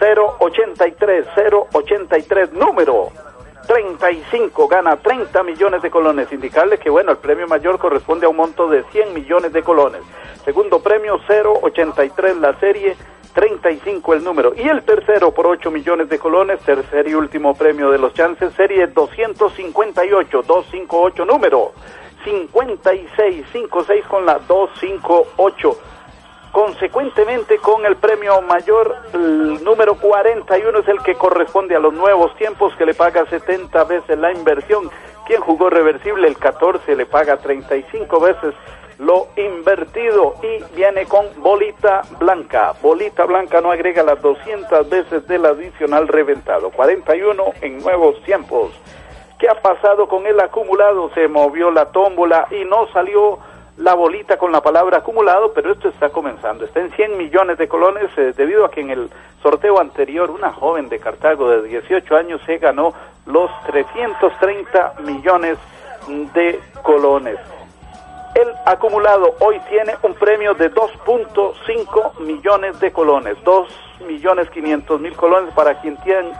083, 0.00 1.26
083 1.72 2.52
número. 2.52 3.10
35 3.66 4.68
gana 4.68 4.96
30 4.96 5.42
millones 5.44 5.82
de 5.82 5.90
colones. 5.90 6.32
Indicarles 6.32 6.80
que, 6.80 6.90
bueno, 6.90 7.12
el 7.12 7.18
premio 7.18 7.46
mayor 7.46 7.78
corresponde 7.78 8.26
a 8.26 8.28
un 8.28 8.36
monto 8.36 8.68
de 8.68 8.82
100 8.90 9.14
millones 9.14 9.52
de 9.52 9.62
colones. 9.62 10.02
Segundo 10.44 10.82
premio 10.82 11.20
083 11.28 12.36
la 12.38 12.58
serie, 12.58 12.96
35 13.32 14.14
el 14.14 14.24
número. 14.24 14.52
Y 14.56 14.68
el 14.68 14.82
tercero 14.82 15.32
por 15.32 15.46
8 15.46 15.70
millones 15.70 16.08
de 16.08 16.18
colones, 16.18 16.60
tercer 16.60 17.08
y 17.08 17.14
último 17.14 17.54
premio 17.54 17.90
de 17.90 17.98
los 17.98 18.12
chances, 18.14 18.52
serie 18.54 18.86
258, 18.86 20.42
258 20.42 21.24
número. 21.24 21.72
56, 22.24 23.46
56 23.52 24.04
con 24.06 24.26
la 24.26 24.38
258. 24.38 25.78
Consecuentemente, 26.52 27.56
con 27.58 27.86
el 27.86 27.96
premio 27.96 28.42
mayor, 28.42 28.94
el 29.14 29.64
número 29.64 29.94
41 29.94 30.78
es 30.80 30.88
el 30.88 31.02
que 31.02 31.14
corresponde 31.14 31.74
a 31.74 31.80
los 31.80 31.94
nuevos 31.94 32.36
tiempos, 32.36 32.74
que 32.76 32.84
le 32.84 32.92
paga 32.92 33.24
70 33.24 33.84
veces 33.84 34.18
la 34.18 34.32
inversión. 34.32 34.90
Quien 35.26 35.40
jugó 35.40 35.70
reversible, 35.70 36.28
el 36.28 36.36
14, 36.36 36.94
le 36.94 37.06
paga 37.06 37.38
35 37.38 38.20
veces 38.20 38.54
lo 38.98 39.28
invertido 39.36 40.34
y 40.42 40.74
viene 40.74 41.06
con 41.06 41.26
bolita 41.38 42.02
blanca. 42.18 42.72
Bolita 42.82 43.24
blanca 43.24 43.60
no 43.60 43.70
agrega 43.70 44.02
las 44.02 44.20
200 44.20 44.88
veces 44.88 45.26
del 45.26 45.46
adicional 45.46 46.08
reventado. 46.08 46.70
41 46.70 47.44
en 47.60 47.78
nuevos 47.82 48.22
tiempos. 48.22 48.72
¿Qué 49.38 49.48
ha 49.48 49.60
pasado 49.60 50.06
con 50.06 50.26
el 50.26 50.38
acumulado? 50.40 51.10
Se 51.14 51.26
movió 51.26 51.70
la 51.70 51.86
tómbola 51.86 52.46
y 52.50 52.64
no 52.64 52.86
salió 52.92 53.38
la 53.78 53.94
bolita 53.94 54.36
con 54.36 54.52
la 54.52 54.60
palabra 54.60 54.98
acumulado, 54.98 55.52
pero 55.52 55.72
esto 55.72 55.88
está 55.88 56.10
comenzando. 56.10 56.64
Está 56.64 56.80
en 56.80 56.92
100 56.92 57.16
millones 57.16 57.58
de 57.58 57.68
colones 57.68 58.10
eh, 58.16 58.32
debido 58.36 58.64
a 58.64 58.70
que 58.70 58.82
en 58.82 58.90
el 58.90 59.10
sorteo 59.42 59.80
anterior 59.80 60.30
una 60.30 60.52
joven 60.52 60.88
de 60.88 61.00
Cartago 61.00 61.48
de 61.48 61.62
18 61.68 62.16
años 62.16 62.40
se 62.46 62.58
ganó 62.58 62.92
los 63.26 63.50
330 63.66 64.94
millones 65.04 65.58
de 66.34 66.60
colones. 66.82 67.38
El 68.34 68.48
acumulado 68.64 69.34
hoy 69.40 69.60
tiene 69.68 69.94
un 70.02 70.14
premio 70.14 70.54
de 70.54 70.72
2.5 70.72 72.20
millones 72.20 72.80
de 72.80 72.90
colones, 72.90 73.36
2 73.44 73.68
millones 74.06 74.48
500 74.50 75.00
mil 75.00 75.14
colones 75.14 75.52
para 75.54 75.80
quien 75.80 75.98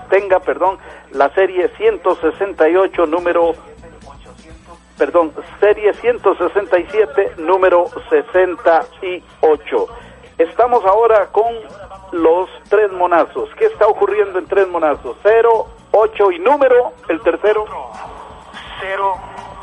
tenga, 0.08 0.40
perdón, 0.40 0.78
la 1.10 1.28
serie 1.34 1.68
168 1.76 3.06
número, 3.06 3.52
perdón, 4.96 5.32
serie 5.60 5.92
167 5.92 7.34
número 7.36 7.86
68. 8.08 9.86
Estamos 10.38 10.84
ahora 10.86 11.26
con 11.26 11.54
los 12.12 12.48
tres 12.70 12.90
monazos. 12.90 13.50
¿Qué 13.58 13.66
está 13.66 13.86
ocurriendo 13.86 14.38
en 14.38 14.46
tres 14.46 14.66
monazos? 14.66 15.16
0, 15.22 15.66
8 15.90 16.32
y 16.32 16.38
número, 16.38 16.92
el 17.08 17.20
tercero. 17.20 17.66
0, 18.80 19.14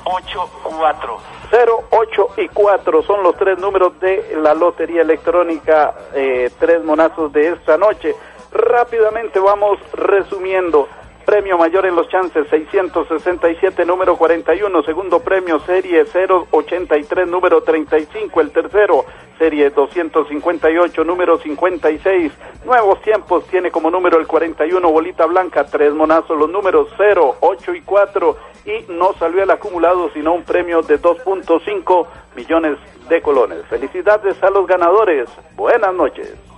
8, 0.03 0.49
4. 0.63 1.17
0, 1.51 1.83
8 1.89 2.27
y 2.37 2.47
4 2.47 3.03
son 3.03 3.23
los 3.23 3.35
tres 3.37 3.57
números 3.59 3.99
de 3.99 4.37
la 4.41 4.53
Lotería 4.53 5.01
Electrónica 5.01 5.93
eh, 6.13 6.51
Tres 6.59 6.83
Monazos 6.83 7.31
de 7.33 7.49
esta 7.49 7.77
noche. 7.77 8.15
Rápidamente 8.51 9.39
vamos 9.39 9.79
resumiendo. 9.93 10.87
Premio 11.29 11.59
mayor 11.59 11.85
en 11.85 11.95
los 11.95 12.09
chances 12.09 12.47
667 12.49 13.85
número 13.85 14.17
41, 14.17 14.81
segundo 14.81 15.19
premio 15.19 15.59
serie 15.59 16.03
083 16.03 17.27
número 17.27 17.61
35, 17.61 18.41
el 18.41 18.49
tercero 18.49 19.05
serie 19.37 19.69
258 19.69 21.03
número 21.03 21.37
56, 21.37 22.31
nuevos 22.65 22.99
tiempos 23.03 23.45
tiene 23.45 23.69
como 23.69 23.91
número 23.91 24.19
el 24.19 24.25
41 24.25 24.91
bolita 24.91 25.27
blanca, 25.27 25.67
tres 25.67 25.93
monazos 25.93 26.35
los 26.35 26.49
números 26.49 26.87
0, 26.97 27.35
8 27.41 27.75
y 27.75 27.81
4 27.81 28.37
y 28.65 28.91
no 28.91 29.13
salió 29.19 29.43
el 29.43 29.51
acumulado 29.51 30.09
sino 30.15 30.33
un 30.33 30.41
premio 30.41 30.81
de 30.81 30.99
2.5 30.99 32.07
millones 32.35 32.79
de 33.07 33.21
colones. 33.21 33.63
Felicidades 33.67 34.41
a 34.41 34.49
los 34.49 34.65
ganadores. 34.65 35.29
Buenas 35.55 35.93
noches. 35.93 36.48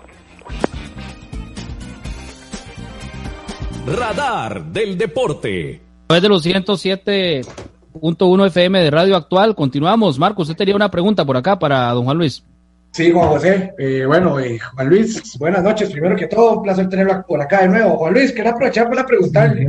Radar 3.85 4.65
del 4.65 4.97
deporte. 4.97 5.81
Después 6.01 6.21
de 6.21 6.29
los 6.29 6.45
107.1 6.45 8.47
FM 8.47 8.79
de 8.79 8.91
Radio 8.91 9.15
Actual, 9.15 9.55
continuamos. 9.55 10.19
Marco, 10.19 10.43
usted 10.43 10.55
tenía 10.55 10.75
una 10.75 10.91
pregunta 10.91 11.25
por 11.25 11.37
acá 11.37 11.57
para 11.57 11.89
don 11.91 12.05
Juan 12.05 12.17
Luis. 12.17 12.43
Sí, 12.91 13.11
Juan 13.11 13.29
José. 13.29 13.73
Eh, 13.79 14.05
bueno, 14.05 14.39
eh, 14.39 14.59
Juan 14.59 14.89
Luis, 14.89 15.37
buenas 15.39 15.63
noches. 15.63 15.89
Primero 15.91 16.15
que 16.15 16.27
todo, 16.27 16.57
un 16.57 16.63
placer 16.63 16.89
tenerlo 16.89 17.25
por 17.25 17.41
acá 17.41 17.61
de 17.61 17.69
nuevo. 17.69 17.97
Juan 17.97 18.13
Luis, 18.13 18.31
quería 18.33 18.51
aprovechar 18.51 18.89
para 18.89 19.05
preguntarle. 19.05 19.67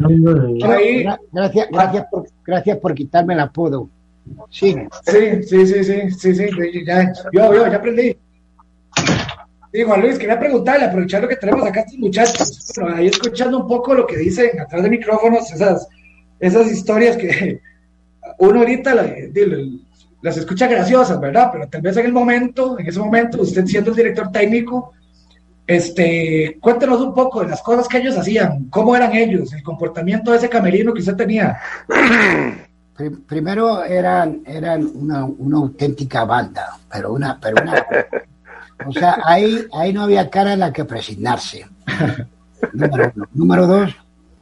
Ahí, 0.64 1.04
Gracias, 1.32 1.68
gracias, 1.70 2.06
por, 2.10 2.26
gracias 2.44 2.78
por 2.78 2.94
quitarme 2.94 3.34
el 3.34 3.40
apodo. 3.40 3.88
Sí. 4.50 4.74
Sí, 5.04 5.42
sí, 5.42 5.66
sí, 5.66 5.84
sí, 5.84 6.10
sí, 6.10 6.34
sí, 6.34 6.84
ya, 6.84 7.12
yo, 7.32 7.54
yo, 7.54 7.66
ya 7.66 7.76
aprendí. 7.76 8.16
Sí, 9.72 9.82
Juan 9.82 10.02
Luis, 10.02 10.18
quería 10.18 10.38
preguntarle, 10.38 10.84
aprovechando 10.84 11.26
que 11.28 11.36
tenemos 11.36 11.66
acá 11.66 11.80
a 11.80 11.82
estos 11.84 11.98
muchachos, 11.98 12.72
bueno, 12.78 12.96
ahí 12.96 13.06
escuchando 13.06 13.58
un 13.60 13.66
poco 13.68 13.94
lo 13.94 14.06
que 14.06 14.18
dicen 14.18 14.60
atrás 14.60 14.82
de 14.82 14.90
micrófonos, 14.90 15.50
esas, 15.50 15.88
esas 16.38 16.70
historias 16.70 17.16
que 17.16 17.60
uno 18.38 18.60
ahorita 18.60 18.94
la- 18.94 19.14
las 20.20 20.36
escucha 20.36 20.66
graciosas, 20.68 21.18
¿verdad? 21.18 21.48
Pero 21.52 21.68
tal 21.68 21.80
vez 21.80 21.96
en 21.96 22.06
el 22.06 22.12
momento, 22.12 22.78
en 22.78 22.86
ese 22.86 22.98
momento, 23.00 23.40
usted 23.40 23.64
siendo 23.66 23.90
el 23.90 23.96
director 23.96 24.30
técnico, 24.30 24.92
este, 25.66 26.58
cuéntenos 26.60 27.00
un 27.00 27.14
poco 27.14 27.40
de 27.42 27.48
las 27.48 27.62
cosas 27.62 27.88
que 27.88 27.98
ellos 27.98 28.16
hacían, 28.18 28.66
cómo 28.68 28.94
eran 28.94 29.14
ellos, 29.14 29.52
el 29.54 29.62
comportamiento 29.62 30.30
de 30.32 30.36
ese 30.36 30.48
camerino 30.50 30.92
que 30.92 31.00
usted 31.00 31.16
tenía. 31.16 31.58
Pri- 32.94 33.08
primero 33.26 33.82
eran, 33.84 34.42
eran 34.44 34.86
una, 34.94 35.24
una 35.24 35.56
auténtica 35.56 36.24
banda, 36.24 36.76
pero 36.92 37.14
una, 37.14 37.40
pero 37.40 37.56
una, 37.62 37.86
o 38.86 38.92
sea, 38.92 39.18
ahí, 39.24 39.66
ahí 39.72 39.92
no 39.92 40.02
había 40.02 40.30
cara 40.30 40.52
en 40.52 40.60
la 40.60 40.72
que 40.72 40.84
presignarse. 40.84 41.66
Número 42.72 43.12
uno. 43.14 43.28
Número 43.32 43.66
dos, 43.66 43.96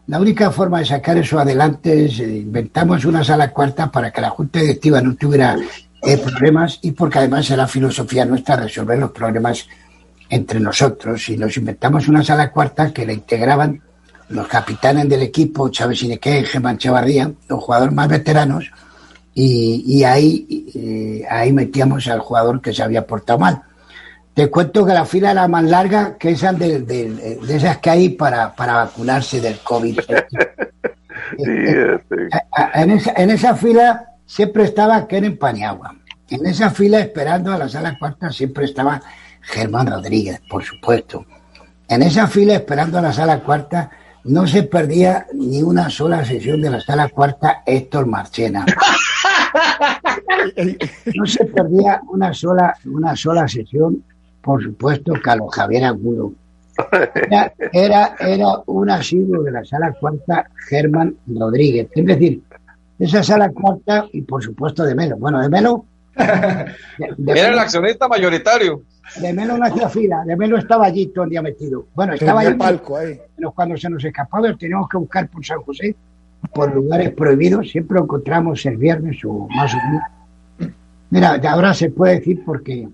la 0.07 0.21
única 0.21 0.51
forma 0.51 0.81
de 0.81 0.87
sacar 0.87 1.17
eso 1.19 1.39
adelante 1.39 2.07
es 2.07 2.19
eh, 2.21 2.39
inventamos 2.39 3.05
una 3.05 3.23
sala 3.23 3.51
cuarta 3.51 3.91
para 3.91 4.11
que 4.11 4.21
la 4.21 4.31
junta 4.31 4.61
directiva 4.61 5.01
no 5.01 5.15
tuviera 5.15 5.57
eh, 6.03 6.19
problemas 6.19 6.79
y 6.83 6.93
porque 6.93 7.19
además 7.19 7.51
era 7.51 7.67
filosofía 7.67 8.25
nuestra 8.25 8.57
resolver 8.57 8.99
los 8.99 9.13
problemas 9.13 9.67
entre 10.29 10.61
nosotros 10.61 11.29
y 11.29 11.37
nos 11.37 11.57
inventamos 11.57 12.09
una 12.09 12.25
sala 12.25 12.51
cuarta 12.51 12.93
que 12.93 13.07
la 13.07 13.13
integraban 13.13 13.81
los 14.31 14.47
capitanes 14.47 15.09
del 15.09 15.23
equipo, 15.23 15.69
Chávez 15.69 16.03
Ineque, 16.03 16.45
Germán 16.45 16.79
Chavarría, 16.79 17.33
los 17.49 17.63
jugadores 17.63 17.95
más 17.95 18.09
veteranos, 18.09 18.71
y, 19.35 19.83
y 19.87 20.05
ahí, 20.05 20.71
eh, 20.75 21.25
ahí 21.29 21.53
metíamos 21.53 22.07
al 22.07 22.21
jugador 22.21 22.61
que 22.61 22.73
se 22.73 22.83
había 22.83 23.07
portado 23.07 23.41
mal. 23.41 23.63
Te 24.41 24.49
cuento 24.51 24.87
que 24.87 24.95
la 24.95 25.05
fila 25.05 25.33
era 25.33 25.47
más 25.49 25.65
larga 25.65 26.17
que 26.17 26.31
esas 26.31 26.59
de, 26.59 26.81
de- 26.81 27.37
de 27.47 27.57
esas 27.57 27.77
que 27.77 27.91
hay 27.91 28.09
para, 28.09 28.55
para 28.57 28.73
vacunarse 28.73 29.39
del 29.39 29.59
COVID. 29.59 30.01
A- 32.33 32.71
a- 32.79 32.83
en, 32.83 32.91
esa, 32.93 33.13
en 33.17 33.29
esa 33.29 33.55
fila 33.55 34.07
siempre 34.25 34.65
estaba 34.65 35.07
Keren 35.07 35.37
Paniagua. 35.37 35.95
En 36.31 36.47
esa 36.47 36.71
fila, 36.71 37.01
esperando 37.01 37.53
a 37.53 37.59
la 37.59 37.69
sala 37.69 37.99
cuarta, 37.99 38.33
siempre 38.33 38.65
estaba 38.65 39.03
Germán 39.43 39.89
Rodríguez, 39.89 40.41
por 40.49 40.65
supuesto. 40.65 41.27
En 41.87 42.01
esa 42.01 42.27
fila, 42.27 42.55
esperando 42.55 42.97
a 42.99 43.03
la 43.03 43.13
sala 43.13 43.41
cuarta, 43.41 43.91
no 44.25 44.47
se 44.47 44.63
perdía 44.63 45.27
ni 45.35 45.63
una 45.63 45.91
sola 45.91 46.25
sesión 46.25 46.63
de 46.63 46.71
la 46.71 46.81
sala 46.81 47.09
cuarta 47.11 47.63
Héctor 47.67 48.07
Marchena. 48.07 48.65
No 51.15 51.27
se 51.27 51.45
perdía 51.45 52.01
una 52.09 52.33
sola, 52.33 52.75
una 52.87 53.15
sola 53.17 53.47
sesión, 53.49 54.03
por 54.43 54.63
supuesto, 54.63 55.13
Carlos 55.23 55.55
Javier 55.55 55.85
Agudo. 55.85 56.33
Era, 57.15 57.53
era, 57.73 58.17
era 58.21 58.47
un 58.67 58.89
asiduo 58.91 59.43
de 59.43 59.51
la 59.53 59.65
sala 59.65 59.93
cuarta 59.93 60.47
Germán 60.69 61.15
Rodríguez. 61.27 61.89
Es 61.95 62.07
decir, 62.07 62.41
esa 62.99 63.23
sala 63.23 63.51
cuarta 63.51 64.07
y 64.13 64.23
por 64.23 64.43
supuesto 64.43 64.85
de 64.85 64.95
Melo. 64.95 65.17
Bueno, 65.19 65.41
de 65.43 65.49
Melo. 65.49 65.85
de- 66.17 67.15
de 67.17 67.33
Era 67.39 67.49
el 67.51 67.59
accionista 67.59 68.09
mayoritario. 68.09 68.83
de 69.21 69.33
Melo 69.33 69.59
no 69.59 69.65
hacía 69.67 69.89
fila, 69.89 70.23
de 70.25 70.37
Melo 70.37 70.57
estaba 70.59 70.87
allí 70.87 71.07
todo 71.09 71.25
el 71.25 71.31
día 71.31 71.43
metido. 71.43 71.87
Bueno, 71.95 72.15
estaba 72.15 72.41
allí. 72.41 72.55
palco 72.55 72.97
ahí. 72.97 73.19
Pero 73.37 73.51
cuando 73.53 73.77
se 73.77 73.91
nos 73.91 74.03
escapaba, 74.05 74.49
lo 74.49 74.57
teníamos 74.57 74.89
que 74.89 74.97
buscar 74.99 75.29
por 75.29 75.45
San 75.45 75.61
José, 75.63 75.95
por 76.55 76.75
lugares 76.75 77.11
prohibidos. 77.13 77.69
Siempre 77.71 77.97
lo 77.99 78.05
encontramos 78.05 78.65
el 78.65 78.77
viernes 78.79 79.19
o 79.25 79.47
más 79.55 79.75
o 79.75 79.77
menos. 79.77 80.73
Mira, 81.11 81.37
de 81.39 81.49
ahora 81.49 81.75
se 81.75 81.91
puede 81.91 82.15
decir 82.21 82.43
porque, 82.45 82.89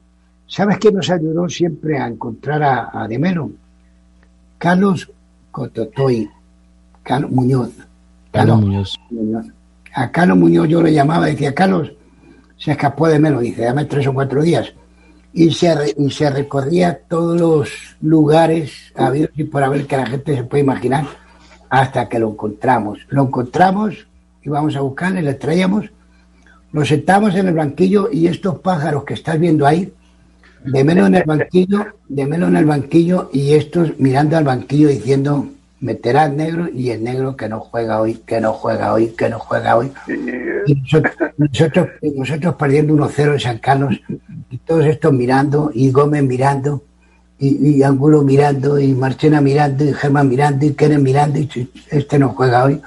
¿sabes 0.46 0.78
quién 0.78 0.94
nos 0.94 1.10
ayudó 1.10 1.48
siempre 1.48 1.98
a 1.98 2.06
encontrar 2.06 2.62
a, 2.62 2.90
a 2.92 3.08
De 3.08 3.18
Melo? 3.18 3.50
Carlos 4.58 5.10
Cototoy, 5.50 6.28
Carlos 7.02 7.30
Muñoz. 7.30 7.70
Carlos 8.32 8.60
Muñoz. 8.60 9.00
Muñoz. 9.10 9.46
A 9.94 10.10
Carlos 10.10 10.36
Muñoz 10.36 10.68
yo 10.68 10.82
le 10.82 10.92
llamaba 10.92 11.28
y 11.28 11.32
decía, 11.32 11.54
Carlos, 11.54 11.92
se 12.58 12.72
escapó 12.72 13.08
de 13.08 13.18
Melo, 13.18 13.40
dice, 13.40 13.62
dame 13.62 13.84
tres 13.84 14.06
o 14.06 14.14
cuatro 14.14 14.42
días. 14.42 14.72
Y 15.32 15.50
se, 15.50 15.94
y 15.98 16.10
se 16.10 16.30
recorría 16.30 16.98
todos 17.08 17.40
los 17.40 17.70
lugares 18.00 18.92
habidos 18.96 19.30
y 19.36 19.44
por 19.44 19.62
haber 19.62 19.86
que 19.86 19.96
la 19.96 20.06
gente 20.06 20.34
se 20.34 20.44
puede 20.44 20.62
imaginar 20.62 21.06
hasta 21.68 22.08
que 22.08 22.18
lo 22.18 22.30
encontramos. 22.30 23.00
Lo 23.08 23.24
encontramos, 23.24 24.06
íbamos 24.42 24.76
a 24.76 24.80
buscarle, 24.80 25.22
le 25.22 25.34
traíamos, 25.34 25.90
lo 26.72 26.84
sentamos 26.84 27.34
en 27.34 27.48
el 27.48 27.54
banquillo 27.54 28.08
y 28.10 28.26
estos 28.26 28.58
pájaros 28.60 29.04
que 29.04 29.14
estás 29.14 29.38
viendo 29.38 29.66
ahí, 29.66 29.92
de 30.64 30.84
Melo 30.84 31.06
en 31.06 31.14
el 31.14 31.24
banquillo, 31.24 31.86
de 32.08 32.26
Melo 32.26 32.48
en 32.48 32.56
el 32.56 32.64
banquillo 32.64 33.30
y 33.32 33.54
estos 33.54 33.98
mirando 33.98 34.36
al 34.36 34.44
banquillo 34.44 34.88
diciendo, 34.88 35.48
meterá 35.80 36.26
el 36.26 36.36
negro 36.36 36.68
y 36.72 36.90
el 36.90 37.04
negro 37.04 37.36
que 37.36 37.48
no 37.48 37.60
juega 37.60 38.00
hoy, 38.00 38.14
que 38.26 38.40
no 38.40 38.52
juega 38.52 38.92
hoy, 38.92 39.08
que 39.08 39.28
no 39.28 39.38
juega 39.38 39.76
hoy. 39.76 39.92
Y 40.66 40.74
nosotros, 40.74 41.88
nosotros, 42.16 42.54
perdiendo 42.56 42.94
1-0 42.94 43.32
en 43.34 43.40
San 43.40 43.58
Carlos 43.58 44.00
y 44.50 44.58
todos 44.58 44.84
estos 44.86 45.12
mirando 45.12 45.70
y 45.72 45.90
Gómez 45.90 46.24
mirando 46.24 46.82
y, 47.38 47.76
y 47.76 47.82
Angulo 47.82 48.22
mirando 48.22 48.78
y 48.80 48.94
Marchena 48.94 49.40
mirando 49.40 49.84
y 49.84 49.92
Germán 49.92 50.28
mirando 50.28 50.64
y 50.64 50.72
Keren 50.72 51.02
mirando 51.02 51.38
y 51.38 51.70
este 51.90 52.18
no 52.18 52.30
juega 52.30 52.64
hoy. 52.64 52.80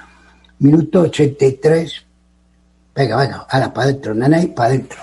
Minuto 0.60 1.02
83. 1.02 2.06
Venga, 2.96 3.16
venga, 3.18 3.48
ahora 3.50 3.74
para 3.74 3.88
adentro, 3.90 4.14
nena, 4.14 4.42
y 4.42 4.48
para 4.48 4.70
adentro. 4.70 5.00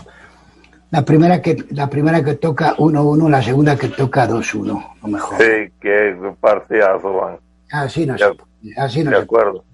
La 0.91 1.05
primera 1.05 1.43
que 1.43 1.57
la 1.71 1.91
primera 1.91 2.23
que 2.23 2.35
toca 2.35 2.77
1-1, 2.77 3.29
la 3.29 3.43
segunda 3.43 3.77
que 3.77 3.89
toca 3.89 4.29
2-1, 4.29 4.95
lo 5.03 5.09
mejor. 5.09 5.39
Sí, 5.39 5.73
qué 5.81 6.17
partidazo, 6.41 7.13
Juan. 7.13 7.37
Así 7.73 8.07
no 8.07 8.15
De 8.15 8.19
se 8.19 8.81
así 8.81 9.03
no 9.03 9.11
De 9.11 9.17
se 9.17 9.23
acuerdo. 9.23 9.65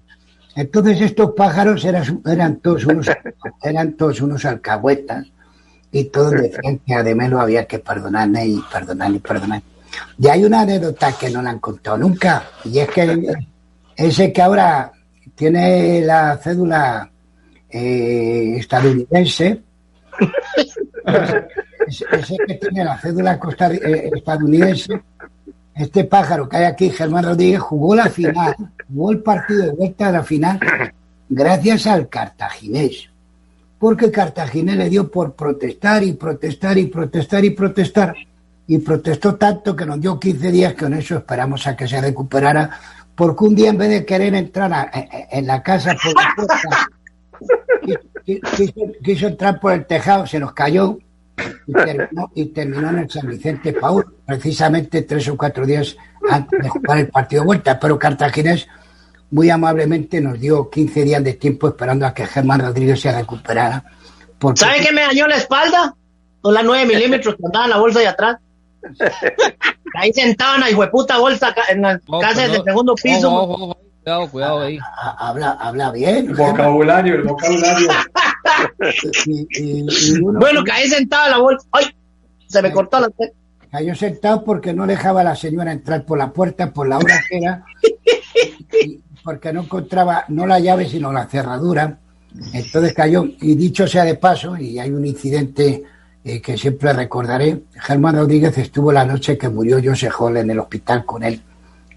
Entonces 0.55 1.01
estos 1.01 1.31
pájaros 1.31 1.83
eran, 1.85 2.21
eran 2.25 2.57
todos 2.57 2.85
unos 2.85 3.07
eran 3.63 3.93
todos 3.93 4.21
unos 4.21 4.43
alcahuetas 4.45 5.27
y 5.91 6.05
todos 6.05 6.31
decían 6.31 6.79
que 6.85 6.93
a 6.95 7.03
Demelo 7.03 7.39
había 7.39 7.65
que 7.65 7.79
perdonarle 7.79 8.45
y 8.47 8.63
perdonarle 8.71 9.17
y 9.17 9.19
perdonar. 9.19 9.61
Y 10.17 10.27
hay 10.27 10.43
una 10.43 10.61
anécdota 10.61 11.11
que 11.13 11.29
no 11.29 11.41
la 11.41 11.51
han 11.51 11.59
contado 11.59 11.97
nunca 11.97 12.43
y 12.65 12.79
es 12.79 12.89
que 12.89 13.35
ese 13.95 14.33
que 14.33 14.41
ahora 14.41 14.91
tiene 15.35 16.01
la 16.01 16.37
cédula 16.37 17.09
eh, 17.69 18.55
estadounidense 18.57 19.61
ese, 21.87 22.37
que 22.47 22.53
tiene 22.55 22.83
la 22.83 22.97
cédula 22.97 23.39
eh, 23.71 24.09
estadounidense, 24.15 25.01
este 25.75 26.03
pájaro 26.05 26.47
que 26.47 26.57
hay 26.57 26.63
aquí, 26.65 26.89
Germán 26.89 27.25
Rodríguez, 27.25 27.59
jugó 27.59 27.95
la 27.95 28.09
final, 28.09 28.55
jugó 28.93 29.11
el 29.11 29.19
partido 29.21 29.65
de 29.65 29.71
vuelta 29.71 30.07
de 30.07 30.11
la 30.13 30.23
final 30.23 30.59
gracias 31.29 31.87
al 31.87 32.07
cartaginés. 32.09 33.09
Porque 33.79 34.09
Cartaginés 34.11 34.77
le 34.77 34.89
dio 34.89 35.11
por 35.11 35.33
protestar 35.33 36.03
y 36.03 36.13
protestar 36.13 36.77
y 36.77 36.85
protestar 36.85 37.43
y 37.43 37.49
protestar. 37.49 38.15
Y 38.65 38.77
protestó 38.77 39.35
tanto 39.35 39.75
que 39.75 39.85
nos 39.85 39.99
dio 39.99 40.17
15 40.17 40.51
días 40.53 40.73
que 40.73 40.85
con 40.85 40.93
eso 40.93 41.17
esperamos 41.17 41.67
a 41.67 41.75
que 41.75 41.85
se 41.85 41.99
recuperara. 41.99 42.69
Porque 43.13 43.43
un 43.43 43.53
día 43.55 43.71
en 43.71 43.77
vez 43.77 43.89
de 43.89 44.05
querer 44.05 44.35
entrar 44.35 44.71
a- 44.71 44.83
a- 44.83 45.05
en 45.31 45.45
la 45.47 45.61
casa 45.61 45.93
por 46.01 46.13
la 46.15 46.29
puerta, 46.33 46.87
quiso, 48.25 48.73
quiso 49.03 49.27
entrar 49.27 49.59
por 49.59 49.73
el 49.73 49.85
tejado, 49.85 50.25
se 50.25 50.39
nos 50.39 50.53
cayó 50.53 50.97
y 51.67 51.73
terminó, 51.73 52.31
y 52.35 52.45
terminó 52.45 52.89
en 52.89 52.99
el 52.99 53.09
San 53.09 53.27
Vicente 53.27 53.73
Paul, 53.73 54.05
precisamente 54.25 55.01
tres 55.03 55.27
o 55.29 55.37
cuatro 55.37 55.65
días 55.65 55.95
antes 56.29 56.61
de 56.61 56.69
jugar 56.69 56.99
el 56.99 57.09
partido 57.09 57.41
de 57.41 57.47
vuelta. 57.47 57.79
Pero 57.79 57.99
Cartaginés 57.99 58.67
muy 59.31 59.49
amablemente 59.49 60.21
nos 60.21 60.39
dio 60.39 60.69
15 60.69 61.03
días 61.03 61.23
de 61.23 61.33
tiempo 61.33 61.67
esperando 61.67 62.05
a 62.05 62.13
que 62.13 62.27
Germán 62.27 62.61
Rodríguez 62.61 63.01
se 63.01 63.11
recuperara. 63.11 63.83
Porque 64.37 64.59
¿Sabe 64.59 64.81
qué 64.81 64.91
me 64.91 65.01
dañó 65.01 65.27
la 65.27 65.37
espalda? 65.37 65.95
Con 66.41 66.53
la 66.53 66.61
9 66.61 66.85
milímetros 66.85 67.35
que 67.35 67.45
andaba 67.45 67.65
en 67.65 67.71
la 67.71 67.77
bolsa 67.79 67.99
de 67.99 68.07
atrás. 68.07 68.37
Ahí 69.95 70.13
sentado 70.13 70.55
en 70.55 70.61
la 70.61 70.69
hijueputa 70.69 71.17
bolsa 71.17 71.55
en 71.69 71.81
las 71.81 72.01
casas 72.21 72.51
del 72.51 72.63
segundo 72.63 72.95
piso. 72.95 73.77
Cuidado, 74.03 74.29
cuidado 74.29 74.59
ahí. 74.61 74.77
ha- 74.79 75.29
habla, 75.29 75.51
habla 75.51 75.91
bien. 75.91 76.27
El 76.29 76.35
vocabulario, 76.35 77.15
el 77.15 77.23
vocabulario. 77.23 77.87
Y- 79.25 79.47
y- 79.51 79.85
y 79.89 80.19
uno- 80.21 80.39
Bueno, 80.39 80.63
caí 80.65 80.87
sentado 80.89 81.25
en 81.25 81.31
la 81.31 81.37
bolsa. 81.39 81.65
¡Ay! 81.71 81.85
Se 82.47 82.61
me 82.61 82.71
cortó 82.71 82.99
la 82.99 83.09
Cayó 83.71 83.95
sentado 83.95 84.43
porque 84.43 84.73
no 84.73 84.85
dejaba 84.85 85.21
a 85.21 85.23
la 85.23 85.35
señora 85.35 85.71
entrar 85.71 86.05
por 86.05 86.17
la 86.17 86.31
puerta 86.31 86.71
por 86.71 86.87
la 86.87 86.97
hora 86.97 87.15
que 87.27 87.37
era, 87.37 87.63
y 88.85 89.01
porque 89.23 89.51
no 89.51 89.61
encontraba 89.61 90.25
no 90.27 90.45
la 90.45 90.59
llave 90.59 90.87
sino 90.87 91.11
la 91.11 91.25
cerradura. 91.25 91.97
Entonces 92.53 92.93
cayó, 92.93 93.25
y 93.41 93.55
dicho 93.55 93.87
sea 93.87 94.03
de 94.03 94.15
paso, 94.15 94.57
y 94.57 94.77
hay 94.77 94.91
un 94.91 95.05
incidente 95.05 95.83
eh, 96.23 96.41
que 96.41 96.57
siempre 96.57 96.93
recordaré, 96.93 97.63
Germán 97.73 98.15
Rodríguez 98.17 98.55
estuvo 98.59 98.91
la 98.91 99.05
noche 99.05 99.37
que 99.37 99.49
murió 99.49 99.79
José 99.83 100.09
Hall 100.19 100.37
en 100.37 100.51
el 100.51 100.59
hospital 100.59 101.05
con 101.05 101.23
él, 101.23 101.41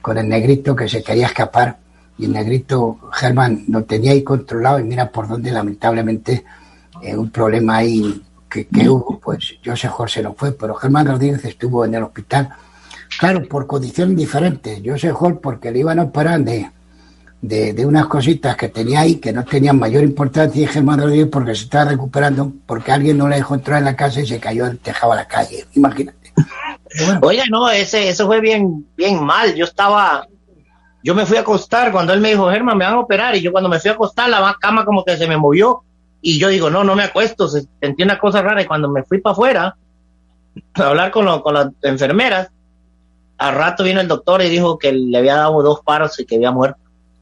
con 0.01 0.17
el 0.17 0.29
negrito 0.29 0.75
que 0.75 0.89
se 0.89 1.03
quería 1.03 1.27
escapar, 1.27 1.77
y 2.19 2.25
el 2.25 2.33
negrito 2.33 2.99
Germán 3.13 3.65
lo 3.69 3.85
tenía 3.85 4.13
ahí 4.13 4.23
controlado, 4.23 4.79
y 4.79 4.85
mira 4.85 5.11
por 5.11 5.29
dónde 5.29 5.51
lamentablemente 5.51 6.45
eh, 7.03 7.17
un 7.17 7.31
problema 7.31 7.77
ahí 7.77 8.23
que, 8.51 8.67
que 8.67 8.89
hubo, 8.89 9.19
pues 9.19 9.55
José 9.65 9.91
se 10.09 10.23
lo 10.23 10.35
fue, 10.35 10.53
pero 10.53 10.75
Germán 10.75 11.07
Rodríguez 11.07 11.45
estuvo 11.45 11.85
en 11.85 11.95
el 11.95 12.03
hospital, 12.05 12.49
claro, 13.19 13.47
por 13.49 13.67
condiciones 13.67 14.17
diferentes, 14.17 14.81
José 14.85 15.13
Hall 15.19 15.39
porque 15.39 15.71
le 15.71 15.81
iban 15.81 15.99
a 15.99 16.05
operar 16.05 16.41
de, 16.41 16.71
de, 17.41 17.73
de 17.73 17.87
unas 17.87 18.07
cositas 18.07 18.57
que 18.57 18.69
tenía 18.69 19.01
ahí 19.01 19.17
que 19.17 19.33
no 19.33 19.45
tenían 19.45 19.79
mayor 19.79 20.05
importancia 20.05 20.63
y 20.63 20.67
Germán 20.67 21.01
Rodríguez 21.01 21.29
porque 21.31 21.55
se 21.55 21.65
estaba 21.65 21.91
recuperando, 21.91 22.53
porque 22.67 22.93
alguien 22.93 23.19
no 23.19 23.29
le 23.29 23.37
dejó 23.37 23.55
entrar 23.55 23.79
en 23.79 23.85
la 23.85 23.97
casa 23.97 24.21
y 24.21 24.27
se 24.27 24.41
cayó 24.41 24.67
del 24.67 24.79
tejado 24.79 25.13
a 25.13 25.17
la 25.17 25.29
calle, 25.29 25.67
imagínate. 25.75 26.27
Oiga, 27.23 27.45
no, 27.51 27.69
ese, 27.71 28.09
eso 28.09 28.27
fue 28.27 28.41
bien, 28.41 28.87
bien 28.97 29.23
mal. 29.23 29.55
Yo 29.55 29.65
estaba, 29.65 30.27
yo 31.07 31.15
me 31.15 31.25
fui 31.25 31.37
a 31.37 31.41
acostar 31.43 31.93
cuando 31.93 32.13
él 32.13 32.21
me 32.21 32.31
dijo, 32.31 32.51
Germán, 32.51 32.77
me 32.77 32.85
van 32.85 32.95
a 32.95 32.99
operar. 33.01 33.37
Y 33.37 33.41
yo 33.41 33.53
cuando 33.53 33.71
me 33.71 33.79
fui 33.79 33.91
a 33.91 33.95
acostar, 33.95 34.29
la 34.29 34.57
cama 34.61 34.85
como 34.85 35.05
que 35.05 35.17
se 35.17 35.29
me 35.29 35.37
movió. 35.37 35.85
Y 36.21 36.37
yo 36.41 36.49
digo, 36.49 36.69
no, 36.69 36.83
no 36.83 36.97
me 36.97 37.05
acuesto, 37.05 37.47
se 37.47 37.65
sentí 37.81 38.03
una 38.03 38.19
cosa 38.19 38.43
rara. 38.43 38.61
Y 38.61 38.67
cuando 38.67 38.89
me 38.89 39.05
fui 39.05 39.21
para 39.21 39.33
afuera 39.33 39.77
a 40.75 40.83
hablar 40.83 41.13
con, 41.13 41.25
lo- 41.25 41.43
con 41.45 41.55
las 41.55 41.69
enfermeras, 41.83 42.49
al 43.39 43.55
rato 43.55 43.85
vino 43.85 44.01
el 44.01 44.09
doctor 44.09 44.43
y 44.43 44.49
dijo 44.49 44.79
que 44.79 44.91
le 44.93 45.17
había 45.17 45.37
dado 45.37 45.63
dos 45.63 45.81
paros 45.85 46.19
y 46.19 46.25
que 46.27 46.35
había 46.37 46.51
muerto. 46.51 46.81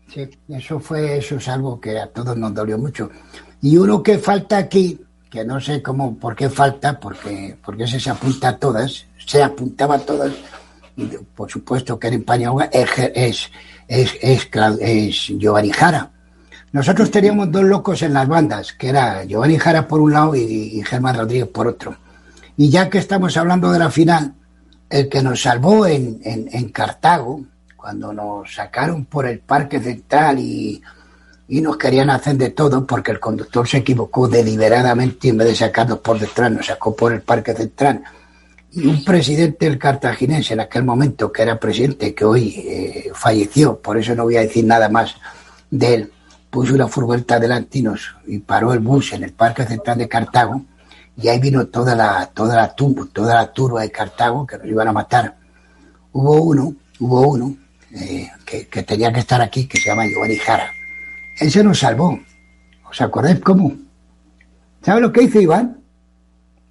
Sí, 0.09 0.31
eso 0.49 0.81
fue, 0.81 1.19
eso 1.19 1.37
es 1.37 1.47
algo 1.49 1.79
que 1.79 1.99
a 1.99 2.07
todos 2.07 2.37
nos 2.39 2.55
dolió 2.55 2.79
mucho. 2.79 3.11
Y 3.61 3.77
uno 3.77 4.03
que 4.03 4.17
falta 4.19 4.57
aquí, 4.57 4.99
que 5.31 5.45
no 5.45 5.61
sé 5.61 5.83
cómo, 5.83 6.17
por 6.17 6.35
qué 6.35 6.49
falta, 6.49 6.99
porque, 6.99 7.57
porque 7.63 7.85
ese 7.85 8.01
se 8.01 8.09
apunta 8.09 8.49
a 8.49 8.57
todas, 8.57 9.07
se 9.27 9.43
apuntaba 9.43 9.97
a 9.97 9.99
todas, 9.99 10.33
por 11.35 11.51
supuesto 11.51 11.99
que 11.99 12.09
en 12.09 12.25
Pañagua, 12.25 12.65
es, 12.73 12.91
es, 13.15 13.51
es, 13.89 14.19
es, 14.21 14.49
es 14.81 15.27
Giovanni 15.39 15.71
Jara. 15.71 16.11
Nosotros 16.73 17.11
teníamos 17.11 17.51
dos 17.53 17.65
locos 17.65 18.03
en 18.03 18.15
las 18.15 18.27
bandas, 18.27 18.73
que 18.73 18.89
era 18.89 19.25
Giovanni 19.25 19.59
Jara 19.59 19.87
por 19.87 20.01
un 20.01 20.13
lado 20.13 20.35
y, 20.35 20.41
y 20.41 20.83
Germán 20.83 21.17
Rodríguez 21.17 21.49
por 21.49 21.67
otro. 21.69 21.97
Y 22.57 22.69
ya 22.71 22.89
que 22.89 22.99
estamos 22.99 23.37
hablando 23.37 23.71
de 23.71 23.79
la 23.79 23.91
final, 23.91 24.35
el 24.91 25.09
que 25.09 25.23
nos 25.23 25.43
salvó 25.43 25.87
en, 25.87 26.21
en, 26.25 26.49
en 26.53 26.69
Cartago, 26.71 27.41
cuando 27.77 28.13
nos 28.13 28.55
sacaron 28.55 29.05
por 29.05 29.27
el 29.27 29.41
Parque 29.41 29.81
Central 29.81 30.39
y, 30.39 30.81
y 31.49 31.61
nos 31.61 31.77
querían 31.77 32.11
hacer 32.11 32.37
de 32.37 32.51
todo 32.51 32.87
porque 32.87 33.13
el 33.13 33.21
conductor 33.21 33.69
se 33.69 33.79
equivocó 33.79 34.29
deliberadamente 34.29 35.27
y 35.27 35.31
en 35.31 35.39
vez 35.39 35.49
de 35.49 35.55
sacarnos 35.55 35.99
por 35.99 36.19
detrás 36.19 36.51
nos 36.51 36.67
sacó 36.67 36.97
por 36.97 37.13
el 37.13 37.23
Parque 37.23 37.55
Central. 37.55 38.03
Y 38.77 38.87
un 38.87 39.05
presidente 39.05 39.67
del 39.67 39.79
cartaginés 39.79 40.51
en 40.51 40.61
aquel 40.61 40.85
momento, 40.85 41.31
que 41.31 41.43
era 41.43 41.61
presidente, 41.61 42.15
que 42.15 42.25
hoy 42.25 42.55
eh, 42.57 43.11
falleció, 43.15 43.79
por 43.81 43.97
eso 43.99 44.15
no 44.15 44.25
voy 44.25 44.37
a 44.37 44.41
decir 44.41 44.65
nada 44.65 44.89
más 44.89 45.15
de 45.71 45.95
él, 45.95 46.13
puso 46.51 46.75
una 46.75 46.89
furgoneta 46.89 47.39
delante 47.39 47.79
y, 47.79 47.85
y 48.27 48.39
paró 48.41 48.73
el 48.73 48.81
bus 48.81 49.13
en 49.13 49.25
el 49.25 49.33
Parque 49.33 49.65
Central 49.65 49.99
de 49.99 50.09
Cartago 50.09 50.63
y 51.17 51.29
ahí 51.29 51.39
vino 51.39 51.67
toda 51.67 51.95
la, 51.95 52.27
toda 52.35 52.57
la, 52.57 52.75
tu- 52.75 53.07
toda 53.13 53.35
la 53.35 53.53
turba 53.53 53.83
de 53.83 53.91
Cartago 53.93 54.45
que 54.47 54.59
nos 54.59 54.67
iban 54.67 54.89
a 54.89 54.93
matar. 54.93 55.37
Hubo 56.13 56.43
uno, 56.43 56.75
hubo 56.99 57.29
uno 57.29 57.57
eh, 57.93 58.29
que, 58.45 58.67
que 58.67 58.83
tenía 58.83 59.13
que 59.13 59.21
estar 59.21 59.41
aquí, 59.41 59.67
que 59.69 59.79
se 59.79 59.91
llama 59.91 60.07
Giovanni 60.07 60.37
Jara. 60.37 60.69
Él 61.39 61.51
se 61.51 61.63
nos 61.63 61.79
salvó. 61.79 62.19
¿Os 62.91 63.01
acordáis 63.01 63.39
cómo? 63.41 63.73
¿Sabe 64.83 65.01
lo 65.01 65.13
que 65.13 65.23
hizo 65.23 65.41
Iván? 65.41 65.79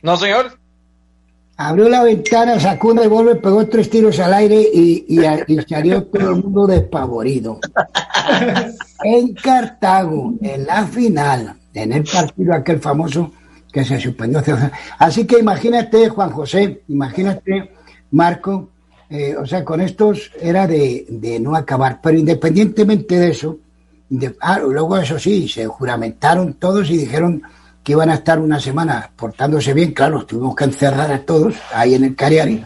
No, 0.01 0.17
señor. 0.17 0.57
Abrió 1.55 1.87
la 1.87 2.03
ventana, 2.03 2.59
sacó 2.59 2.89
un 2.89 2.97
revólver, 2.97 3.39
pegó 3.39 3.67
tres 3.67 3.89
tiros 3.89 4.19
al 4.19 4.33
aire 4.33 4.59
y, 4.73 5.05
y, 5.07 5.19
y 5.47 5.61
salió 5.61 6.03
todo 6.05 6.31
el 6.31 6.43
mundo 6.43 6.65
despavorido. 6.67 7.59
En 9.03 9.33
Cartago, 9.33 10.33
en 10.41 10.65
la 10.65 10.85
final, 10.87 11.55
en 11.73 11.93
el 11.93 12.03
partido 12.03 12.53
aquel 12.53 12.79
famoso 12.79 13.31
que 13.71 13.83
se 13.83 13.99
suspendió. 13.99 14.41
Así 14.97 15.25
que 15.25 15.39
imagínate, 15.39 16.09
Juan 16.09 16.31
José, 16.31 16.81
imagínate, 16.87 17.71
Marco, 18.11 18.69
eh, 19.09 19.35
o 19.35 19.45
sea, 19.45 19.63
con 19.63 19.81
estos 19.81 20.31
era 20.41 20.65
de, 20.67 21.05
de 21.09 21.39
no 21.39 21.55
acabar. 21.55 21.99
Pero 22.01 22.17
independientemente 22.17 23.19
de 23.19 23.29
eso, 23.29 23.57
de- 24.09 24.35
ah, 24.41 24.59
luego 24.59 24.97
eso 24.97 25.19
sí, 25.19 25.47
se 25.47 25.67
juramentaron 25.67 26.53
todos 26.55 26.89
y 26.89 26.97
dijeron 26.97 27.43
que 27.83 27.91
iban 27.91 28.09
a 28.09 28.15
estar 28.15 28.39
una 28.39 28.59
semana 28.59 29.09
portándose 29.15 29.73
bien. 29.73 29.91
Claro, 29.93 30.25
tuvimos 30.25 30.55
que 30.55 30.63
encerrar 30.63 31.11
a 31.11 31.19
todos 31.25 31.55
ahí 31.73 31.95
en 31.95 32.05
el 32.05 32.15
Cariari 32.15 32.63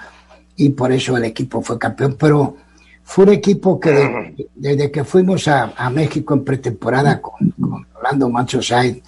y 0.56 0.70
por 0.70 0.92
eso 0.92 1.18
el 1.18 1.24
equipo 1.26 1.62
fue 1.62 1.78
campeón. 1.80 2.16
Pero 2.20 2.56
fue 3.04 3.26
un 3.26 3.34
equipo 3.34 3.80
que 3.80 3.90
de- 3.92 4.50
desde 4.56 4.92
que 4.92 5.04
fuimos 5.04 5.48
a, 5.48 5.74
a 5.76 5.90
México 5.90 6.34
en 6.34 6.44
pretemporada 6.44 7.20
con, 7.22 7.50
con 7.60 7.86
Orlando 7.96 8.30
Macho 8.30 8.62
Sainz, 8.62 9.02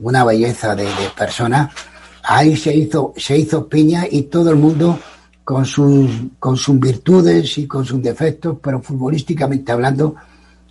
una 0.00 0.24
belleza 0.24 0.74
de, 0.76 0.84
de 0.84 1.08
persona, 1.16 1.70
ahí 2.22 2.54
se 2.56 2.74
hizo, 2.76 3.14
se 3.16 3.38
hizo 3.38 3.66
piña 3.66 4.04
y 4.10 4.22
todo 4.24 4.50
el 4.50 4.56
mundo 4.56 4.98
con 5.42 5.64
sus, 5.64 6.10
con 6.38 6.56
sus 6.56 6.78
virtudes 6.78 7.56
y 7.56 7.66
con 7.66 7.84
sus 7.84 8.02
defectos, 8.02 8.58
pero 8.60 8.82
futbolísticamente 8.82 9.70
hablando, 9.72 10.16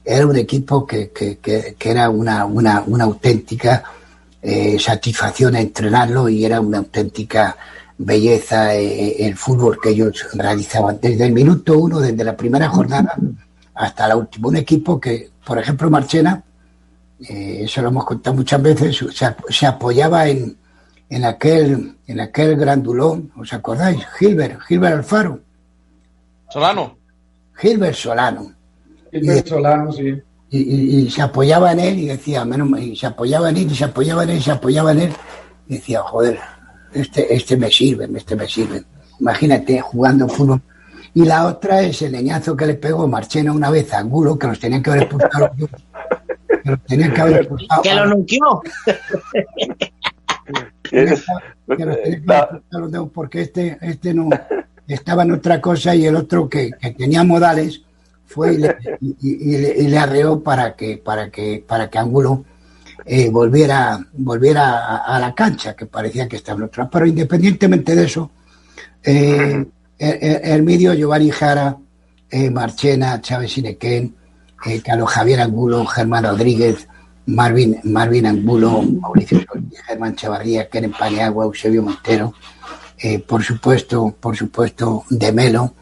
era 0.03 0.27
un 0.27 0.35
equipo 0.35 0.85
que, 0.85 1.09
que, 1.11 1.37
que, 1.37 1.75
que 1.79 1.89
era 1.91 2.09
una, 2.09 2.45
una, 2.45 2.83
una 2.85 3.05
auténtica 3.05 3.83
eh, 4.47 4.77
satisfacción 4.79 5.55
entrenarlo 5.55 6.29
y 6.29 6.45
era 6.45 6.61
una 6.61 6.77
auténtica 6.77 7.57
belleza 7.97 8.75
eh, 8.75 9.25
el 9.25 9.35
fútbol 9.35 9.79
que 9.81 9.89
ellos 9.89 10.27
realizaban 10.33 10.99
desde 11.01 11.25
el 11.25 11.31
minuto 11.31 11.79
uno, 11.79 11.99
desde 11.99 12.23
la 12.23 12.37
primera 12.37 12.69
jornada 12.69 13.15
hasta 13.73 14.07
la 14.07 14.15
última. 14.15 14.49
Un 14.49 14.57
equipo 14.57 14.99
que, 14.99 15.31
por 15.43 15.57
ejemplo, 15.57 15.89
Marchena, 15.89 16.43
eh, 17.27 17.61
eso 17.63 17.81
lo 17.81 17.87
hemos 17.87 18.05
contado 18.05 18.35
muchas 18.35 18.61
veces, 18.61 19.03
se, 19.11 19.35
se 19.49 19.65
apoyaba 19.65 20.27
en, 20.27 20.55
en 21.09 21.25
aquel 21.25 21.97
en 22.05 22.19
aquel 22.19 22.55
grandulón, 22.55 23.31
¿os 23.35 23.51
acordáis? 23.51 24.05
Gilbert, 24.19 24.61
Gilbert 24.67 24.97
Alfaro. 24.97 25.39
Solano. 26.49 26.97
Gilbert 27.55 27.95
Solano. 27.95 28.53
Gilbert 29.11 29.47
Solano, 29.47 29.91
sí. 29.91 30.21
Y, 30.57 30.59
y- 30.75 30.97
y 31.05 31.09
se 31.09 31.21
apoyaba 31.21 31.71
en 31.73 31.79
él 31.79 31.99
y 31.99 32.05
decía, 32.07 32.45
menos 32.45 32.69
mal", 32.69 32.81
y 32.81 32.95
se 32.95 33.07
apoyaba 33.07 33.49
en 33.49 33.57
él, 33.57 33.71
y 33.71 33.75
se 33.75 33.83
apoyaba 33.85 34.23
en 34.23 34.29
él, 34.31 34.37
y 34.37 34.41
se 34.41 34.51
apoyaba 34.51 34.91
en 34.91 34.99
él. 34.99 35.13
Y 35.67 35.73
decía, 35.75 36.01
joder, 36.01 36.39
este, 36.93 37.33
este 37.35 37.57
me 37.57 37.69
sirve, 37.71 38.07
este 38.15 38.35
me 38.35 38.47
sirve. 38.47 38.83
Imagínate 39.19 39.81
jugando 39.81 40.27
fútbol. 40.29 40.61
Y 41.13 41.23
la 41.25 41.45
otra 41.47 41.81
es 41.81 42.01
el 42.01 42.11
leñazo 42.11 42.55
que 42.55 42.65
le 42.65 42.73
pegó 42.75 43.07
Marchena 43.07 43.51
una 43.53 43.69
vez 43.69 43.93
a 43.93 43.99
Angulo, 43.99 44.37
que 44.37 44.47
los 44.47 44.59
tenían 44.59 44.83
que 44.83 44.89
haber 44.91 45.03
expulsado. 45.03 45.47
los 45.47 45.57
dos. 45.57 45.69
que 46.63 46.69
los 46.71 46.81
tenían 46.83 47.13
que 47.13 47.21
haber 47.21 47.35
expulsado. 47.37 47.81
Que 47.81 47.95
lo 47.95 48.05
nuqueó. 48.07 48.61
que 50.83 51.05
nos 51.05 51.21
tenía 52.01 52.47
que 52.71 52.77
los 52.77 52.91
dedos 52.91 53.09
porque 53.13 53.41
este, 53.41 53.77
este 53.81 54.13
no 54.13 54.29
estaba 54.87 55.23
en 55.23 55.31
otra 55.31 55.59
cosa 55.61 55.95
y 55.95 56.05
el 56.05 56.15
otro 56.15 56.47
que, 56.49 56.71
que 56.79 56.91
tenía 56.91 57.23
modales 57.23 57.81
fue 58.25 58.53
y 58.55 58.57
le, 58.57 58.75
y- 59.01 59.15
y 59.21 59.57
le- 59.57 59.75
y 59.83 59.87
le 59.87 59.97
arreó 59.97 60.41
para 60.41 60.75
que, 60.75 60.97
para 60.97 61.29
que, 61.29 61.63
para 61.67 61.89
que 61.89 61.97
Angulo 61.97 62.43
eh, 63.05 63.29
volviera, 63.29 63.99
volviera 64.13 64.85
a, 64.85 65.15
a 65.15 65.19
la 65.19 65.33
cancha, 65.35 65.75
que 65.75 65.85
parecía 65.85 66.27
que 66.27 66.37
estaba 66.37 66.57
en 66.59 66.63
otra. 66.65 66.89
Pero 66.89 67.05
independientemente 67.05 67.95
de 67.95 68.05
eso, 68.05 68.31
eh, 69.03 69.65
el- 69.97 70.41
el 70.43 70.63
medio 70.63 70.93
Giovanni 70.93 71.29
Jara, 71.31 71.77
eh, 72.29 72.49
Marchena, 72.49 73.21
Chávez 73.21 73.51
Sinequén, 73.53 74.15
eh, 74.65 74.81
Carlos 74.81 75.09
Javier 75.11 75.41
Angulo, 75.41 75.85
Germán 75.85 76.23
Rodríguez, 76.25 76.87
Marvin, 77.27 77.79
Marvin 77.83 78.25
Angulo, 78.25 78.81
Mauricio 78.83 79.39
Solís, 79.51 79.81
Germán 79.85 80.15
Chavarría, 80.15 80.67
Keren 80.69 80.91
Paniagua, 80.91 81.45
Eusebio 81.45 81.81
Montero, 81.83 82.33
eh, 82.99 83.19
por 83.19 83.43
supuesto, 83.43 84.15
por 84.19 84.35
supuesto, 84.35 85.03
de 85.09 85.31
Melo, 85.31 85.73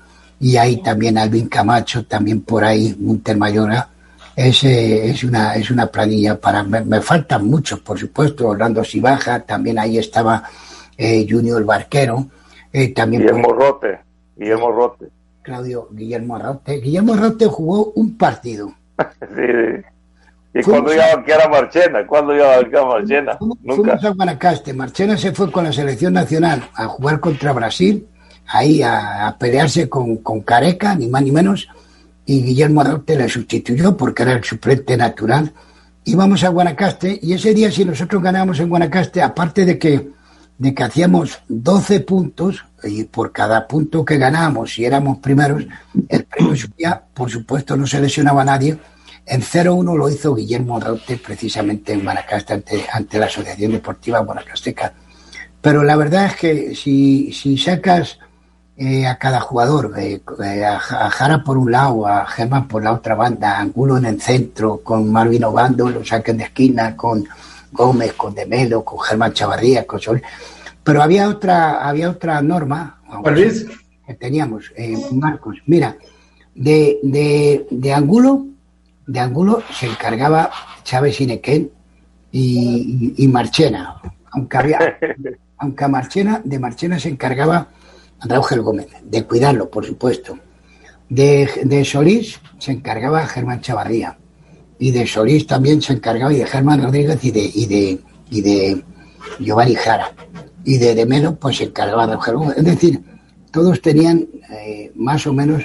y 0.44 0.58
ahí 0.58 0.84
también 0.84 1.18
Alvin 1.18 1.48
Camacho, 1.48 2.06
también 2.06 2.42
por 2.42 2.66
ahí 2.66 2.94
Munter 3.00 3.38
Mayora. 3.38 3.88
Es, 4.36 4.66
eh, 4.66 5.10
es, 5.10 5.24
una, 5.24 5.56
es 5.56 5.72
una 5.72 5.88
planilla 5.88 6.38
para. 6.38 6.64
Me, 6.64 6.84
me 6.84 7.00
faltan 7.00 7.48
muchos, 7.48 7.80
por 7.80 7.98
supuesto. 7.98 8.50
Orlando 8.50 8.84
Sibaja, 8.84 9.40
también 9.40 9.80
ahí 9.80 9.98
estaba 9.98 10.44
eh, 10.98 11.26
Junior 11.30 11.64
Barquero, 11.64 12.28
eh, 12.74 12.94
también 12.94 13.22
Guillermo 13.22 13.54
Rote, 13.54 14.00
Guillermo 14.36 14.72
Rote. 14.72 15.08
Claudio 15.44 15.88
Guillermo 15.92 16.38
Rote. 16.38 16.82
Guillermo 16.82 17.16
Rote 17.16 17.46
jugó 17.46 17.94
un 17.96 18.18
partido. 18.18 18.74
Sí, 19.36 19.46
sí. 19.46 19.82
¿Y 20.56 20.62
Fuimos 20.62 20.82
cuándo 20.82 20.94
iba 20.94 21.06
a 21.06 21.16
banquear 21.16 21.42
a 21.42 21.50
Marchena? 21.50 22.06
¿Cuándo 22.06 22.36
iba 22.36 22.54
a 22.54 22.58
banquear 22.58 22.84
a 22.84 22.86
Marchena? 22.86 23.38
Nunca. 23.40 23.76
Fuimos 23.76 24.04
a 24.04 24.10
Guanacaste. 24.10 24.74
Marchena 24.74 25.18
se 25.18 25.32
fue 25.32 25.52
con 25.52 25.64
la 25.64 25.74
selección 25.74 26.14
nacional 26.14 26.70
a 26.76 26.86
jugar 26.86 27.20
contra 27.20 27.54
Brasil, 27.54 28.08
ahí 28.48 28.82
a, 28.82 29.36
pelearse 29.40 29.90
con, 29.90 30.18
con 30.18 30.42
Careca, 30.42 30.96
ni 30.96 31.08
más 31.08 31.24
ni 31.24 31.32
menos, 31.32 31.68
y 32.26 32.42
Guillermo 32.42 32.84
Rote 32.84 33.18
le 33.18 33.30
sustituyó 33.30 33.98
porque 33.98 34.24
era 34.24 34.34
el 34.34 34.44
suplente 34.44 34.96
natural. 34.96 35.54
Íbamos 36.06 36.44
a 36.44 36.50
Guanacaste 36.50 37.20
y 37.22 37.34
ese 37.34 37.54
día 37.54 37.72
si 37.72 37.86
nosotros 37.86 38.22
ganábamos 38.22 38.60
en 38.60 38.70
Guanacaste, 38.70 39.22
aparte 39.22 39.66
de 39.66 39.78
que, 39.78 40.10
de 40.58 40.74
que 40.74 40.84
hacíamos 40.84 41.40
12 41.48 42.02
puntos 42.02 42.66
y 42.84 43.06
por 43.06 43.32
cada 43.32 43.68
punto 43.68 44.04
que 44.04 44.18
ganábamos, 44.18 44.74
si 44.74 44.86
éramos 44.86 45.20
primeros, 45.20 45.66
el 46.10 46.26
premio 46.26 46.56
subía, 46.56 47.02
por 47.14 47.30
supuesto 47.30 47.78
no 47.78 47.88
se 47.88 48.02
lesionaba 48.02 48.42
a 48.42 48.46
nadie, 48.46 48.78
en 49.26 49.42
0-1 49.42 49.98
lo 49.98 50.10
hizo 50.10 50.36
Guillermo 50.36 50.80
Raute 50.80 51.18
precisamente 51.18 51.94
en 51.94 52.04
Guanacaste 52.04 52.54
ante, 52.54 52.86
ante 52.92 53.20
la 53.20 53.28
Asociación 53.28 53.72
Deportiva 53.72 54.20
Guanacasteca. 54.20 54.94
Pero 55.62 55.82
la 55.84 55.96
verdad 55.96 56.26
es 56.26 56.36
que 56.36 56.76
si, 56.76 57.32
si 57.32 57.58
sacas 57.58 58.20
eh, 58.76 59.06
a 59.06 59.18
cada 59.18 59.40
jugador, 59.40 59.94
eh, 59.98 60.22
eh, 60.44 60.66
a, 60.66 60.76
a 60.76 61.10
Jara 61.10 61.44
por 61.44 61.58
un 61.58 61.72
lado, 61.72 62.08
a 62.08 62.26
Germán 62.26 62.68
por 62.68 62.84
la 62.84 62.94
otra 62.94 63.14
banda, 63.16 63.58
a 63.58 63.62
Angulo 63.62 63.98
en 63.98 64.06
el 64.06 64.22
centro, 64.22 64.82
con 64.84 65.12
Marvin 65.12 65.44
Obando, 65.44 65.90
lo 65.90 66.04
saquen 66.04 66.38
de 66.38 66.46
esquina, 66.46 66.96
con 66.96 67.24
Gómez, 67.72 68.14
con 68.14 68.34
Demelo, 68.34 68.84
con 68.84 69.00
Germán 69.00 69.34
Chavarría, 69.34 69.86
con 69.86 70.00
Sol. 70.00 70.22
Pero 70.84 71.02
había 71.02 71.30
otra, 71.30 71.88
había 71.88 72.10
otra 72.10 72.42
norma 72.42 73.00
Luis. 73.32 73.66
que 74.06 74.14
teníamos, 74.16 74.72
eh, 74.76 74.98
Marcos. 75.12 75.58
Mira, 75.68 75.96
de, 76.56 77.00
de, 77.04 77.68
de 77.70 77.94
Angulo, 77.94 78.46
de 79.06 79.20
Angulo 79.20 79.62
se 79.72 79.88
encargaba 79.88 80.50
Chávez 80.84 81.20
Inequén 81.22 81.70
y, 82.32 83.14
y, 83.18 83.24
y 83.24 83.28
Marchena, 83.28 84.02
aunque 84.32 84.58
había, 84.58 84.98
aunque 85.58 85.84
a 85.84 85.88
Marchena, 85.88 86.42
de 86.44 86.60
Marchena 86.60 87.00
se 87.00 87.10
encargaba 87.10 87.68
Raúl 88.26 88.62
Gómez, 88.62 88.88
de 89.04 89.24
cuidarlo, 89.26 89.70
por 89.70 89.86
supuesto. 89.86 90.38
De, 91.10 91.50
de 91.64 91.86
Solís 91.86 92.40
se 92.58 92.72
encargaba 92.72 93.26
Germán 93.28 93.62
Chavarría. 93.62 94.18
Y 94.80 94.92
de 94.92 95.06
Solís 95.06 95.46
también 95.46 95.82
se 95.82 95.94
encargaba 95.94 96.34
y 96.34 96.38
de 96.38 96.46
Germán 96.46 96.84
Rodríguez 96.84 97.24
y 97.24 97.32
de, 97.32 97.52
y 97.54 97.66
de, 97.66 98.00
y 98.30 98.42
de 98.42 98.84
Giovanni 99.40 99.76
Jara. 99.76 100.12
Y 100.66 100.78
de, 100.78 100.96
de 100.96 101.06
Melo, 101.06 101.36
pues 101.36 101.58
se 101.58 101.66
encargaba 101.66 102.06
Raúl 102.06 102.38
Gómez. 102.38 102.58
Es 102.58 102.66
decir, 102.66 103.02
todos 103.52 103.82
tenían 103.82 104.28
eh, 104.50 104.92
más 104.96 105.28
o 105.28 105.34
menos 105.34 105.64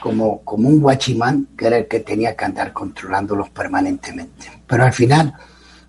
como, 0.00 0.42
como 0.42 0.68
un 0.68 0.80
guachimán 0.80 1.48
que 1.56 1.66
era 1.66 1.78
el 1.78 1.88
que 1.88 2.00
tenía 2.00 2.36
que 2.36 2.44
andar 2.44 2.72
controlándolos 2.72 3.50
permanentemente. 3.50 4.46
Pero 4.66 4.84
al 4.84 4.92
final, 4.92 5.34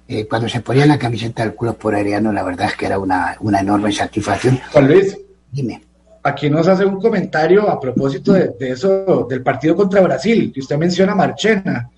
eh, 0.08 0.28
cuando 0.28 0.50
se 0.50 0.62
ponía 0.62 0.86
la 0.86 0.98
camiseta 0.98 1.44
del 1.44 1.56
club 1.56 1.78
por 1.78 1.96
Ariano, 1.96 2.32
la 2.32 2.44
verdad 2.44 2.68
es 2.68 2.76
que 2.76 2.86
era 2.86 3.00
una, 3.00 3.38
una 3.42 3.60
enorme 3.60 3.92
satisfacción. 3.92 4.60
Juan 4.72 4.88
Luis. 4.88 5.18
Dime. 5.52 5.87
Aquí 6.28 6.50
nos 6.50 6.68
hace 6.68 6.84
un 6.84 7.00
comentario 7.00 7.70
a 7.70 7.80
propósito 7.80 8.34
de, 8.34 8.50
de 8.60 8.72
eso, 8.72 9.26
del 9.30 9.42
partido 9.42 9.76
contra 9.76 10.02
Brasil, 10.02 10.52
que 10.54 10.60
usted 10.60 10.78
menciona 10.78 11.14
a 11.14 11.16
Marchena. 11.16 11.90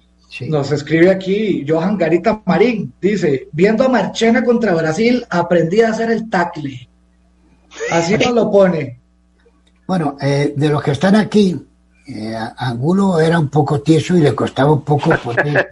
Nos 0.48 0.72
escribe 0.72 1.10
aquí 1.10 1.66
Johan 1.68 1.98
Garita 1.98 2.44
Marín, 2.46 2.94
dice, 3.02 3.50
viendo 3.52 3.84
a 3.84 3.90
Marchena 3.90 4.44
contra 4.44 4.76
Brasil, 4.76 5.26
aprendí 5.30 5.82
a 5.82 5.90
hacer 5.90 6.12
el 6.12 6.30
tackle. 6.30 6.88
Así 7.92 8.16
nos 8.18 8.34
lo 8.34 8.52
pone. 8.52 9.00
Bueno, 9.88 10.16
eh, 10.22 10.54
de 10.56 10.70
los 10.70 10.84
que 10.84 10.92
están 10.92 11.16
aquí, 11.16 11.60
eh, 12.08 12.36
Angulo 12.58 13.20
era 13.20 13.40
un 13.40 13.50
poco 13.50 13.82
tieso 13.82 14.16
y 14.16 14.22
le 14.22 14.36
costaba 14.36 14.72
un 14.72 14.84
poco 14.84 15.10
poner, 15.24 15.68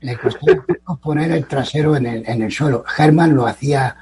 le 0.00 0.16
costaba 0.16 0.52
un 0.52 0.76
poco 0.84 0.96
poner 1.00 1.32
el 1.32 1.46
trasero 1.46 1.96
en 1.96 2.06
el, 2.06 2.22
en 2.28 2.42
el 2.42 2.52
suelo. 2.52 2.84
Germán 2.86 3.34
lo 3.34 3.44
hacía. 3.44 3.96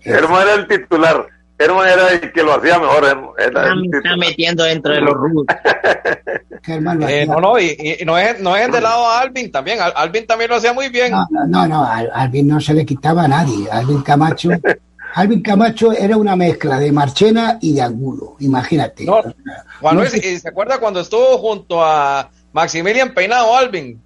Eh, 0.00 0.12
Germán 0.12 0.42
era 0.42 0.54
el 0.56 0.68
titular. 0.68 1.26
Era 1.58 2.10
el 2.10 2.32
que 2.32 2.42
lo 2.42 2.54
hacía 2.54 2.78
mejor. 2.78 3.34
Era 3.38 3.68
el 3.68 3.94
está 3.94 4.16
metiendo 4.16 4.64
dentro 4.64 4.92
de 4.92 5.00
los 5.00 5.14
lo 6.66 7.08
eh, 7.08 7.26
no, 7.26 7.40
no, 7.40 7.58
y, 7.58 7.96
y, 8.00 8.04
no 8.04 8.18
es, 8.18 8.40
no 8.40 8.56
es 8.56 8.70
de 8.72 8.80
lado 8.80 9.06
a 9.06 9.20
Alvin 9.20 9.50
también. 9.52 9.80
Al, 9.80 9.92
Alvin 9.94 10.26
también 10.26 10.50
lo 10.50 10.56
hacía 10.56 10.72
muy 10.72 10.88
bien. 10.88 11.12
No, 11.12 11.26
no, 11.30 11.46
no, 11.46 11.68
no 11.68 11.84
a 11.84 11.98
Alvin 11.98 12.48
no 12.48 12.60
se 12.60 12.74
le 12.74 12.84
quitaba 12.84 13.24
a 13.24 13.28
nadie. 13.28 13.70
Alvin 13.70 14.02
Camacho. 14.02 14.50
Alvin 15.14 15.40
Camacho 15.40 15.92
era 15.92 16.16
una 16.16 16.36
mezcla 16.36 16.78
de 16.78 16.92
Marchena 16.92 17.58
y 17.62 17.72
de 17.72 17.80
Angulo, 17.80 18.36
imagínate. 18.40 19.06
No, 19.06 19.22
Juan 19.80 19.96
Luis, 19.96 20.14
¿y 20.14 20.38
¿se 20.38 20.48
acuerda 20.48 20.78
cuando 20.78 21.00
estuvo 21.00 21.38
junto 21.38 21.82
a 21.82 22.28
Maximilian 22.52 23.14
Peinado 23.14 23.56
Alvin? 23.56 23.98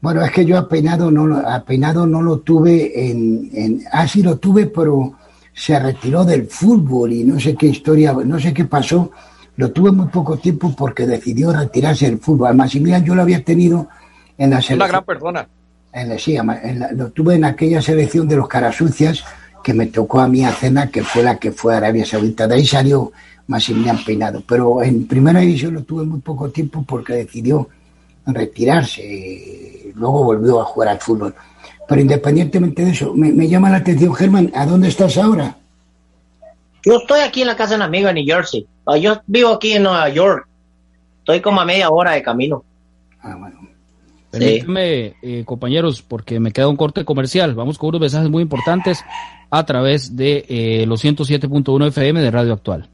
Bueno, 0.00 0.24
es 0.24 0.32
que 0.32 0.44
yo 0.44 0.58
a 0.58 0.68
Peinado 0.68 1.10
no, 1.12 1.36
a 1.36 1.62
Peinado 1.62 2.04
no 2.04 2.20
lo 2.20 2.38
tuve 2.38 3.10
en, 3.10 3.48
en 3.52 3.84
ah, 3.92 4.08
sí 4.08 4.22
lo 4.22 4.38
tuve, 4.38 4.66
pero 4.66 5.12
se 5.58 5.76
retiró 5.76 6.24
del 6.24 6.46
fútbol 6.46 7.12
y 7.12 7.24
no 7.24 7.40
sé 7.40 7.56
qué 7.56 7.66
historia, 7.66 8.12
no 8.12 8.38
sé 8.38 8.54
qué 8.54 8.64
pasó. 8.64 9.10
Lo 9.56 9.72
tuve 9.72 9.90
muy 9.90 10.06
poco 10.06 10.38
tiempo 10.38 10.72
porque 10.76 11.04
decidió 11.04 11.52
retirarse 11.52 12.06
del 12.06 12.18
fútbol. 12.18 12.60
A 12.60 12.66
yo 12.66 13.14
lo 13.16 13.22
había 13.22 13.42
tenido 13.42 13.88
en 14.38 14.50
la 14.50 14.62
selección. 14.62 14.78
Una 14.78 14.86
gran 14.86 15.04
persona. 15.04 15.48
En 15.92 16.10
la, 16.10 16.18
sí, 16.18 16.36
en 16.36 16.78
la, 16.78 16.92
lo 16.92 17.10
tuve 17.10 17.34
en 17.34 17.44
aquella 17.44 17.82
selección 17.82 18.28
de 18.28 18.36
los 18.36 18.46
carasucias 18.46 19.24
que 19.64 19.74
me 19.74 19.86
tocó 19.86 20.20
a 20.20 20.28
mí 20.28 20.44
a 20.44 20.52
cena, 20.52 20.90
que 20.90 21.02
fue 21.02 21.24
la 21.24 21.38
que 21.38 21.50
fue 21.50 21.74
a 21.74 21.78
Arabia 21.78 22.06
Saudita. 22.06 22.46
De 22.46 22.54
ahí 22.54 22.64
salió 22.64 23.10
Maximilian 23.48 24.04
Peinado. 24.04 24.44
Pero 24.46 24.80
en 24.84 25.08
primera 25.08 25.40
división 25.40 25.74
lo 25.74 25.82
tuve 25.82 26.04
muy 26.04 26.20
poco 26.20 26.50
tiempo 26.50 26.84
porque 26.86 27.14
decidió 27.14 27.68
retirarse. 28.26 29.92
Luego 29.96 30.22
volvió 30.22 30.60
a 30.60 30.64
jugar 30.66 30.90
al 30.90 31.00
fútbol. 31.00 31.34
Pero 31.88 32.00
independientemente 32.00 32.84
de 32.84 32.90
eso, 32.90 33.14
me, 33.14 33.32
me 33.32 33.48
llama 33.48 33.70
la 33.70 33.78
atención, 33.78 34.14
Germán, 34.14 34.52
¿a 34.54 34.66
dónde 34.66 34.88
estás 34.88 35.16
ahora? 35.16 35.56
Yo 36.84 36.98
estoy 36.98 37.20
aquí 37.20 37.42
en 37.42 37.48
la 37.48 37.56
casa 37.56 37.70
de 37.70 37.76
un 37.76 37.82
amigo 37.82 38.08
en 38.08 38.16
New 38.16 38.26
Jersey. 38.26 38.66
Yo 39.00 39.20
vivo 39.26 39.50
aquí 39.50 39.72
en 39.72 39.82
Nueva 39.82 40.08
York. 40.08 40.46
Estoy 41.20 41.40
como 41.40 41.60
a 41.60 41.64
media 41.64 41.90
hora 41.90 42.12
de 42.12 42.22
camino. 42.22 42.64
Ah, 43.20 43.36
bueno. 43.38 43.58
Permítanme, 44.30 45.14
eh, 45.22 45.44
compañeros, 45.44 46.02
porque 46.02 46.38
me 46.38 46.52
queda 46.52 46.68
un 46.68 46.76
corte 46.76 47.04
comercial. 47.04 47.54
Vamos 47.54 47.78
con 47.78 47.88
unos 47.88 48.02
mensajes 48.02 48.30
muy 48.30 48.42
importantes 48.42 49.04
a 49.50 49.64
través 49.64 50.16
de 50.16 50.44
eh, 50.48 50.86
los 50.86 51.02
107.1 51.02 51.88
FM 51.88 52.20
de 52.20 52.30
Radio 52.30 52.52
Actual. 52.52 52.88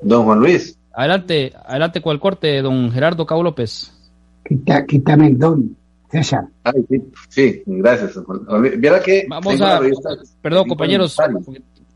Don 0.00 0.24
Juan 0.24 0.40
Luis. 0.40 0.78
Adelante, 0.94 1.52
adelante 1.64 2.02
con 2.02 2.12
el 2.12 2.20
corte, 2.20 2.60
don 2.60 2.90
Gerardo 2.90 3.26
Cabo 3.26 3.42
López. 3.42 3.92
Quita, 4.46 4.84
quítame 4.84 5.28
el 5.28 5.38
don, 5.38 5.76
César. 6.12 6.44
Ay, 6.62 6.74
sí, 6.90 7.02
sí, 7.30 7.62
gracias. 7.66 8.20
Viera 8.78 9.00
que 9.00 9.24
vamos 9.26 9.58
a, 9.62 9.80
perdón, 10.42 10.68
compañeros, 10.68 11.16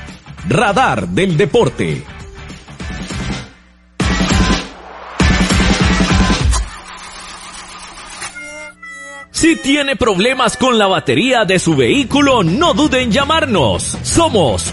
Radar 0.49 1.09
del 1.09 1.37
Deporte. 1.37 2.05
Si 9.33 9.57
tiene 9.57 9.97
problemas 9.97 10.57
con 10.57 10.79
la 10.79 10.87
batería 10.87 11.45
de 11.45 11.59
su 11.59 11.75
vehículo, 11.75 12.45
no 12.45 12.75
duden 12.75 13.03
en 13.03 13.11
llamarnos. 13.11 13.99
Somos 14.03 14.73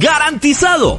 ¡Garantizado! 0.00 0.98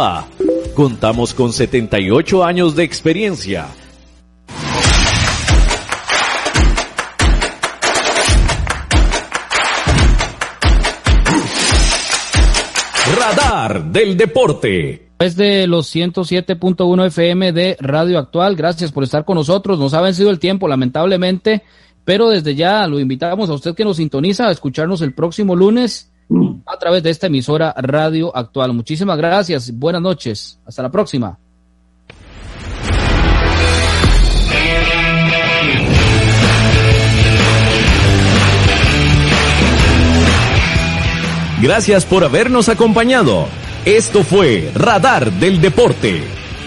Contamos 0.73 1.35
con 1.35 1.53
78 1.53 2.43
años 2.43 2.75
de 2.75 2.83
experiencia. 2.83 3.67
Radar 13.15 13.91
del 13.91 14.17
Deporte. 14.17 15.09
Es 15.19 15.35
de 15.35 15.67
los 15.67 15.93
107.1 15.93 17.05
FM 17.05 17.51
de 17.51 17.77
Radio 17.79 18.17
Actual. 18.17 18.55
Gracias 18.55 18.91
por 18.91 19.03
estar 19.03 19.23
con 19.23 19.35
nosotros. 19.35 19.77
Nos 19.77 19.93
ha 19.93 20.01
vencido 20.01 20.31
el 20.31 20.39
tiempo, 20.39 20.67
lamentablemente, 20.67 21.61
pero 22.05 22.29
desde 22.29 22.55
ya 22.55 22.87
lo 22.87 22.99
invitamos 22.99 23.51
a 23.51 23.53
usted 23.53 23.75
que 23.75 23.85
nos 23.85 23.97
sintoniza 23.97 24.47
a 24.47 24.51
escucharnos 24.51 25.03
el 25.03 25.13
próximo 25.13 25.55
lunes 25.55 26.10
a 26.65 26.77
través 26.77 27.03
de 27.03 27.09
esta 27.09 27.27
emisora 27.27 27.73
Radio 27.77 28.35
Actual. 28.35 28.73
Muchísimas 28.73 29.17
gracias. 29.17 29.71
Buenas 29.77 30.01
noches. 30.01 30.59
Hasta 30.65 30.83
la 30.83 30.91
próxima. 30.91 31.37
Gracias 41.61 42.05
por 42.05 42.23
habernos 42.23 42.69
acompañado. 42.69 43.45
Esto 43.85 44.23
fue 44.23 44.71
Radar 44.73 45.31
del 45.33 45.61
Deporte. 45.61 46.23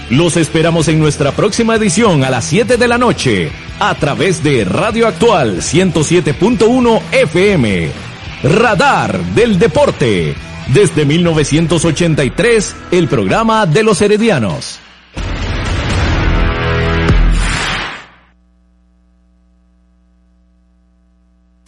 Los 0.09 0.37
esperamos 0.37 0.87
en 0.87 1.01
nuestra 1.01 1.33
próxima 1.33 1.75
edición 1.75 2.23
a 2.23 2.31
las 2.31 2.45
7 2.45 2.77
de 2.77 2.89
la 2.89 2.99
noche 2.99 3.51
a 3.81 3.95
través 3.97 4.45
de 4.45 4.65
Radio 4.65 5.09
Actual 5.09 5.63
107.1 5.63 7.01
FM. 7.11 8.14
Radar 8.45 9.19
del 9.35 9.59
Deporte. 9.59 10.35
Desde 10.69 11.07
1983, 11.07 12.77
el 12.91 13.09
programa 13.09 13.65
de 13.65 13.83
los 13.83 14.03
heredianos. 14.03 14.81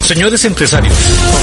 Señores 0.01 0.45
empresarios, 0.45 0.93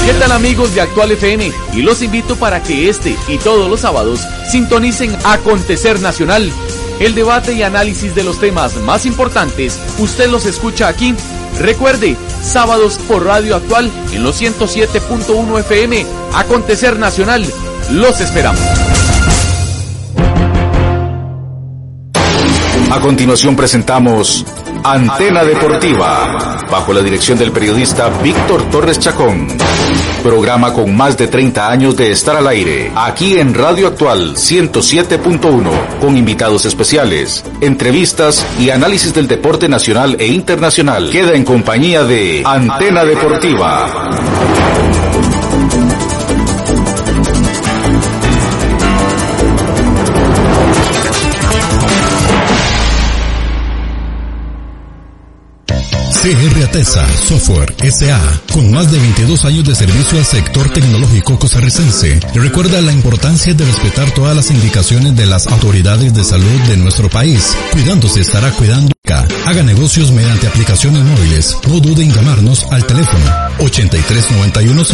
¿qué 0.06 0.12
tal 0.20 0.30
amigos 0.30 0.72
de 0.72 0.82
Actual 0.82 1.10
FM? 1.10 1.50
Y 1.74 1.82
los 1.82 2.00
invito 2.00 2.36
para 2.36 2.62
que 2.62 2.88
este 2.88 3.16
y 3.26 3.36
todos 3.38 3.68
los 3.68 3.80
sábados 3.80 4.20
sintonicen 4.48 5.14
Acontecer 5.24 6.00
Nacional. 6.00 6.48
El 7.00 7.16
debate 7.16 7.54
y 7.54 7.64
análisis 7.64 8.14
de 8.14 8.22
los 8.22 8.38
temas 8.38 8.76
más 8.76 9.04
importantes, 9.04 9.80
usted 9.98 10.30
los 10.30 10.46
escucha 10.46 10.86
aquí. 10.86 11.12
Recuerde, 11.58 12.16
sábados 12.42 12.98
por 13.08 13.24
Radio 13.24 13.56
Actual 13.56 13.90
en 14.12 14.22
los 14.22 14.40
107.1 14.40 15.60
FM, 15.60 16.06
Acontecer 16.34 16.98
Nacional. 16.98 17.44
Los 17.92 18.20
esperamos. 18.20 18.60
A 22.90 23.00
continuación 23.00 23.56
presentamos 23.56 24.44
Antena 24.82 25.44
Deportiva, 25.44 26.58
bajo 26.70 26.92
la 26.92 27.00
dirección 27.00 27.38
del 27.38 27.52
periodista 27.52 28.08
Víctor 28.22 28.68
Torres 28.70 28.98
Chacón. 28.98 29.48
Programa 30.22 30.72
con 30.72 30.96
más 30.96 31.16
de 31.16 31.28
30 31.28 31.70
años 31.70 31.96
de 31.96 32.10
estar 32.10 32.36
al 32.36 32.48
aire, 32.48 32.90
aquí 32.94 33.38
en 33.38 33.54
Radio 33.54 33.88
Actual 33.88 34.34
107.1, 34.34 35.98
con 36.00 36.16
invitados 36.16 36.64
especiales, 36.66 37.44
entrevistas 37.60 38.44
y 38.58 38.70
análisis 38.70 39.14
del 39.14 39.28
deporte 39.28 39.68
nacional 39.68 40.16
e 40.18 40.26
internacional. 40.26 41.10
Queda 41.10 41.34
en 41.34 41.44
compañía 41.44 42.04
de 42.04 42.42
Antena 42.44 43.04
Deportiva. 43.04 44.43
CR 56.24 56.64
Atesa 56.64 57.06
Software 57.28 57.74
SA, 57.90 58.18
con 58.50 58.70
más 58.72 58.90
de 58.90 58.98
22 58.98 59.44
años 59.44 59.64
de 59.68 59.74
servicio 59.74 60.16
al 60.16 60.24
sector 60.24 60.70
tecnológico 60.70 61.38
costarricense, 61.38 62.18
recuerda 62.32 62.80
la 62.80 62.92
importancia 62.92 63.52
de 63.52 63.66
respetar 63.66 64.10
todas 64.12 64.34
las 64.34 64.50
indicaciones 64.50 65.14
de 65.14 65.26
las 65.26 65.46
autoridades 65.48 66.14
de 66.14 66.24
salud 66.24 66.60
de 66.66 66.78
nuestro 66.78 67.10
país. 67.10 67.54
Cuidándose 67.72 68.22
estará 68.22 68.50
cuidando. 68.52 68.94
Haga 69.44 69.62
negocios 69.62 70.12
mediante 70.12 70.46
aplicaciones 70.46 71.04
móviles. 71.04 71.58
No 71.68 71.78
dude 71.78 72.02
en 72.04 72.10
llamarnos 72.10 72.64
al 72.70 72.86
teléfono 72.86 73.24
8391 73.58 74.84